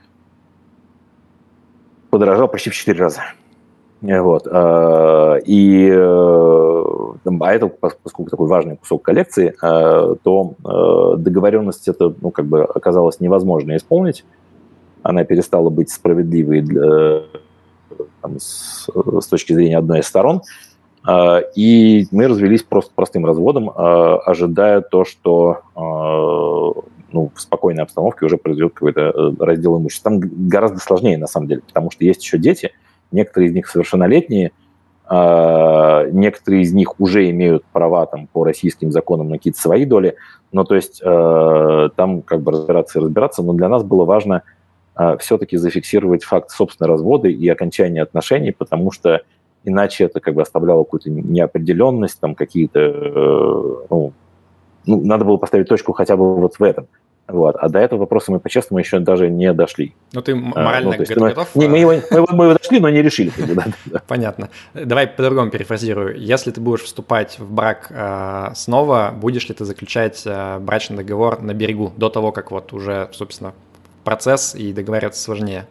[2.10, 3.22] подорожал почти в 4 раза.
[4.02, 4.48] Вот.
[4.50, 6.84] Э, и, э,
[7.42, 13.20] а это, поскольку такой важный кусок коллекции, э, то договоренность это, ну, как бы оказалось
[13.20, 14.24] невозможно исполнить.
[15.04, 17.24] Она перестала быть справедливой для,
[18.22, 20.42] там, с, с точки зрения одной из сторон.
[21.56, 25.62] И мы развелись просто простым разводом, ожидая то, что
[27.12, 30.12] ну, в спокойной обстановке уже произойдет какой-то раздел имущества.
[30.12, 32.72] Там гораздо сложнее, на самом деле, потому что есть еще дети–
[33.12, 34.52] некоторые из них совершеннолетние,
[35.12, 40.16] а, некоторые из них уже имеют права там, по российским законам на какие-то свои доли,
[40.52, 44.44] но то есть э, там как бы разбираться и разбираться, но для нас было важно
[44.96, 49.22] э, все-таки зафиксировать факт собственного развода и окончания отношений, потому что
[49.64, 54.14] иначе это как бы оставляло какую-то неопределенность, там какие-то, э, ну,
[54.86, 56.88] ну, надо было поставить точку хотя бы вот в этом.
[57.30, 57.56] Вот.
[57.58, 59.94] А до этого вопроса мы, по-честному, еще даже не дошли.
[60.14, 61.30] Ну, ты морально а, ну, готов?
[61.30, 61.56] готов?
[61.56, 63.32] Не, мы, его, мы, мы его дошли, но не решили.
[64.08, 64.50] Понятно.
[64.74, 66.18] Давай по-другому перефразирую.
[66.18, 71.42] Если ты будешь вступать в брак э, снова, будешь ли ты заключать э, брачный договор
[71.42, 73.54] на берегу до того, как вот уже, собственно,
[74.04, 75.68] процесс и договариваться сложнее?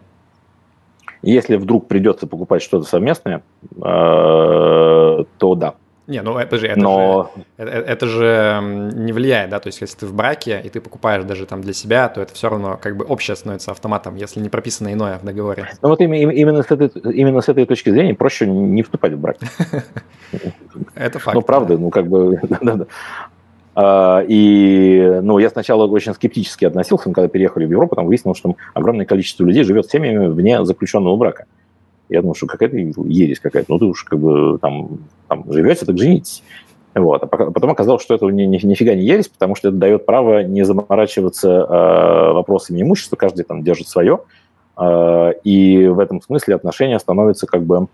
[1.23, 5.75] Если вдруг придется покупать что-то совместное, э, то да.
[6.09, 7.31] Не, ну подожди, это, Но...
[7.37, 8.61] же, это, это же
[8.95, 11.75] не влияет, да, то есть если ты в браке и ты покупаешь даже там для
[11.75, 15.25] себя, то это все равно как бы общее становится автоматом, если не прописано иное в
[15.25, 15.69] договоре.
[15.83, 19.37] Ну вот именно с этой, именно с этой точки зрения проще не вступать в брак.
[20.95, 21.35] Это факт.
[21.35, 22.41] Ну правда, ну как бы.
[23.81, 28.57] А, и ну, я сначала очень скептически относился, когда переехали в Европу, там выяснилось, что
[28.75, 31.45] огромное количество людей живет семьями вне заключенного брака.
[32.09, 33.73] Я думаю, что какая-то ересь какая-то.
[33.73, 34.99] Ну, ты уж как бы там,
[35.29, 36.43] там живете, так женитесь.
[36.95, 37.23] Вот.
[37.23, 40.43] А потом оказалось, что это ни, ни, нифига не ересь, потому что это дает право
[40.43, 44.21] не заморачиваться э, вопросами имущества, каждый там держит свое.
[44.79, 47.89] Э, и в этом смысле отношения становятся как бы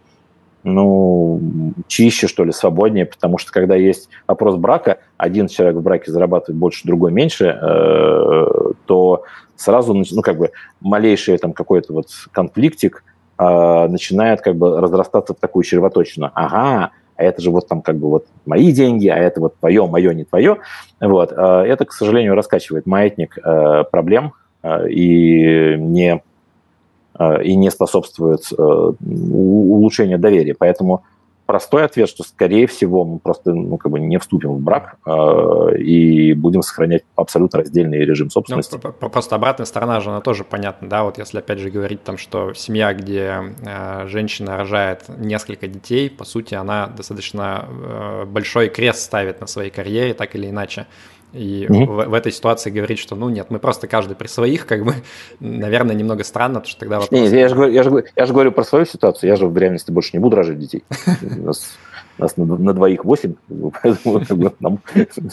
[0.63, 6.11] ну, чище, что ли, свободнее, потому что когда есть вопрос брака, один человек в браке
[6.11, 8.47] зарабатывает больше, другой меньше, э,
[8.87, 9.25] то
[9.57, 13.05] сразу, ну, как бы малейший там какой-то вот конфликтик–
[13.45, 16.31] э, начинает как бы разрастаться в такую червоточину.
[16.35, 19.87] Ага, а это же вот там как бы вот мои деньги, а это вот твое,
[19.87, 20.59] мое, не твое.
[21.01, 21.33] Вот.
[21.33, 26.23] Э, это, к сожалению, раскачивает маятник э, проблем э, и не
[27.45, 30.57] и не способствует улучшению доверия.
[30.59, 31.05] Поэтому
[31.47, 35.77] простой ответ, что, скорее всего, мы просто ну, как бы не вступим в брак э,
[35.79, 38.79] и будем сохранять абсолютно раздельный режим собственности.
[38.83, 42.19] Ну, просто обратная сторона же, она тоже понятна, да, вот если опять же говорить там,
[42.19, 49.01] что семья, где э, женщина рожает несколько детей, по сути, она достаточно э, большой крест
[49.01, 50.87] ставит на своей карьере, так или иначе.
[51.35, 54.85] И в, в этой ситуации говорить, что ну нет, мы просто каждый при своих, как
[54.85, 54.95] бы,
[55.41, 57.11] наверное, немного странно, потому что тогда вопрос...
[57.11, 59.91] Нет, я же, я, же, я же говорю про свою ситуацию, я же в реальности
[59.91, 60.85] больше не буду рожать детей.
[61.39, 61.77] У нас,
[62.19, 63.35] у нас на, на двоих восемь,
[63.83, 64.79] поэтому нам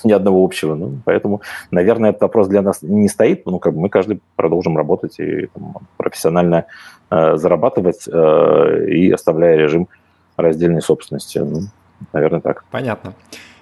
[0.03, 0.73] ни одного общего.
[0.73, 3.45] Ну, поэтому, наверное, этот вопрос для нас не стоит.
[3.45, 6.65] Ну, как бы мы каждый продолжим работать и там, профессионально
[7.11, 9.87] э, зарабатывать, э, и оставляя режим
[10.37, 11.37] раздельной собственности.
[11.37, 11.61] Ну,
[12.13, 12.63] наверное, так.
[12.71, 13.13] Понятно.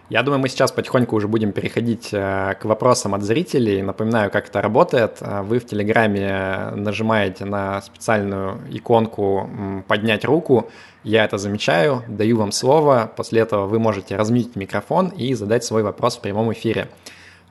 [0.10, 3.84] Я думаю, мы сейчас потихоньку уже будем переходить э, к вопросам от зрителей.
[3.84, 5.18] Напоминаю, как это работает.
[5.22, 9.48] Э, вы в Телеграме нажимаете на специальную иконку
[9.88, 10.72] «Поднять руку».
[11.03, 13.11] Я это замечаю, даю вам слово.
[13.15, 16.90] После этого вы можете размить микрофон и задать свой вопрос в прямом эфире.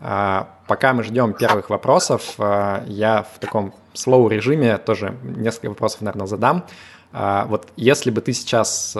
[0.00, 6.26] Э, пока мы ждем первых вопросов, я в таком слоу режиме тоже несколько вопросов, наверное,
[6.26, 6.64] задам.
[7.12, 8.94] Вот если бы ты сейчас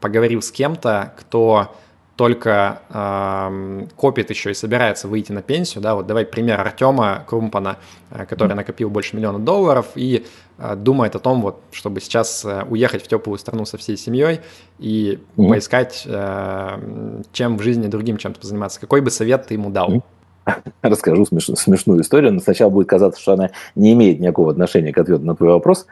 [0.00, 1.72] поговорил с кем-то, кто
[2.20, 7.78] только э, копит еще и собирается выйти на пенсию, да, вот давай пример Артема Крумпана,
[8.10, 10.26] э, который накопил больше миллиона долларов и
[10.58, 14.40] э, думает о том, вот, чтобы сейчас э, уехать в теплую страну со всей семьей
[14.78, 15.48] и mm-hmm.
[15.48, 18.80] поискать, э, чем в жизни другим чем-то заниматься.
[18.80, 20.04] Какой бы совет ты ему дал?
[20.82, 24.98] Расскажу смеш- смешную историю, но сначала будет казаться, что она не имеет никакого отношения к
[24.98, 25.86] ответу на твой вопрос.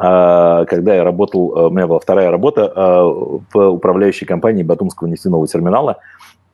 [0.00, 3.02] А, когда я работал, э, у меня была вторая работа э,
[3.52, 5.96] в управляющей компании Батумского нефтяного терминала,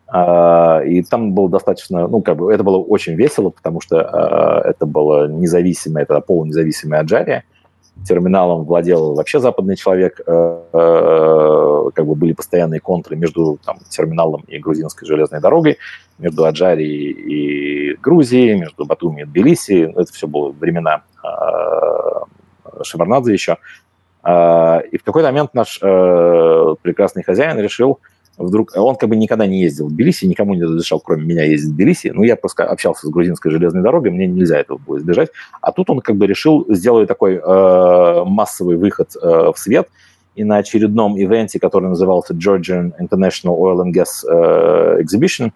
[0.07, 4.71] а, и там было достаточно, ну, как бы, это было очень весело, потому что э,
[4.71, 7.45] это было независимое, это полунезависимое Аджария.
[8.09, 15.07] Терминалом владел вообще западный человек, как бы были постоянные контры между там, терминалом и грузинской
[15.07, 15.79] железной дорогой,
[16.19, 19.93] между Аджарией и Грузией, между Батуми и Тбилиси.
[19.95, 21.03] Это все было времена
[22.83, 23.59] Шеварнадзе еще.
[24.25, 28.01] А, и в какой-то момент наш э, прекрасный хозяин решил
[28.39, 28.73] вдруг...
[28.75, 31.75] Он как бы никогда не ездил в Тбилиси, никому не разрешал, кроме меня, ездить в
[31.75, 32.09] Тбилиси.
[32.09, 35.29] Ну, я просто общался с грузинской железной дорогой, мне нельзя этого было избежать.
[35.61, 39.89] А тут он как бы решил сделать такой э, массовый выход э, в свет,
[40.35, 44.25] и на очередном ивенте, который назывался Georgian International Oil and Gas
[45.01, 45.53] Exhibition,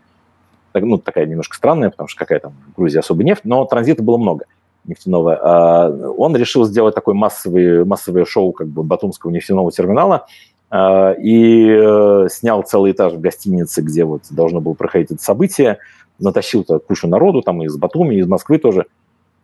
[0.74, 4.18] ну, такая немножко странная, потому что какая там в Грузии особо нефть, но транзита было
[4.18, 4.44] много–
[4.88, 10.26] нефтяного, а, он решил сделать такое массовое, массовое шоу как бы Батумского нефтяного терминала
[10.70, 15.78] а, и э, снял целый этаж в гостинице, где вот должно было проходить это событие,
[16.18, 18.86] натащил -то кучу народу, там из Батуми, из Москвы тоже,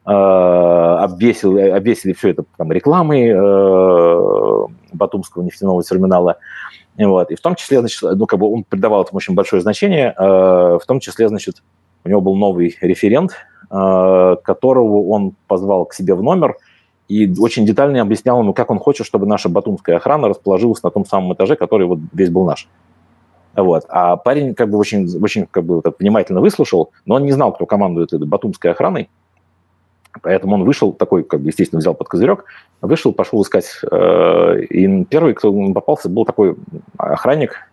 [0.04, 6.36] а, обвесил, обвесили все это там рекламой э, Батумского нефтяного терминала.
[6.96, 7.30] Вот.
[7.30, 10.82] И в том числе, значит, ну, как бы он придавал этому очень большое значение, в
[10.86, 11.62] том числе, значит,
[12.04, 16.56] у него был новый референт, Э, которого он позвал к себе в номер
[17.08, 21.04] и очень детально объяснял ему, как он хочет, чтобы наша батумская охрана расположилась на том
[21.04, 22.68] самом этаже, который вот весь был наш.
[23.54, 23.84] Вот.
[23.88, 27.52] А парень как бы очень, очень как бы, так, внимательно выслушал, но он не знал,
[27.52, 29.08] кто командует этой батумской охраной,
[30.22, 32.44] поэтому он вышел, такой, как бы, естественно, взял под козырек,
[32.80, 33.66] вышел, пошел искать.
[33.90, 36.56] Э, и первый, кто попался, был такой
[36.96, 37.70] охранник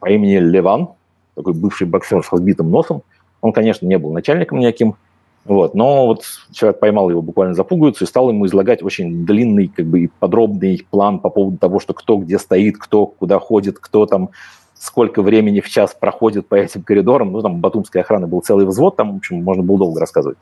[0.00, 0.90] по имени Леван,
[1.36, 3.02] такой бывший боксер с разбитым носом.
[3.40, 4.96] Он, конечно, не был начальником никаким,
[5.44, 5.74] вот.
[5.74, 9.86] Но вот человек поймал его буквально за пуговицу и стал ему излагать очень длинный как
[9.86, 14.06] бы, и подробный план по поводу того, что кто где стоит, кто куда ходит, кто
[14.06, 14.30] там
[14.74, 17.32] сколько времени в час проходит по этим коридорам.
[17.32, 20.38] Ну, там батумской охраны был целый взвод, там, в общем, можно было долго рассказывать.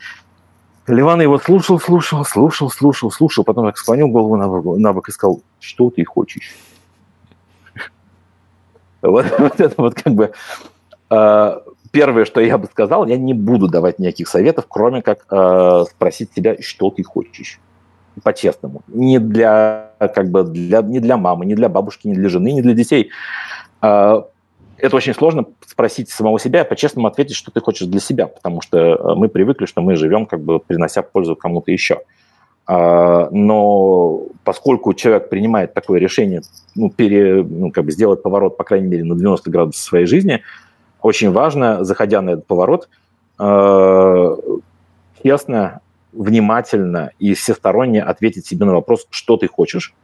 [0.86, 5.08] Ливан его слушал, слушал, слушал, слушал, слушал, потом так склонил голову на бок, на бок
[5.08, 6.54] и сказал, что ты хочешь?
[9.00, 10.32] Вот, вот это вот как бы
[11.10, 15.84] а, первое, что я бы сказал, я не буду давать никаких советов, кроме как э,
[15.90, 17.60] спросить тебя, что ты хочешь.
[18.22, 18.82] По-честному.
[18.88, 22.62] Не для, как бы, для, не для мамы, не для бабушки, не для жены, не
[22.62, 23.10] для детей.
[23.82, 24.22] Э,
[24.76, 28.78] это очень сложно спросить самого себя по-честному ответить, что ты хочешь для себя, потому что
[28.78, 32.00] э, мы привыкли, что мы живем, как бы принося пользу кому-то еще.
[32.68, 36.42] Э, но поскольку человек принимает такое решение,
[36.74, 40.42] ну, пере, ну, как бы сделать поворот, по крайней мере, на 90 градусов своей жизни–
[41.02, 42.88] очень важно, заходя на этот поворот,
[43.38, 44.36] э,
[45.22, 45.80] честно,
[46.12, 49.94] внимательно и всесторонне ответить себе на вопрос, что ты хочешь,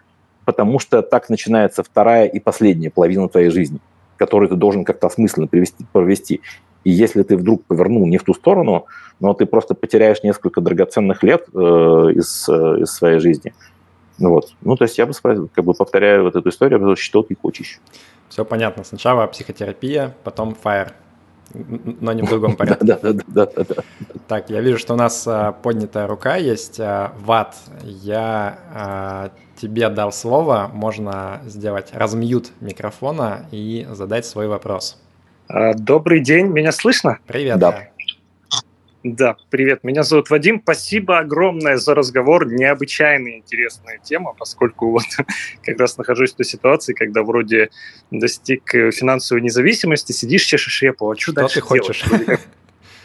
[0.44, 3.80] потому что так начинается вторая и последняя половина твоей жизни,
[4.16, 6.40] которую ты должен как-то осмысленно привести, провести.
[6.84, 8.86] И если ты вдруг повернул не в ту сторону,
[9.18, 13.54] но ты просто потеряешь несколько драгоценных лет э, из, э, из своей жизни,
[14.18, 14.52] Вот.
[14.62, 17.80] Ну, то есть я бы как бы повторяю вот эту историю, что ты хочешь.
[18.28, 18.84] Все понятно.
[18.84, 20.92] Сначала психотерапия, потом fire
[21.52, 22.84] но не в другом порядке.
[22.84, 23.82] Да, да, да, да, да.
[24.26, 26.80] Так, я вижу, что у нас а, поднятая рука есть.
[26.80, 35.00] А, Ват, я а, тебе дал слово, можно сделать размьют микрофона и задать свой вопрос.
[35.74, 37.18] Добрый день, меня слышно?
[37.26, 37.58] Привет.
[37.58, 37.88] Да.
[39.04, 40.62] Да, привет, меня зовут Вадим.
[40.62, 42.46] Спасибо огромное за разговор.
[42.46, 45.04] Необычайно интересная тема, поскольку вот
[45.62, 47.68] как раз нахожусь в той ситуации, когда вроде
[48.10, 52.04] достиг э, финансовой независимости, сидишь, чешешь репу, а что, что дальше ты хочешь?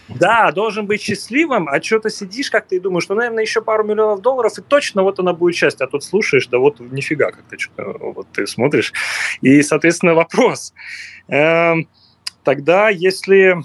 [0.08, 4.22] Да, должен быть счастливым, а что-то сидишь как-то и думаешь, ну, наверное, еще пару миллионов
[4.22, 5.86] долларов, и точно вот она будет счастье.
[5.86, 8.92] А тут слушаешь, да вот нифига как-то что-то вот ты смотришь.
[9.42, 10.74] И, соответственно, вопрос.
[11.28, 11.88] Эм,
[12.44, 13.58] тогда, если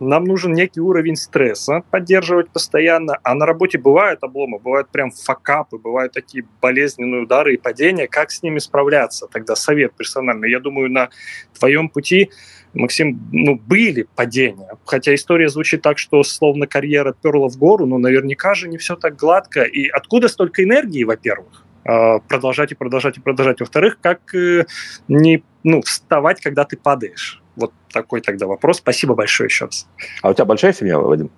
[0.00, 5.78] нам нужен некий уровень стресса поддерживать постоянно, а на работе бывают обломы, бывают прям факапы,
[5.78, 9.28] бывают такие болезненные удары и падения, как с ними справляться?
[9.30, 10.50] Тогда совет персональный.
[10.50, 11.10] Я думаю, на
[11.58, 12.30] твоем пути
[12.72, 14.70] Максим, ну, были падения.
[14.84, 18.96] Хотя история звучит так, что словно карьера перла в гору, но наверняка же не все
[18.96, 19.62] так гладко.
[19.62, 21.64] И откуда столько энергии, во-первых?
[21.84, 23.60] А, продолжать и продолжать и продолжать.
[23.60, 24.66] Во-вторых, как э,
[25.08, 27.42] не ну, вставать, когда ты падаешь?
[27.60, 28.78] Вот такой тогда вопрос.
[28.78, 29.86] Спасибо большое еще раз.
[30.22, 31.30] А у тебя большая семья, Вадим?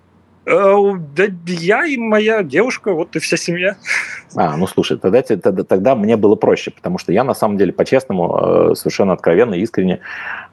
[0.45, 0.75] Э,
[1.17, 3.77] да я и моя девушка, вот и вся семья.
[4.35, 7.73] А, ну слушай, тогда, тогда, тогда мне было проще, потому что я на самом деле
[7.73, 10.01] по-честному, э, совершенно откровенно, искренне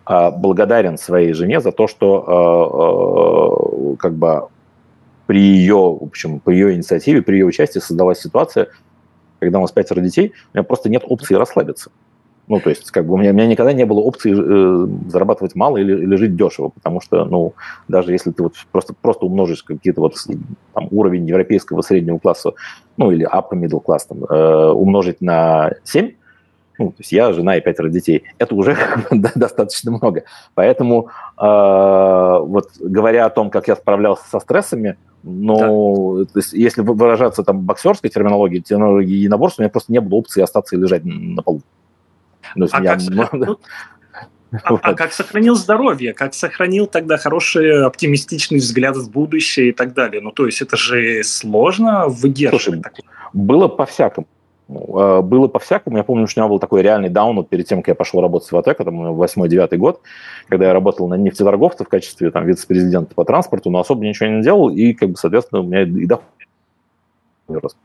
[0.07, 4.47] э, благодарен своей жене за то, что как бы
[5.25, 8.67] при ее, в общем, при ее инициативе, при ее участии создалась ситуация,
[9.39, 11.91] когда у нас пятеро детей, у меня просто нет опции расслабиться.
[12.49, 15.53] Ну, то есть, как бы у меня, у меня никогда не было опции э, зарабатывать
[15.53, 17.53] мало или, или жить дешево, потому что, ну,
[17.87, 20.15] даже если ты вот просто, просто умножишь какие-то вот
[20.73, 22.53] там, уровень европейского среднего класса,
[22.97, 26.13] ну, или upper middle class, там, э, умножить на 7,
[26.79, 28.75] ну, то есть я, жена и пятеро детей, это уже
[29.11, 30.23] достаточно много.
[30.55, 36.25] Поэтому э, вот говоря о том, как я справлялся со стрессами, но да.
[36.25, 40.41] то есть, если выражаться там боксерской терминологией, терминологией единоборства, у меня просто не было опции
[40.41, 41.61] остаться и лежать на полу.
[42.55, 42.95] Ну, а, я...
[42.95, 43.57] как, ну,
[44.51, 49.93] а, а как сохранил здоровье, как сохранил тогда хороший оптимистичный взгляд в будущее и так
[49.93, 50.21] далее.
[50.21, 52.63] Ну, то есть это же сложно выдерживать.
[52.63, 53.05] Слушай, такое.
[53.33, 54.27] было по-всякому.
[54.69, 55.97] А, было по-всякому.
[55.97, 58.21] Я помню, что у меня был такой реальный даун вот перед тем, как я пошел
[58.21, 60.01] работать в АТЭК, это мой восьмой-девятый год,
[60.47, 64.41] когда я работал на нефтеторговце в качестве там, вице-президента по транспорту, но особо ничего не
[64.41, 66.25] делал, и, как бы, соответственно, у меня и доход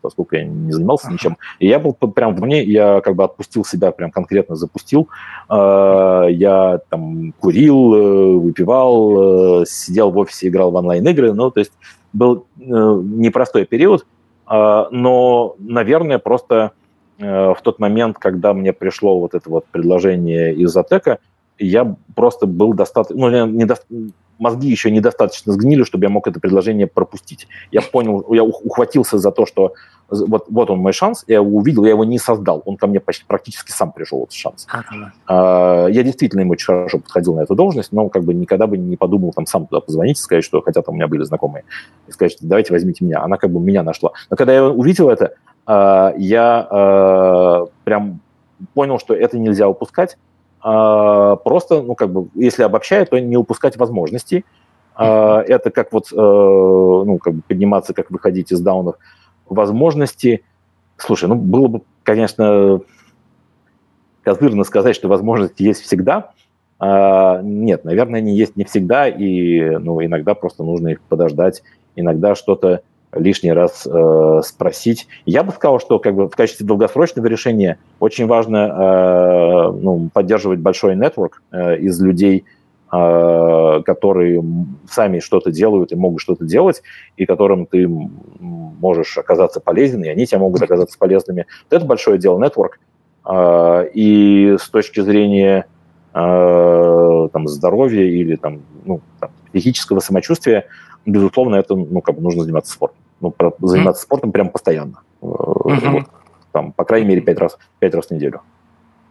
[0.00, 1.36] поскольку я не занимался ничем.
[1.58, 5.08] И я был прям в мне, я как бы отпустил себя, прям конкретно запустил.
[5.48, 11.32] А, я там курил, э, выпивал, э, сидел в офисе, играл в онлайн-игры.
[11.32, 11.72] Ну, то есть
[12.12, 14.06] был э, непростой период,
[14.46, 16.72] а, но, наверное, просто
[17.16, 21.20] в тот момент, когда мне пришло вот это вот предложение из Атека,
[21.58, 23.76] я просто был достаточно, ну, не, до,
[24.38, 27.48] мозги еще недостаточно сгнили, чтобы я мог это предложение пропустить.
[27.70, 29.74] Я понял, я ухватился за то, что
[30.08, 33.00] вот, вот он мой шанс, я его увидел, я его не создал, он ко мне
[33.00, 34.66] почти, практически сам пришел, этот шанс.
[34.70, 35.12] Ага.
[35.26, 38.76] А, я действительно ему очень хорошо подходил на эту должность, но как бы никогда бы
[38.76, 41.64] не подумал там сам туда позвонить и сказать, что хотя там у меня были знакомые,
[42.06, 43.22] и сказать, что давайте возьмите меня.
[43.22, 44.12] Она как бы меня нашла.
[44.30, 45.34] Но когда я увидел это,
[45.66, 48.20] а, я а, прям
[48.74, 50.18] понял, что это нельзя упускать,
[50.64, 54.44] просто, ну, как бы, если обобщать, то не упускать возможностей.
[54.94, 58.96] А, это как вот, э, ну, как бы подниматься, как выходить из даунов.
[59.48, 60.44] Возможности,
[60.96, 62.80] слушай, ну, было бы, конечно,
[64.22, 66.30] козырно сказать, что возможности есть всегда.
[66.78, 71.62] А, нет, наверное, они есть не всегда, и, ну, иногда просто нужно их подождать,
[71.96, 72.82] иногда что-то
[73.16, 75.06] лишний раз э, спросить.
[75.26, 80.60] Я бы сказал, что как бы в качестве долгосрочного решения очень важно э, ну, поддерживать
[80.60, 82.44] большой нетворк э, из людей,
[82.92, 84.42] э, которые
[84.90, 86.82] сами что-то делают и могут что-то делать,
[87.16, 91.46] и которым ты можешь оказаться полезен, и они тебе могут оказаться полезными.
[91.70, 92.78] Вот это большое дело, нетворк.
[93.28, 95.66] Э, и с точки зрения
[96.12, 100.66] э, там, здоровья или там, ну, там, психического самочувствия,
[101.06, 103.03] безусловно, это ну, как бы нужно заниматься спортом
[103.38, 104.06] ну, заниматься mm-hmm.
[104.06, 105.00] спортом прям постоянно.
[105.20, 105.90] Mm-hmm.
[105.90, 106.04] Вот,
[106.52, 108.42] там, по крайней мере, пять раз, пять раз в неделю.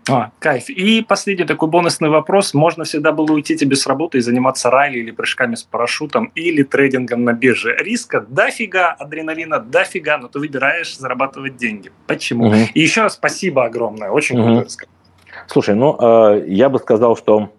[0.10, 0.70] А, кайф.
[0.70, 2.54] И последний такой бонусный вопрос.
[2.54, 6.64] Можно всегда было уйти тебе с работы и заниматься ралли или прыжками с парашютом или
[6.64, 7.76] трейдингом на бирже.
[7.80, 11.92] Риска дофига, адреналина дофига, но ты выбираешь зарабатывать деньги.
[12.08, 12.48] Почему?
[12.48, 12.56] Угу.
[12.74, 14.10] И еще раз спасибо огромное.
[14.10, 14.62] Очень угу.
[14.62, 14.70] круто
[15.48, 17.50] Слушай, ну, э, я бы сказал, что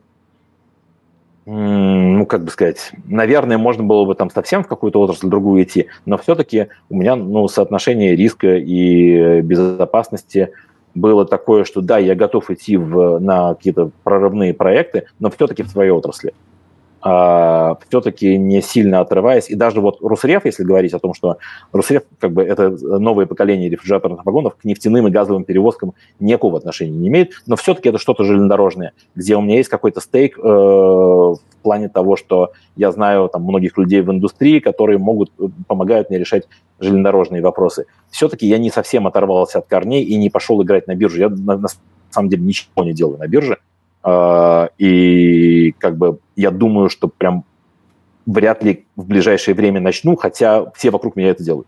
[1.46, 5.88] ну, как бы сказать, наверное, можно было бы там совсем в какую-то отрасль другую идти,
[6.06, 10.50] но все-таки у меня, ну, соотношение риска и безопасности
[10.94, 15.68] было такое, что да, я готов идти в, на какие-то прорывные проекты, но все-таки в
[15.68, 16.32] своей отрасли
[17.04, 19.50] все-таки не сильно отрываясь.
[19.50, 21.36] И даже вот Русреф, если говорить о том, что
[21.70, 26.96] Русреф, как бы это новое поколение рефрижераторных вагонов, к нефтяным и газовым перевозкам никакого отношения
[26.96, 31.38] не имеет, но все-таки это что-то железнодорожное, где у меня есть какой-то стейк э, в
[31.62, 36.18] плане того, что я знаю там многих людей в индустрии, которые могут, э, помогают мне
[36.18, 36.44] решать
[36.80, 37.84] железнодорожные вопросы.
[38.10, 41.18] Все-таки я не совсем оторвался от корней и не пошел играть на биржу.
[41.18, 41.68] Я на, на
[42.10, 43.58] самом деле ничего не делаю на бирже.
[44.06, 47.44] А, и как бы я думаю, что прям
[48.26, 51.66] вряд ли в ближайшее время начну, хотя все вокруг меня это делают.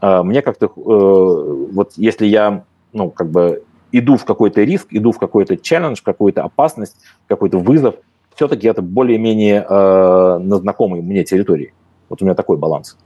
[0.00, 3.62] А, мне как-то, э, вот если я, ну, как бы
[3.92, 6.96] иду в какой-то риск, иду в какой-то челлендж, какую-то опасность,
[7.28, 7.94] какой-то вызов,
[8.34, 11.72] все-таки это более-менее э, на знакомой мне территории.
[12.08, 12.96] Вот у меня такой баланс.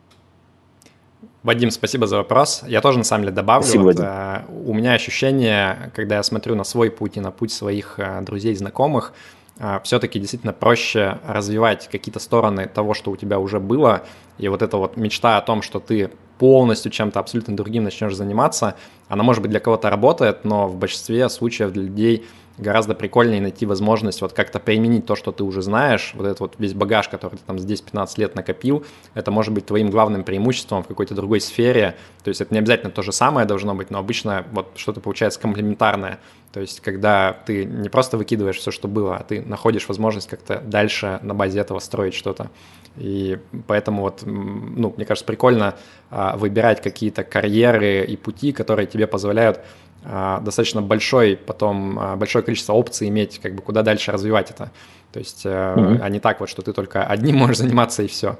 [1.46, 2.64] Вадим, спасибо за вопрос.
[2.66, 3.62] Я тоже на самом деле добавлю.
[3.62, 7.52] Спасибо, вот, э, у меня ощущение, когда я смотрю на свой путь и на путь
[7.52, 9.12] своих э, друзей знакомых,
[9.60, 14.02] э, все-таки действительно проще развивать какие-то стороны того, что у тебя уже было,
[14.38, 18.74] и вот эта вот мечта о том, что ты полностью чем-то абсолютно другим начнешь заниматься,
[19.08, 22.26] она, может быть, для кого-то работает, но в большинстве случаев для людей
[22.58, 26.54] гораздо прикольнее найти возможность вот как-то применить то, что ты уже знаешь, вот этот вот
[26.58, 28.84] весь багаж, который ты там здесь 15 лет накопил,
[29.14, 32.90] это может быть твоим главным преимуществом в какой-то другой сфере, то есть это не обязательно
[32.90, 36.18] то же самое должно быть, но обычно вот что-то получается комплементарное,
[36.52, 40.60] то есть когда ты не просто выкидываешь все, что было, а ты находишь возможность как-то
[40.60, 42.50] дальше на базе этого строить что-то.
[42.96, 45.74] И поэтому вот, ну, мне кажется, прикольно
[46.10, 49.60] а, выбирать какие-то карьеры и пути, которые тебе позволяют
[50.06, 54.70] достаточно большой потом а, большое количество опций иметь, как бы куда дальше развивать это.
[55.12, 56.00] То есть, mm-hmm.
[56.00, 58.38] а не так вот, что ты только одним можешь заниматься и все.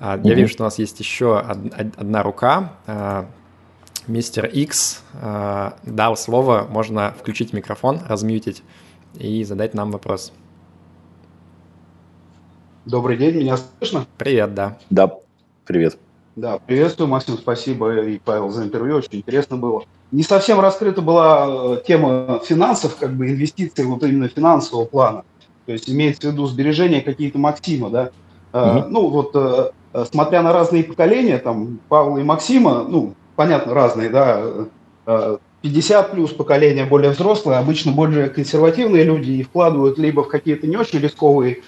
[0.00, 0.20] Mm-hmm.
[0.24, 2.72] Я вижу, что у нас есть еще одна рука.
[4.06, 5.02] Мистер X
[5.82, 8.62] дал слово, можно включить микрофон, размьютить
[9.18, 10.32] и задать нам вопрос.
[12.86, 14.06] Добрый день, меня слышно?
[14.16, 14.78] Привет, да.
[14.88, 15.12] Да,
[15.66, 15.98] привет.
[16.36, 21.46] Да, приветствую, Максим, спасибо и Павел за интервью, очень интересно было не совсем раскрыта была
[21.48, 25.24] э, тема финансов, как бы инвестиций вот именно финансового плана.
[25.66, 28.10] То есть имеется в виду сбережения какие-то Максима, да.
[28.52, 28.88] Угу.
[28.88, 34.42] Ну вот, э, смотря на разные поколения, там Павла и Максима, ну, понятно, разные, да,
[35.62, 40.76] 50 плюс поколение более взрослые, обычно более консервативные люди и вкладывают либо в какие-то не
[40.76, 41.62] очень рисковые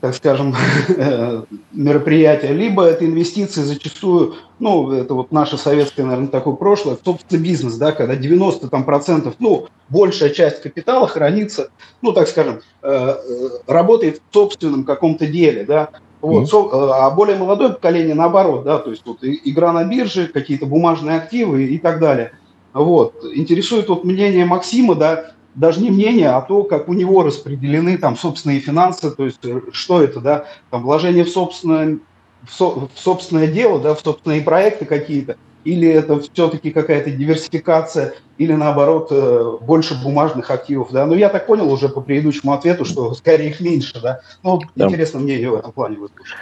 [0.00, 0.54] так скажем,
[1.72, 7.76] мероприятия, либо это инвестиции зачастую, ну, это вот наше советское, наверное, такое прошлое, собственный бизнес,
[7.76, 11.70] да, когда 90 там, процентов, ну, большая часть капитала хранится,
[12.02, 16.46] ну, так скажем, э, э, работает в собственном каком-то деле, да, вот, mm-hmm.
[16.46, 21.18] со, а более молодое поколение наоборот, да, то есть вот игра на бирже, какие-то бумажные
[21.18, 22.32] активы и так далее.
[22.72, 23.24] Вот.
[23.34, 28.16] Интересует вот мнение Максима, да, даже не мнение, а то, как у него распределены там
[28.16, 29.40] собственные финансы, то есть
[29.72, 31.98] что это, да, там вложение в собственное,
[32.46, 38.14] в, со, в собственное дело, да, в собственные проекты какие-то, или это все-таки какая-то диверсификация,
[38.38, 41.06] или наоборот э, больше бумажных активов, да.
[41.06, 44.20] Но ну, я так понял уже по предыдущему ответу, что скорее их меньше, да.
[44.42, 44.86] Ну, да.
[44.86, 46.36] интересно мне ее в этом плане выслушать.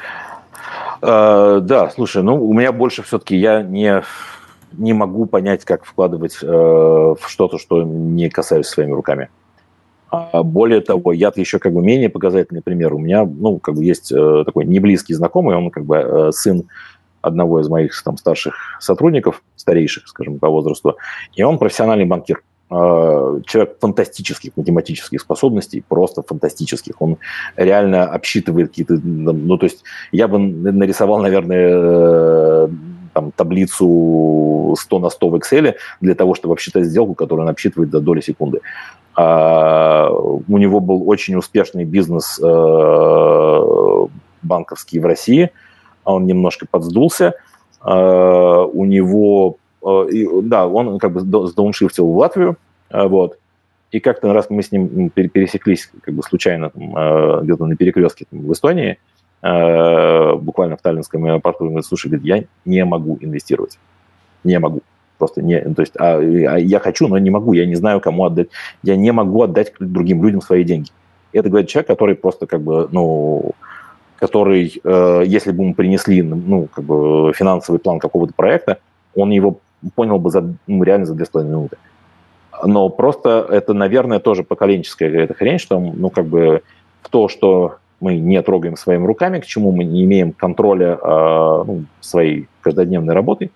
[1.01, 4.03] Uh, да, слушай, ну у меня больше все-таки я не
[4.73, 9.29] не могу понять, как вкладывать э, в что-то, что не касаюсь своими руками.
[10.33, 12.95] А более того, я еще как бы менее показательный пример.
[12.95, 16.65] У меня, ну, как бы есть э, такой неблизкий знакомый, он как бы э, сын
[17.23, 20.97] одного из моих там старших сотрудников, старейших, скажем, по возрасту,
[21.35, 22.43] и он профессиональный банкир.
[22.71, 27.01] Э, человек фантастических математических способностей, просто фантастических.
[27.01, 27.19] Он
[27.57, 28.95] реально обсчитывает какие-то...
[28.95, 32.69] Ну, то есть я бы нарисовал, наверное, э,
[33.13, 37.91] там, таблицу 100 на 100 в Excel для того, чтобы обсчитать сделку, которую он обсчитывает
[37.91, 38.61] до доли секунды.
[39.17, 44.07] А, у него был очень успешный бизнес э,
[44.43, 45.51] банковский в России,
[46.03, 47.35] а он немножко подсдулся.
[47.81, 50.07] А, у него, э,
[50.43, 52.57] да, он как бы сдауншифтил в Латвию,
[52.91, 53.39] э, вот,
[53.93, 58.99] и как-то раз мы с ним пересеклись как бы случайно где-то на перекрестке в Эстонии,
[59.41, 63.79] буквально в Таллинском аэропорту, говорит, слушай, говорит, я не могу инвестировать.
[64.43, 64.81] Не могу.
[65.19, 68.25] Просто не, то есть, а, а я хочу, но не могу, я не знаю, кому
[68.25, 68.49] отдать.
[68.83, 70.91] Я не могу отдать другим людям свои деньги.
[71.33, 73.53] Это, говорит, человек, который просто как бы, ну,
[74.19, 78.79] который, э, если бы ему принесли, ну, как бы финансовый план какого-то проекта,
[79.15, 79.59] он его
[79.95, 81.77] понял бы за, ну, реально за две с половиной минуты.
[82.65, 86.63] Но просто это, наверное, тоже поколенческая какая-то хрень, что, ну, как бы
[87.03, 91.65] в то, что мы не трогаем своими руками, к чему мы не имеем контроля э,
[91.67, 93.51] ну, своей каждодневной работой,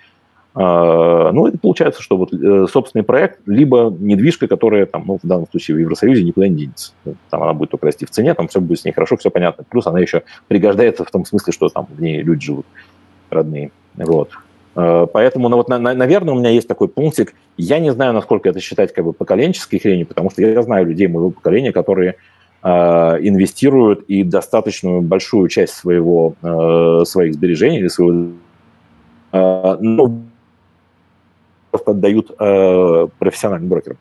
[0.60, 5.46] ну, это получается, что вот э, собственный проект, либо недвижка, которая там, ну, в данном
[5.48, 6.92] случае в Евросоюзе никуда не денется.
[7.04, 9.30] Ну, там она будет только расти в цене, там все будет с ней хорошо, все
[9.30, 9.64] понятно.
[9.68, 12.66] Плюс она еще пригождается в том смысле, что там в ней люди живут
[13.30, 13.70] родные.
[13.96, 14.30] Вот.
[14.74, 17.34] А, поэтому, ну, вот, на, наверное, у меня есть такой пунктик.
[17.56, 21.08] Я не знаю, насколько это считать как бы поколенческой хренью, потому что я знаю людей
[21.08, 22.14] моего поколения, которые
[22.62, 28.32] э, инвестируют и достаточно большую часть своего, э, своих сбережений или своего
[29.32, 30.22] э, ну,
[31.70, 33.98] просто отдают э, профессиональным брокерам.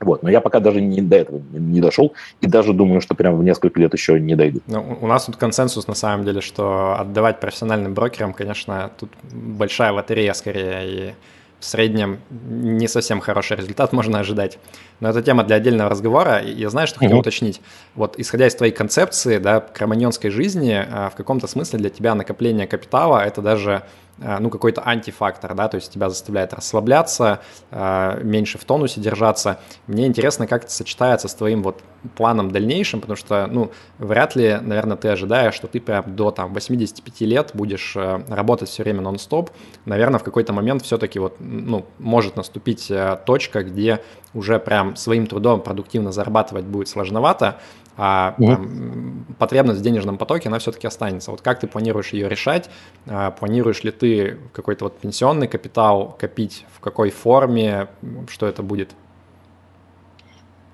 [0.00, 3.14] Вот, но я пока даже не до этого не, не дошел, и даже думаю, что
[3.14, 4.60] прям в несколько лет еще не дойду.
[4.66, 9.92] Ну, у нас тут консенсус на самом деле, что отдавать профессиональным брокерам, конечно, тут большая
[9.92, 11.14] лотерея скорее, и
[11.58, 14.58] в среднем не совсем хороший результат можно ожидать.
[15.00, 16.38] Но это тема для отдельного разговора.
[16.38, 17.20] И я знаю, что хотел uh-huh.
[17.20, 17.62] уточнить.
[17.94, 22.66] Вот исходя из твоей концепции, да, кроманьонской жизни, а, в каком-то смысле для тебя накопление
[22.66, 27.40] капитала– это даже Э, ну, какой-то антифактор, да, то есть тебя заставляет расслабляться,
[27.70, 29.58] э, меньше в тонусе держаться.
[29.86, 31.82] Мне интересно, как это сочетается с твоим вот
[32.16, 36.54] планом дальнейшим, потому что, ну, вряд ли, наверное, ты ожидаешь, что ты прям до там
[36.54, 39.50] 85 лет будешь э, работать все время нон-стоп.
[39.84, 42.90] Наверное, в какой-то момент все-таки вот, ну, может наступить
[43.26, 44.00] точка, где
[44.36, 47.56] уже прям своим трудом продуктивно зарабатывать будет сложновато,
[47.96, 48.46] а угу.
[48.46, 51.30] там, потребность в денежном потоке, она все-таки останется.
[51.30, 52.68] Вот как ты планируешь ее решать?
[53.06, 56.66] А, планируешь ли ты какой-то вот пенсионный капитал копить?
[56.74, 57.88] В какой форме?
[58.28, 58.90] Что это будет?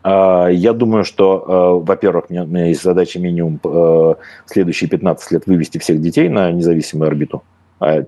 [0.02, 3.60] А, я думаю, что, а, во-первых, у меня есть задача минимум
[4.46, 7.44] следующие 15 лет вывести всех детей на независимую орбиту.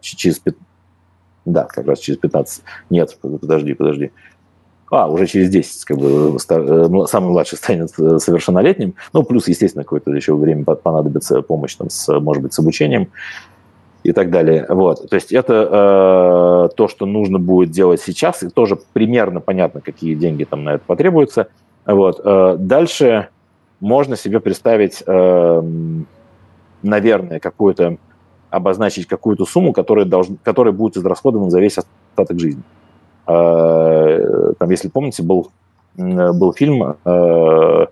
[0.00, 0.42] Через...
[1.44, 2.62] Да, как раз через 15.
[2.90, 4.10] Нет, подожди, подожди
[4.90, 8.94] а, уже через 10, как бы, э, самый младший станет э, совершеннолетним.
[9.12, 13.08] Ну, плюс, естественно, какое-то еще время понадобится помощь, там, с, может быть, с обучением
[14.04, 14.66] и так далее.
[14.68, 15.08] Вот.
[15.08, 20.14] То есть это э, то, что нужно будет делать сейчас, и тоже примерно понятно, какие
[20.14, 21.48] деньги там на это потребуются.
[21.86, 22.20] Вот.
[22.22, 23.28] Э, дальше
[23.80, 25.62] можно себе представить, э,
[26.82, 27.96] наверное, какую-то
[28.50, 32.62] обозначить какую-то сумму, которая, должна, которая будет израсходована за весь остаток жизни.
[33.26, 35.50] Э, там, если помните, был,
[35.96, 37.86] был фильм, э,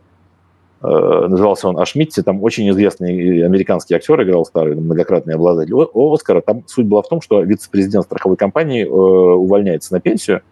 [0.83, 6.41] э, назывался он «Ашмитти», там очень известный американский актер играл старый, многократный обладатель Оскара.
[6.41, 10.43] Там суть была в том, что вице-президент страховой компании увольняется на пенсию,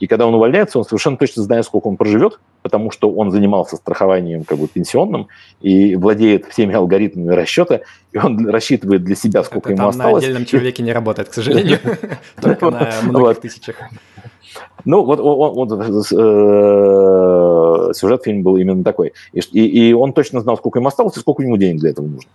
[0.00, 3.76] и когда он увольняется, он совершенно точно знает, сколько он проживет, потому что он занимался
[3.76, 5.28] страхованием как бы пенсионным
[5.60, 10.14] и владеет всеми алгоритмами расчета, и он рассчитывает для себя, сколько Это ему осталось.
[10.14, 11.78] на отдельном человеке не работает, к сожалению,
[12.40, 13.76] только на многих тысячах.
[14.86, 15.72] Ну, вот, вот, вот
[16.10, 19.12] э, сюжет фильма был именно такой.
[19.34, 22.06] И, и, и он точно знал, сколько ему осталось и сколько ему денег для этого
[22.06, 22.30] нужно.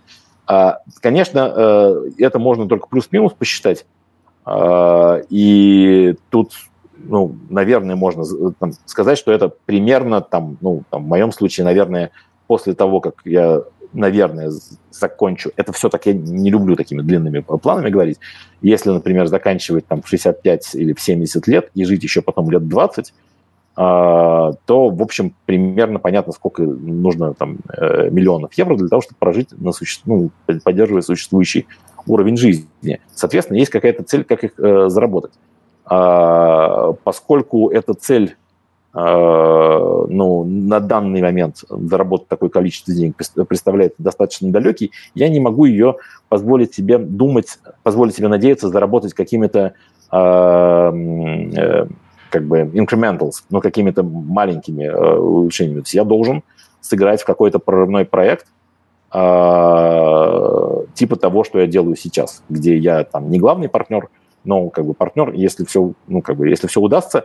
[0.46, 3.84] А, конечно, э, это можно только плюс-минус посчитать.
[4.44, 6.52] А, и тут
[7.04, 8.24] ну, наверное, можно
[8.58, 12.10] там, сказать, что это примерно, там, ну, там, в моем случае, наверное,
[12.46, 13.62] после того, как я,
[13.92, 14.52] наверное,
[14.90, 18.18] закончу, это все-таки я не люблю такими длинными планами говорить.
[18.62, 22.66] Если, например, заканчивать там в 65 или в 70 лет и жить еще потом лет
[22.68, 23.12] 20,
[23.76, 29.16] а, то, в общем, примерно понятно, сколько нужно там э, миллионов евро для того, чтобы
[29.18, 30.00] прожить, на суще...
[30.04, 30.30] ну,
[30.64, 31.66] поддерживая существующий
[32.06, 33.00] уровень жизни.
[33.14, 35.32] Соответственно, есть какая-то цель, как их э, заработать.
[35.90, 38.36] А, поскольку эта цель
[38.92, 43.16] а, ну, на данный момент заработать такое количество денег
[43.48, 45.96] представляет достаточно далекий, я не могу ее
[46.28, 49.74] позволить себе думать, позволить себе надеяться заработать какими-то
[50.12, 51.86] э,
[52.30, 55.80] как бы incrementals, ну, какими-то маленькими э, улучшениями.
[55.80, 56.44] То есть я должен
[56.80, 58.46] сыграть в какой-то прорывной проект,
[59.12, 64.08] типа того, что я делаю сейчас, где я там не главный партнер,
[64.44, 67.24] но как бы партнер, если все, ну, как бы, если все удастся,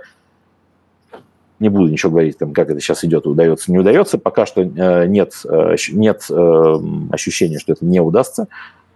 [1.60, 5.06] не буду ничего говорить, там, как это сейчас идет, удается, не удается, пока что э,
[5.08, 6.76] нет, э, нет э,
[7.12, 8.48] ощущения, что это не удастся,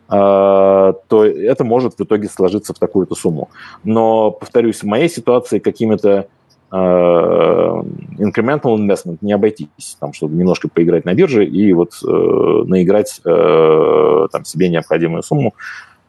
[0.10, 3.50] э, то это может в итоге сложиться в такую-то сумму.
[3.84, 6.28] Но, повторюсь, в моей ситуации какими-то
[6.72, 13.22] э, incremental investment не обойтись, там, чтобы немножко поиграть на бирже и вот э, наиграть
[13.24, 15.56] там, себе необходимую сумму.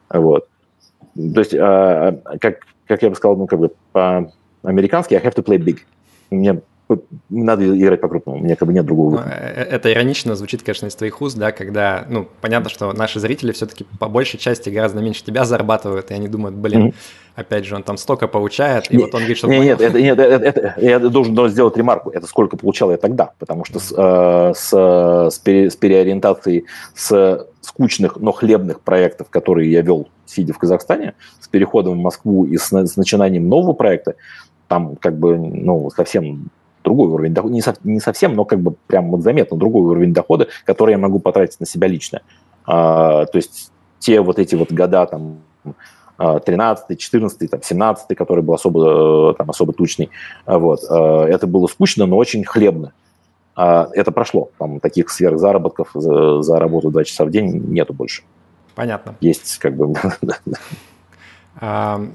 [0.09, 0.47] Вот.
[1.15, 5.43] То есть, а, как, как я бы сказал, ну, как бы по-американски, I have to
[5.43, 5.79] play big.
[6.29, 6.61] Мне
[7.29, 9.31] надо играть по-крупному, у меня как бы нет другого выхода.
[9.31, 13.51] Э, это иронично звучит, конечно, из твоих уст, да, когда, ну, понятно, что наши зрители
[13.51, 16.93] все-таки по большей части гораздо меньше тебя зарабатывают, и они думают, блин, mm-hmm.
[17.35, 19.47] опять же, он там столько получает, и не, вот он говорит, что...
[19.47, 23.31] Нет, нет, это, нет это, это, я должен сделать ремарку, это сколько получал я тогда,
[23.39, 26.65] потому что с, э, с, с, пере, с переориентацией
[26.95, 32.45] с скучных, но хлебных проектов, которые я вел, сидя в Казахстане, с переходом в Москву
[32.45, 34.15] и с, с начинанием нового проекта,
[34.67, 36.49] там как бы, ну, совсем
[36.83, 40.13] другой уровень дохода, не, со, не совсем, но как бы прям вот заметно другой уровень
[40.13, 42.21] дохода, который я могу потратить на себя лично.
[42.65, 45.39] А, то есть те вот эти вот года там
[46.17, 50.09] 13, 14, там, 17, который был особо, там, особо тучный,
[50.45, 52.93] вот, а, это было скучно, но очень хлебно.
[53.55, 54.49] А это прошло.
[54.57, 58.23] Там таких сверхзаработков за, за работу 2 часа в день нету больше.
[58.75, 59.15] Понятно.
[59.19, 59.93] Есть как бы...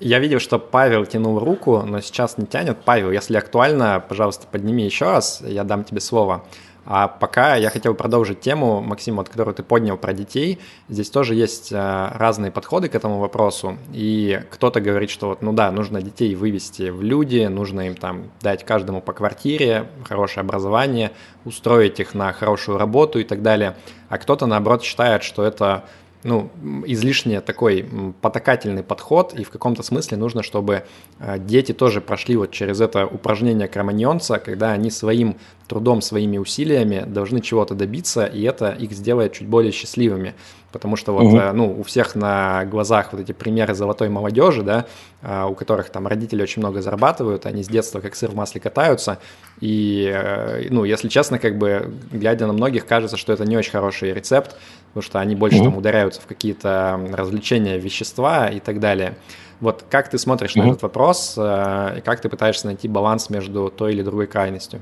[0.00, 2.78] Я видел, что Павел тянул руку, но сейчас не тянет.
[2.86, 6.42] Павел, если актуально, пожалуйста, подними еще раз, я дам тебе слово.
[6.86, 10.58] А пока я хотел продолжить тему, Максим, вот, которую ты поднял про детей.
[10.88, 13.76] Здесь тоже есть э, разные подходы к этому вопросу.
[13.92, 18.30] И кто-то говорит, что вот, ну да, нужно детей вывести в люди, нужно им там
[18.40, 21.12] дать каждому по квартире, хорошее образование,
[21.44, 23.76] устроить их на хорошую работу и так далее.
[24.08, 25.84] А кто-то, наоборот, считает, что это
[26.22, 26.50] ну,
[26.86, 27.88] излишне такой
[28.20, 30.84] потакательный подход, и в каком-то смысле нужно, чтобы
[31.18, 35.36] э, дети тоже прошли вот через это упражнение кроманьонца, когда они своим
[35.66, 40.34] трудом, своими усилиями должны чего-то добиться, и это их сделает чуть более счастливыми.
[40.72, 41.40] Потому что вот, угу.
[41.52, 44.86] ну, у всех на глазах вот эти примеры золотой молодежи, да,
[45.22, 48.60] а, у которых там родители очень много зарабатывают, они с детства как сыр в масле
[48.60, 49.18] катаются,
[49.60, 53.72] и, э, ну, если честно, как бы, глядя на многих, кажется, что это не очень
[53.72, 54.56] хороший рецепт,
[54.88, 55.64] потому что они больше угу.
[55.64, 59.16] там ударяются в какие-то развлечения, вещества и так далее.
[59.60, 60.62] Вот как ты смотришь угу.
[60.62, 64.80] на этот вопрос, э, и как ты пытаешься найти баланс между той или другой крайностью?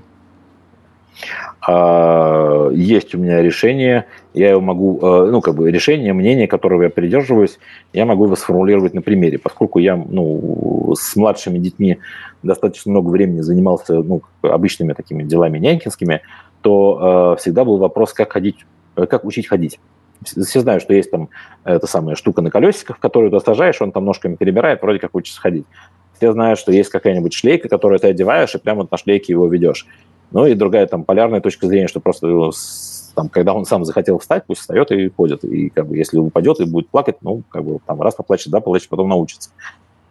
[1.60, 6.84] А, есть у меня решение, я его могу, э, ну, как бы решение, мнение, которого
[6.84, 7.58] я придерживаюсь,
[7.92, 9.38] я могу его сформулировать на примере.
[9.38, 11.98] Поскольку я, ну, с младшими детьми
[12.42, 16.22] достаточно много времени занимался, ну, обычными такими делами нянькинскими,
[16.62, 18.64] то э, всегда был вопрос, как ходить,
[18.96, 19.80] э, как учить ходить.
[20.24, 21.28] Все знают, что есть там
[21.64, 25.40] эта самая штука на колесиках, которую ты сажаешь, он там ножками перебирает, вроде как учишься
[25.40, 25.64] ходить.
[26.16, 29.46] Все знают, что есть какая-нибудь шлейка, которую ты одеваешь, и прямо вот на шлейке его
[29.46, 29.86] ведешь.
[30.30, 32.50] Ну и другая там полярная точка зрения, что просто
[33.14, 35.44] там, когда он сам захотел встать, пусть встает и ходит.
[35.44, 38.60] И как бы если упадет и будет плакать, ну, как бы там раз поплачет, да,
[38.60, 39.50] поплачет, потом научится.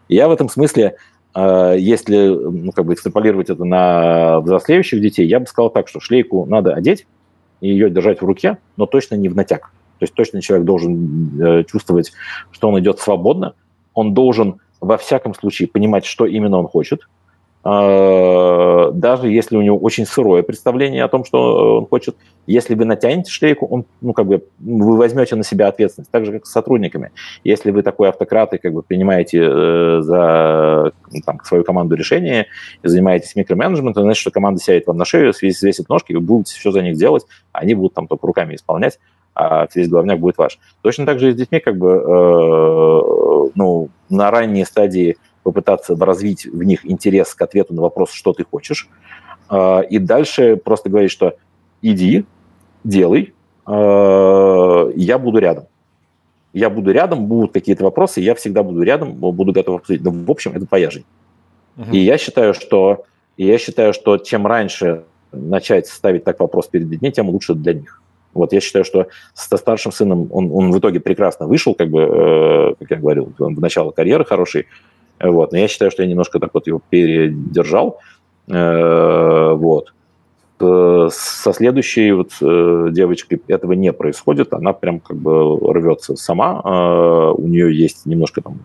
[0.07, 0.95] И я в этом смысле,
[1.35, 5.99] э, если ну, как бы экстраполировать это на взрослеющих детей, я бы сказал так, что
[5.99, 7.07] шлейку надо одеть
[7.61, 9.71] и ее держать в руке, но точно не в натяг.
[9.99, 12.11] То есть точно человек должен э, чувствовать,
[12.51, 13.53] что он идет свободно,
[13.93, 17.07] он должен во всяком случае понимать, что именно он хочет,
[17.63, 22.15] даже если у него очень сырое представление о том, что он хочет,
[22.45, 26.31] если вы натянете шлейку, он, ну, как бы, вы возьмете на себя ответственность, так же,
[26.31, 27.11] как с сотрудниками.
[27.43, 30.93] Если вы такой автократ и как бы принимаете э, за
[31.25, 32.47] там, свою команду решения
[32.83, 36.71] и занимаетесь микроменеджментом, значит, что команда сядет вам на шею, свесит ножки, вы будете все
[36.71, 38.99] за них делать, а они будут там только руками исполнять,
[39.35, 40.57] а весь главняк будет ваш.
[40.81, 45.17] Точно так же и с детьми, как бы, э, ну, на ранней стадии
[45.47, 48.89] попытаться развить в них интерес к ответу на вопрос, что ты хочешь,
[49.47, 51.37] а, и дальше просто говорить, что
[51.81, 52.25] иди,
[52.83, 53.33] делай,
[53.65, 55.67] а, я буду рядом.
[56.51, 60.03] Я буду рядом, будут какие-то вопросы, я всегда буду рядом, буду готов обсудить.
[60.03, 60.89] Но, в общем, это твоя.
[60.89, 61.91] Uh-huh.
[61.93, 63.05] И я считаю, что
[63.37, 67.73] и я считаю, что чем раньше начать ставить так вопрос перед детьми, тем лучше для
[67.73, 68.01] них.
[68.33, 72.01] Вот я считаю, что со старшим сыном он, он в итоге прекрасно вышел, как бы,
[72.01, 74.67] э, как я говорил, он в начало карьеры хороший,
[75.19, 75.51] вот.
[75.51, 77.99] Но я считаю, что я немножко так вот его передержал.
[78.47, 79.93] Э, вот.
[80.59, 84.53] Со следующей вот э, девочкой этого не происходит.
[84.53, 86.61] Она прям как бы рвется сама.
[86.63, 88.59] Э, у нее есть немножко там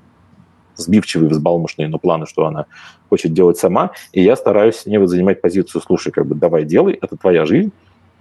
[0.77, 2.67] сбивчивые, взбалмошные, но планы, что она
[3.11, 3.91] хочет делать сама.
[4.13, 7.45] И я стараюсь с ней вот занимать позицию, слушай, как бы давай делай, это твоя
[7.45, 7.73] жизнь,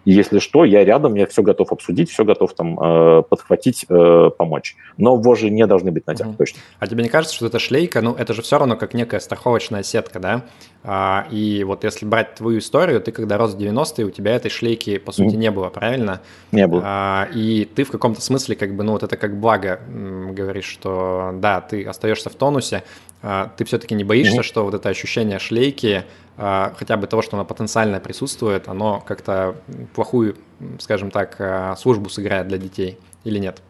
[0.03, 4.30] и если что, я рядом, я все готов обсудить, все готов там э, подхватить, э,
[4.36, 4.76] помочь.
[4.98, 6.38] Но вожжи не должны быть натянуты, mm-hmm.
[6.38, 6.61] точно.
[6.80, 9.84] А тебе не кажется, что эта шлейка, ну, это же все равно как некая страховочная
[9.84, 10.44] сетка, да?
[10.84, 14.49] А, и вот если брать твою историю, ты когда рос в 90-е, у тебя этой
[14.49, 15.38] шлейки, по сути, mm-hmm.
[15.38, 16.22] не было, правильно?
[16.52, 16.82] Не было.
[16.84, 21.32] А, и ты в каком-то смысле, как бы, ну, вот это как благо говоришь, что
[21.36, 22.84] да, ты остаешься в тонусе,
[23.22, 24.44] а, ты все-таки не боишься, mm-hmm.
[24.44, 26.06] что вот это ощущение шлейки,
[26.37, 29.55] хотя бы того, что оно потенциально присутствует, оно как-то
[29.93, 30.35] плохую,
[30.79, 33.61] скажем так, а, службу сыграет для детей или нет?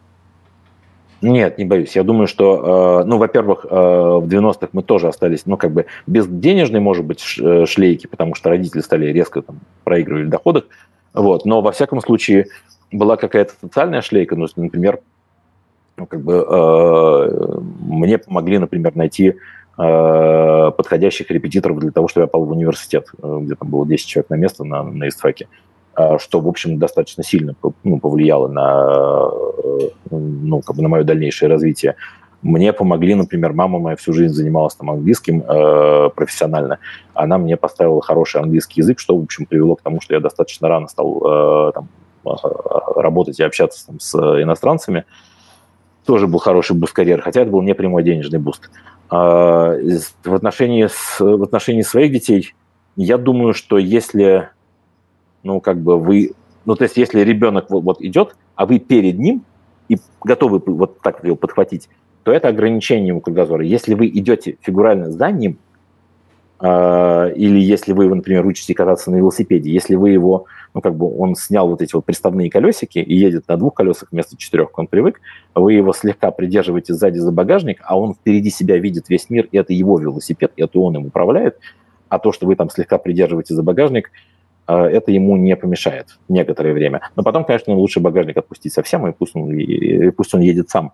[1.22, 1.94] Нет, не боюсь.
[1.94, 5.86] Я думаю, что, э, ну, во-первых, э, в 90-х мы тоже остались, ну, как бы
[6.08, 10.64] без денежной, может быть, э, шлейки, потому что родители стали резко там, проигрывать в доходах.
[11.14, 11.44] Вот.
[11.44, 12.46] Но, во всяком случае,
[12.90, 14.34] была какая-то социальная шлейка.
[14.34, 14.98] Ну, например,
[15.96, 16.44] ну, как бы,
[17.86, 19.36] мне помогли, например, найти
[19.82, 24.34] подходящих репетиторов для того, чтобы я попал в университет, где там было 10 человек на
[24.36, 25.48] место на, на ИСТФАКе.
[25.94, 27.54] А, что, в общем, достаточно сильно
[27.84, 29.30] ну, повлияло на,
[29.62, 31.96] э, ну, как бы на мое дальнейшее развитие.
[32.40, 36.78] Мне помогли, например, мама моя всю жизнь занималась там английским э, профессионально.
[37.14, 40.66] Она мне поставила хороший английский язык, что, в общем, привело к тому, что я достаточно
[40.68, 41.88] рано стал э, там,
[42.24, 42.30] э,
[42.96, 45.04] работать и общаться там, с иностранцами.
[46.06, 48.70] Тоже был хороший буст карьеры, хотя это был не прямой денежный буст.
[49.12, 52.54] Э, в, отношении с, в отношении своих детей,
[52.96, 54.48] я думаю, что если
[55.42, 56.32] ну, как бы вы...
[56.64, 59.44] Ну, то есть, если ребенок вот, вот идет, а вы перед ним
[59.88, 61.88] и готовы вот так его подхватить,
[62.22, 63.64] то это ограничение ему кругозора.
[63.64, 65.58] Если вы идете фигурально за ним,
[66.62, 71.12] или если вы его, например, учите кататься на велосипеде, если вы его, ну, как бы
[71.18, 74.86] он снял вот эти вот приставные колесики и едет на двух колесах вместо четырех, он
[74.86, 75.20] привык,
[75.56, 79.58] вы его слегка придерживаете сзади за багажник, а он впереди себя видит весь мир, и
[79.58, 81.58] это его велосипед, это он им управляет,
[82.08, 84.10] а то, что вы там слегка придерживаете за багажник–
[84.66, 87.00] а, это ему не помешает некоторое время.
[87.16, 90.92] Но потом, конечно, лучше багажник отпустить совсем, и пусть он, и пусть он едет сам.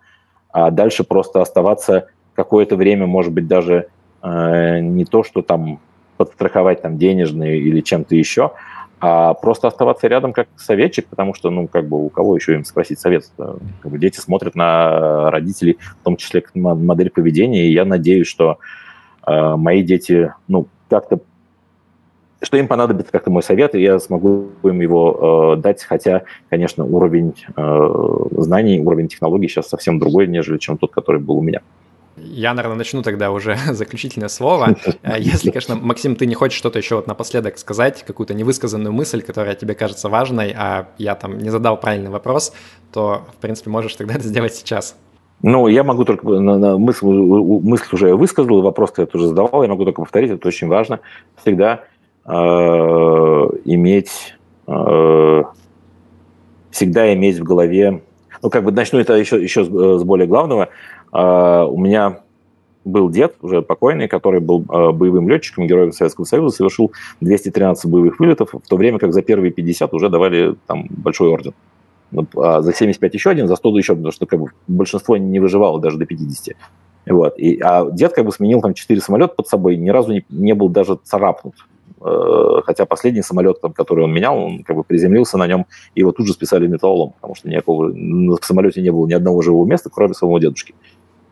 [0.50, 3.88] А дальше просто оставаться какое-то время, может быть, даже
[4.22, 5.80] не то, что там
[6.16, 8.52] подстраховать там денежные или чем-то еще,
[9.00, 12.64] а просто оставаться рядом как советчик, потому что, ну, как бы у кого еще им
[12.64, 13.30] спросить совет?
[13.36, 18.26] Как бы дети смотрят на родителей, в том числе на модель поведения, и я надеюсь,
[18.26, 18.58] что
[19.26, 21.20] э, мои дети, ну, как-то
[22.40, 26.84] что им понадобится как-то мой совет, и я смогу им его э, дать, хотя, конечно,
[26.84, 27.88] уровень э,
[28.36, 31.62] знаний, уровень технологий сейчас совсем другой, нежели чем тот, который был у меня.
[32.22, 34.76] Я, наверное, начну тогда уже заключительное слово.
[35.02, 39.22] Э, если, конечно, Максим, ты не хочешь что-то еще вот напоследок сказать, какую-то невысказанную мысль,
[39.22, 42.52] которая тебе кажется важной, а я там не задал правильный вопрос,
[42.92, 44.96] то, в принципе, можешь тогда это сделать сейчас.
[45.42, 50.02] Ну, я могу только, мысль, мысль уже высказал, вопрос я тоже задавал, я могу только
[50.02, 50.98] повторить, это очень важно.
[51.40, 51.84] Всегда
[52.30, 54.34] Э, иметь,
[54.66, 55.42] э,
[56.70, 58.02] всегда иметь в голове,
[58.42, 60.68] ну, как бы начну это еще, еще с, более главного.
[61.12, 62.20] Э, у меня
[62.84, 68.54] был дед, уже покойный, который был боевым летчиком, героем Советского Союза, совершил 213 боевых вылетов,
[68.54, 71.52] в то время как за первые 50 уже давали там большой орден.
[72.10, 75.40] Ну, а за 75 еще один, за 100 еще, потому что как бы, большинство не
[75.40, 76.56] выживало даже до 50.
[77.06, 77.38] Вот.
[77.38, 80.54] И, а дед как бы сменил там 4 самолета под собой, ни разу не, не
[80.54, 81.54] был даже царапнут.
[82.00, 86.00] Э, хотя последний самолет, там, который он менял, он как бы приземлился на нем, и
[86.00, 89.66] его тут же списали металлолом, потому что никакого, в самолете не было ни одного живого
[89.66, 90.74] места, кроме своего дедушки.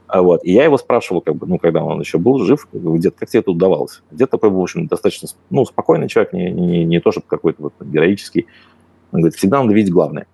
[0.09, 0.45] А вот.
[0.45, 3.41] И я его спрашивал, как бы, ну, когда он еще был жив, где как тебе
[3.41, 4.03] это удавалось?
[4.11, 7.65] Дед такой был, в общем, достаточно ну, спокойный человек, не, не, не то, чтобы какой-то
[7.65, 8.47] вот героический.
[9.13, 10.27] Он говорит, всегда надо видеть главное.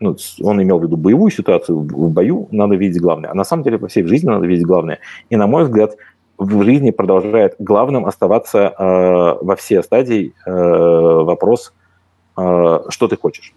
[0.00, 3.30] Ну, он имел в виду боевую ситуацию, в бою надо видеть главное.
[3.30, 4.98] А на самом деле во всей жизни надо видеть главное.
[5.30, 5.96] И, на мой взгляд,
[6.42, 11.72] в жизни продолжает главным оставаться э, во все стадии э, вопрос,
[12.36, 13.54] э, что ты хочешь.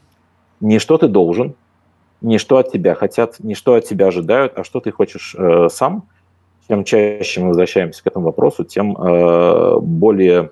[0.62, 1.56] Не что ты должен,
[2.22, 5.68] не что от тебя хотят, не что от тебя ожидают, а что ты хочешь э,
[5.72, 6.04] сам.
[6.68, 10.50] Чем чаще мы возвращаемся к этому вопросу, тем э, более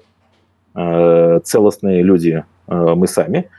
[0.76, 3.50] э, целостные люди э, мы сами.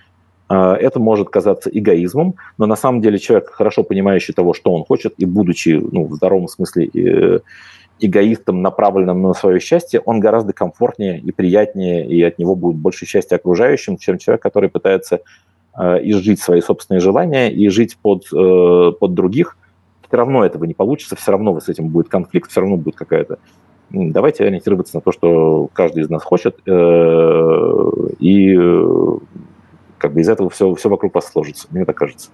[0.49, 4.85] Э, это может казаться эгоизмом, но на самом деле человек, хорошо понимающий того, что он
[4.85, 7.41] хочет, и будучи ну, в здоровом смысле э,
[8.01, 13.07] эгоистом, направленным на свое счастье, он гораздо комфортнее и приятнее, и от него будет больше
[13.07, 15.21] счастья окружающим, чем человек, который пытается
[15.79, 19.57] э, изжить свои собственные желания и жить под, э, под других.
[20.07, 23.39] Все равно этого не получится, все равно с этим будет конфликт, все равно будет какая-то...
[23.91, 29.19] Давайте ориентироваться на то, что каждый из нас хочет, э, и э,
[29.99, 32.31] как бы из этого все, все вокруг вас сложится, мне так кажется.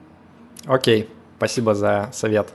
[0.67, 2.49] Окей, спасибо за совет.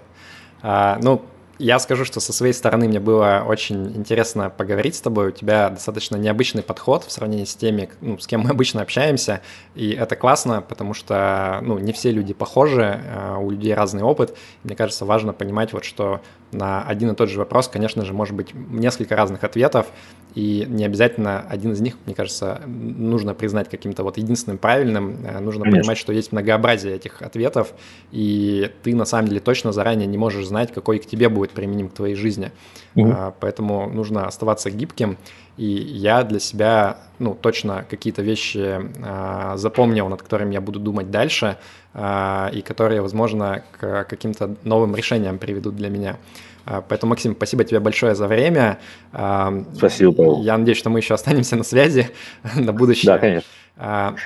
[0.61, 1.21] А, ну,
[1.57, 5.29] я скажу, что со своей стороны мне было очень интересно поговорить с тобой.
[5.29, 9.41] У тебя достаточно необычный подход в сравнении с теми, ну, с кем мы обычно общаемся.
[9.75, 14.35] И это классно, потому что ну, не все люди похожи, а у людей разный опыт.
[14.63, 16.21] Мне кажется, важно понимать, вот, что
[16.55, 19.87] на один и тот же вопрос, конечно же, может быть несколько разных ответов,
[20.35, 25.25] и не обязательно один из них, мне кажется, нужно признать каким-то вот единственным правильным.
[25.25, 25.81] Э, нужно Конечно.
[25.81, 27.73] понимать, что есть многообразие этих ответов,
[28.11, 31.87] и ты на самом деле точно заранее не можешь знать, какой к тебе будет применим
[31.87, 32.51] к твоей жизни.
[32.95, 33.35] Угу.
[33.39, 35.17] Поэтому нужно оставаться гибким.
[35.57, 41.11] И я для себя, ну, точно какие-то вещи а, запомнил, над которыми я буду думать
[41.11, 41.57] дальше.
[41.97, 46.17] и которые, возможно, к каким-то новым решениям приведут для меня.
[46.65, 48.79] Поэтому, Максим, спасибо тебе большое за время.
[49.11, 50.41] Спасибо, Павел.
[50.41, 52.09] Я надеюсь, что мы еще останемся на связи
[52.55, 53.13] на будущее.
[53.13, 53.49] Да, конечно.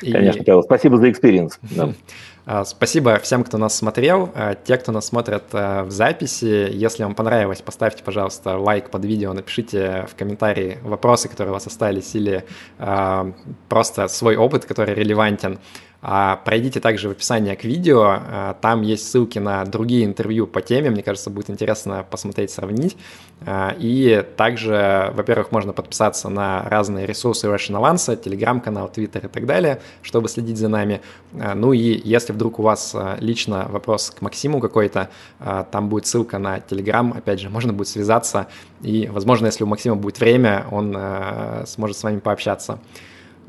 [0.01, 0.63] Конечно, Павел.
[0.63, 1.59] Спасибо за experience.
[1.69, 1.93] Да.
[2.51, 4.31] А, спасибо всем, кто нас смотрел.
[4.33, 9.05] А, те, кто нас смотрят а, в записи, если вам понравилось, поставьте, пожалуйста, лайк под
[9.05, 12.43] видео, напишите в комментарии вопросы, которые у вас остались, или
[13.67, 15.59] просто свой опыт, который релевантен.
[16.01, 20.61] А пройдите также в описание к видео, а, там есть ссылки на другие интервью по
[20.61, 22.95] теме, мне кажется, будет интересно посмотреть, сравнить.
[23.45, 29.45] А, и также, во-первых, можно подписаться на разные ресурсы Russian Avance, телеграм-канал, твиттер и так
[29.45, 31.01] далее, чтобы следить за нами.
[31.33, 35.09] Ну и если вдруг у вас лично вопрос к Максиму какой-то,
[35.71, 38.47] там будет ссылка на телеграм, опять же, можно будет связаться,
[38.81, 40.97] и, возможно, если у Максима будет время, он
[41.65, 42.79] сможет с вами пообщаться.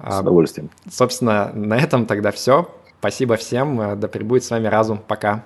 [0.09, 0.71] С удовольствием.
[0.91, 2.69] Собственно, на этом тогда все.
[2.99, 3.99] Спасибо всем.
[3.99, 4.99] Да пребудет с вами разум.
[4.99, 5.45] Пока.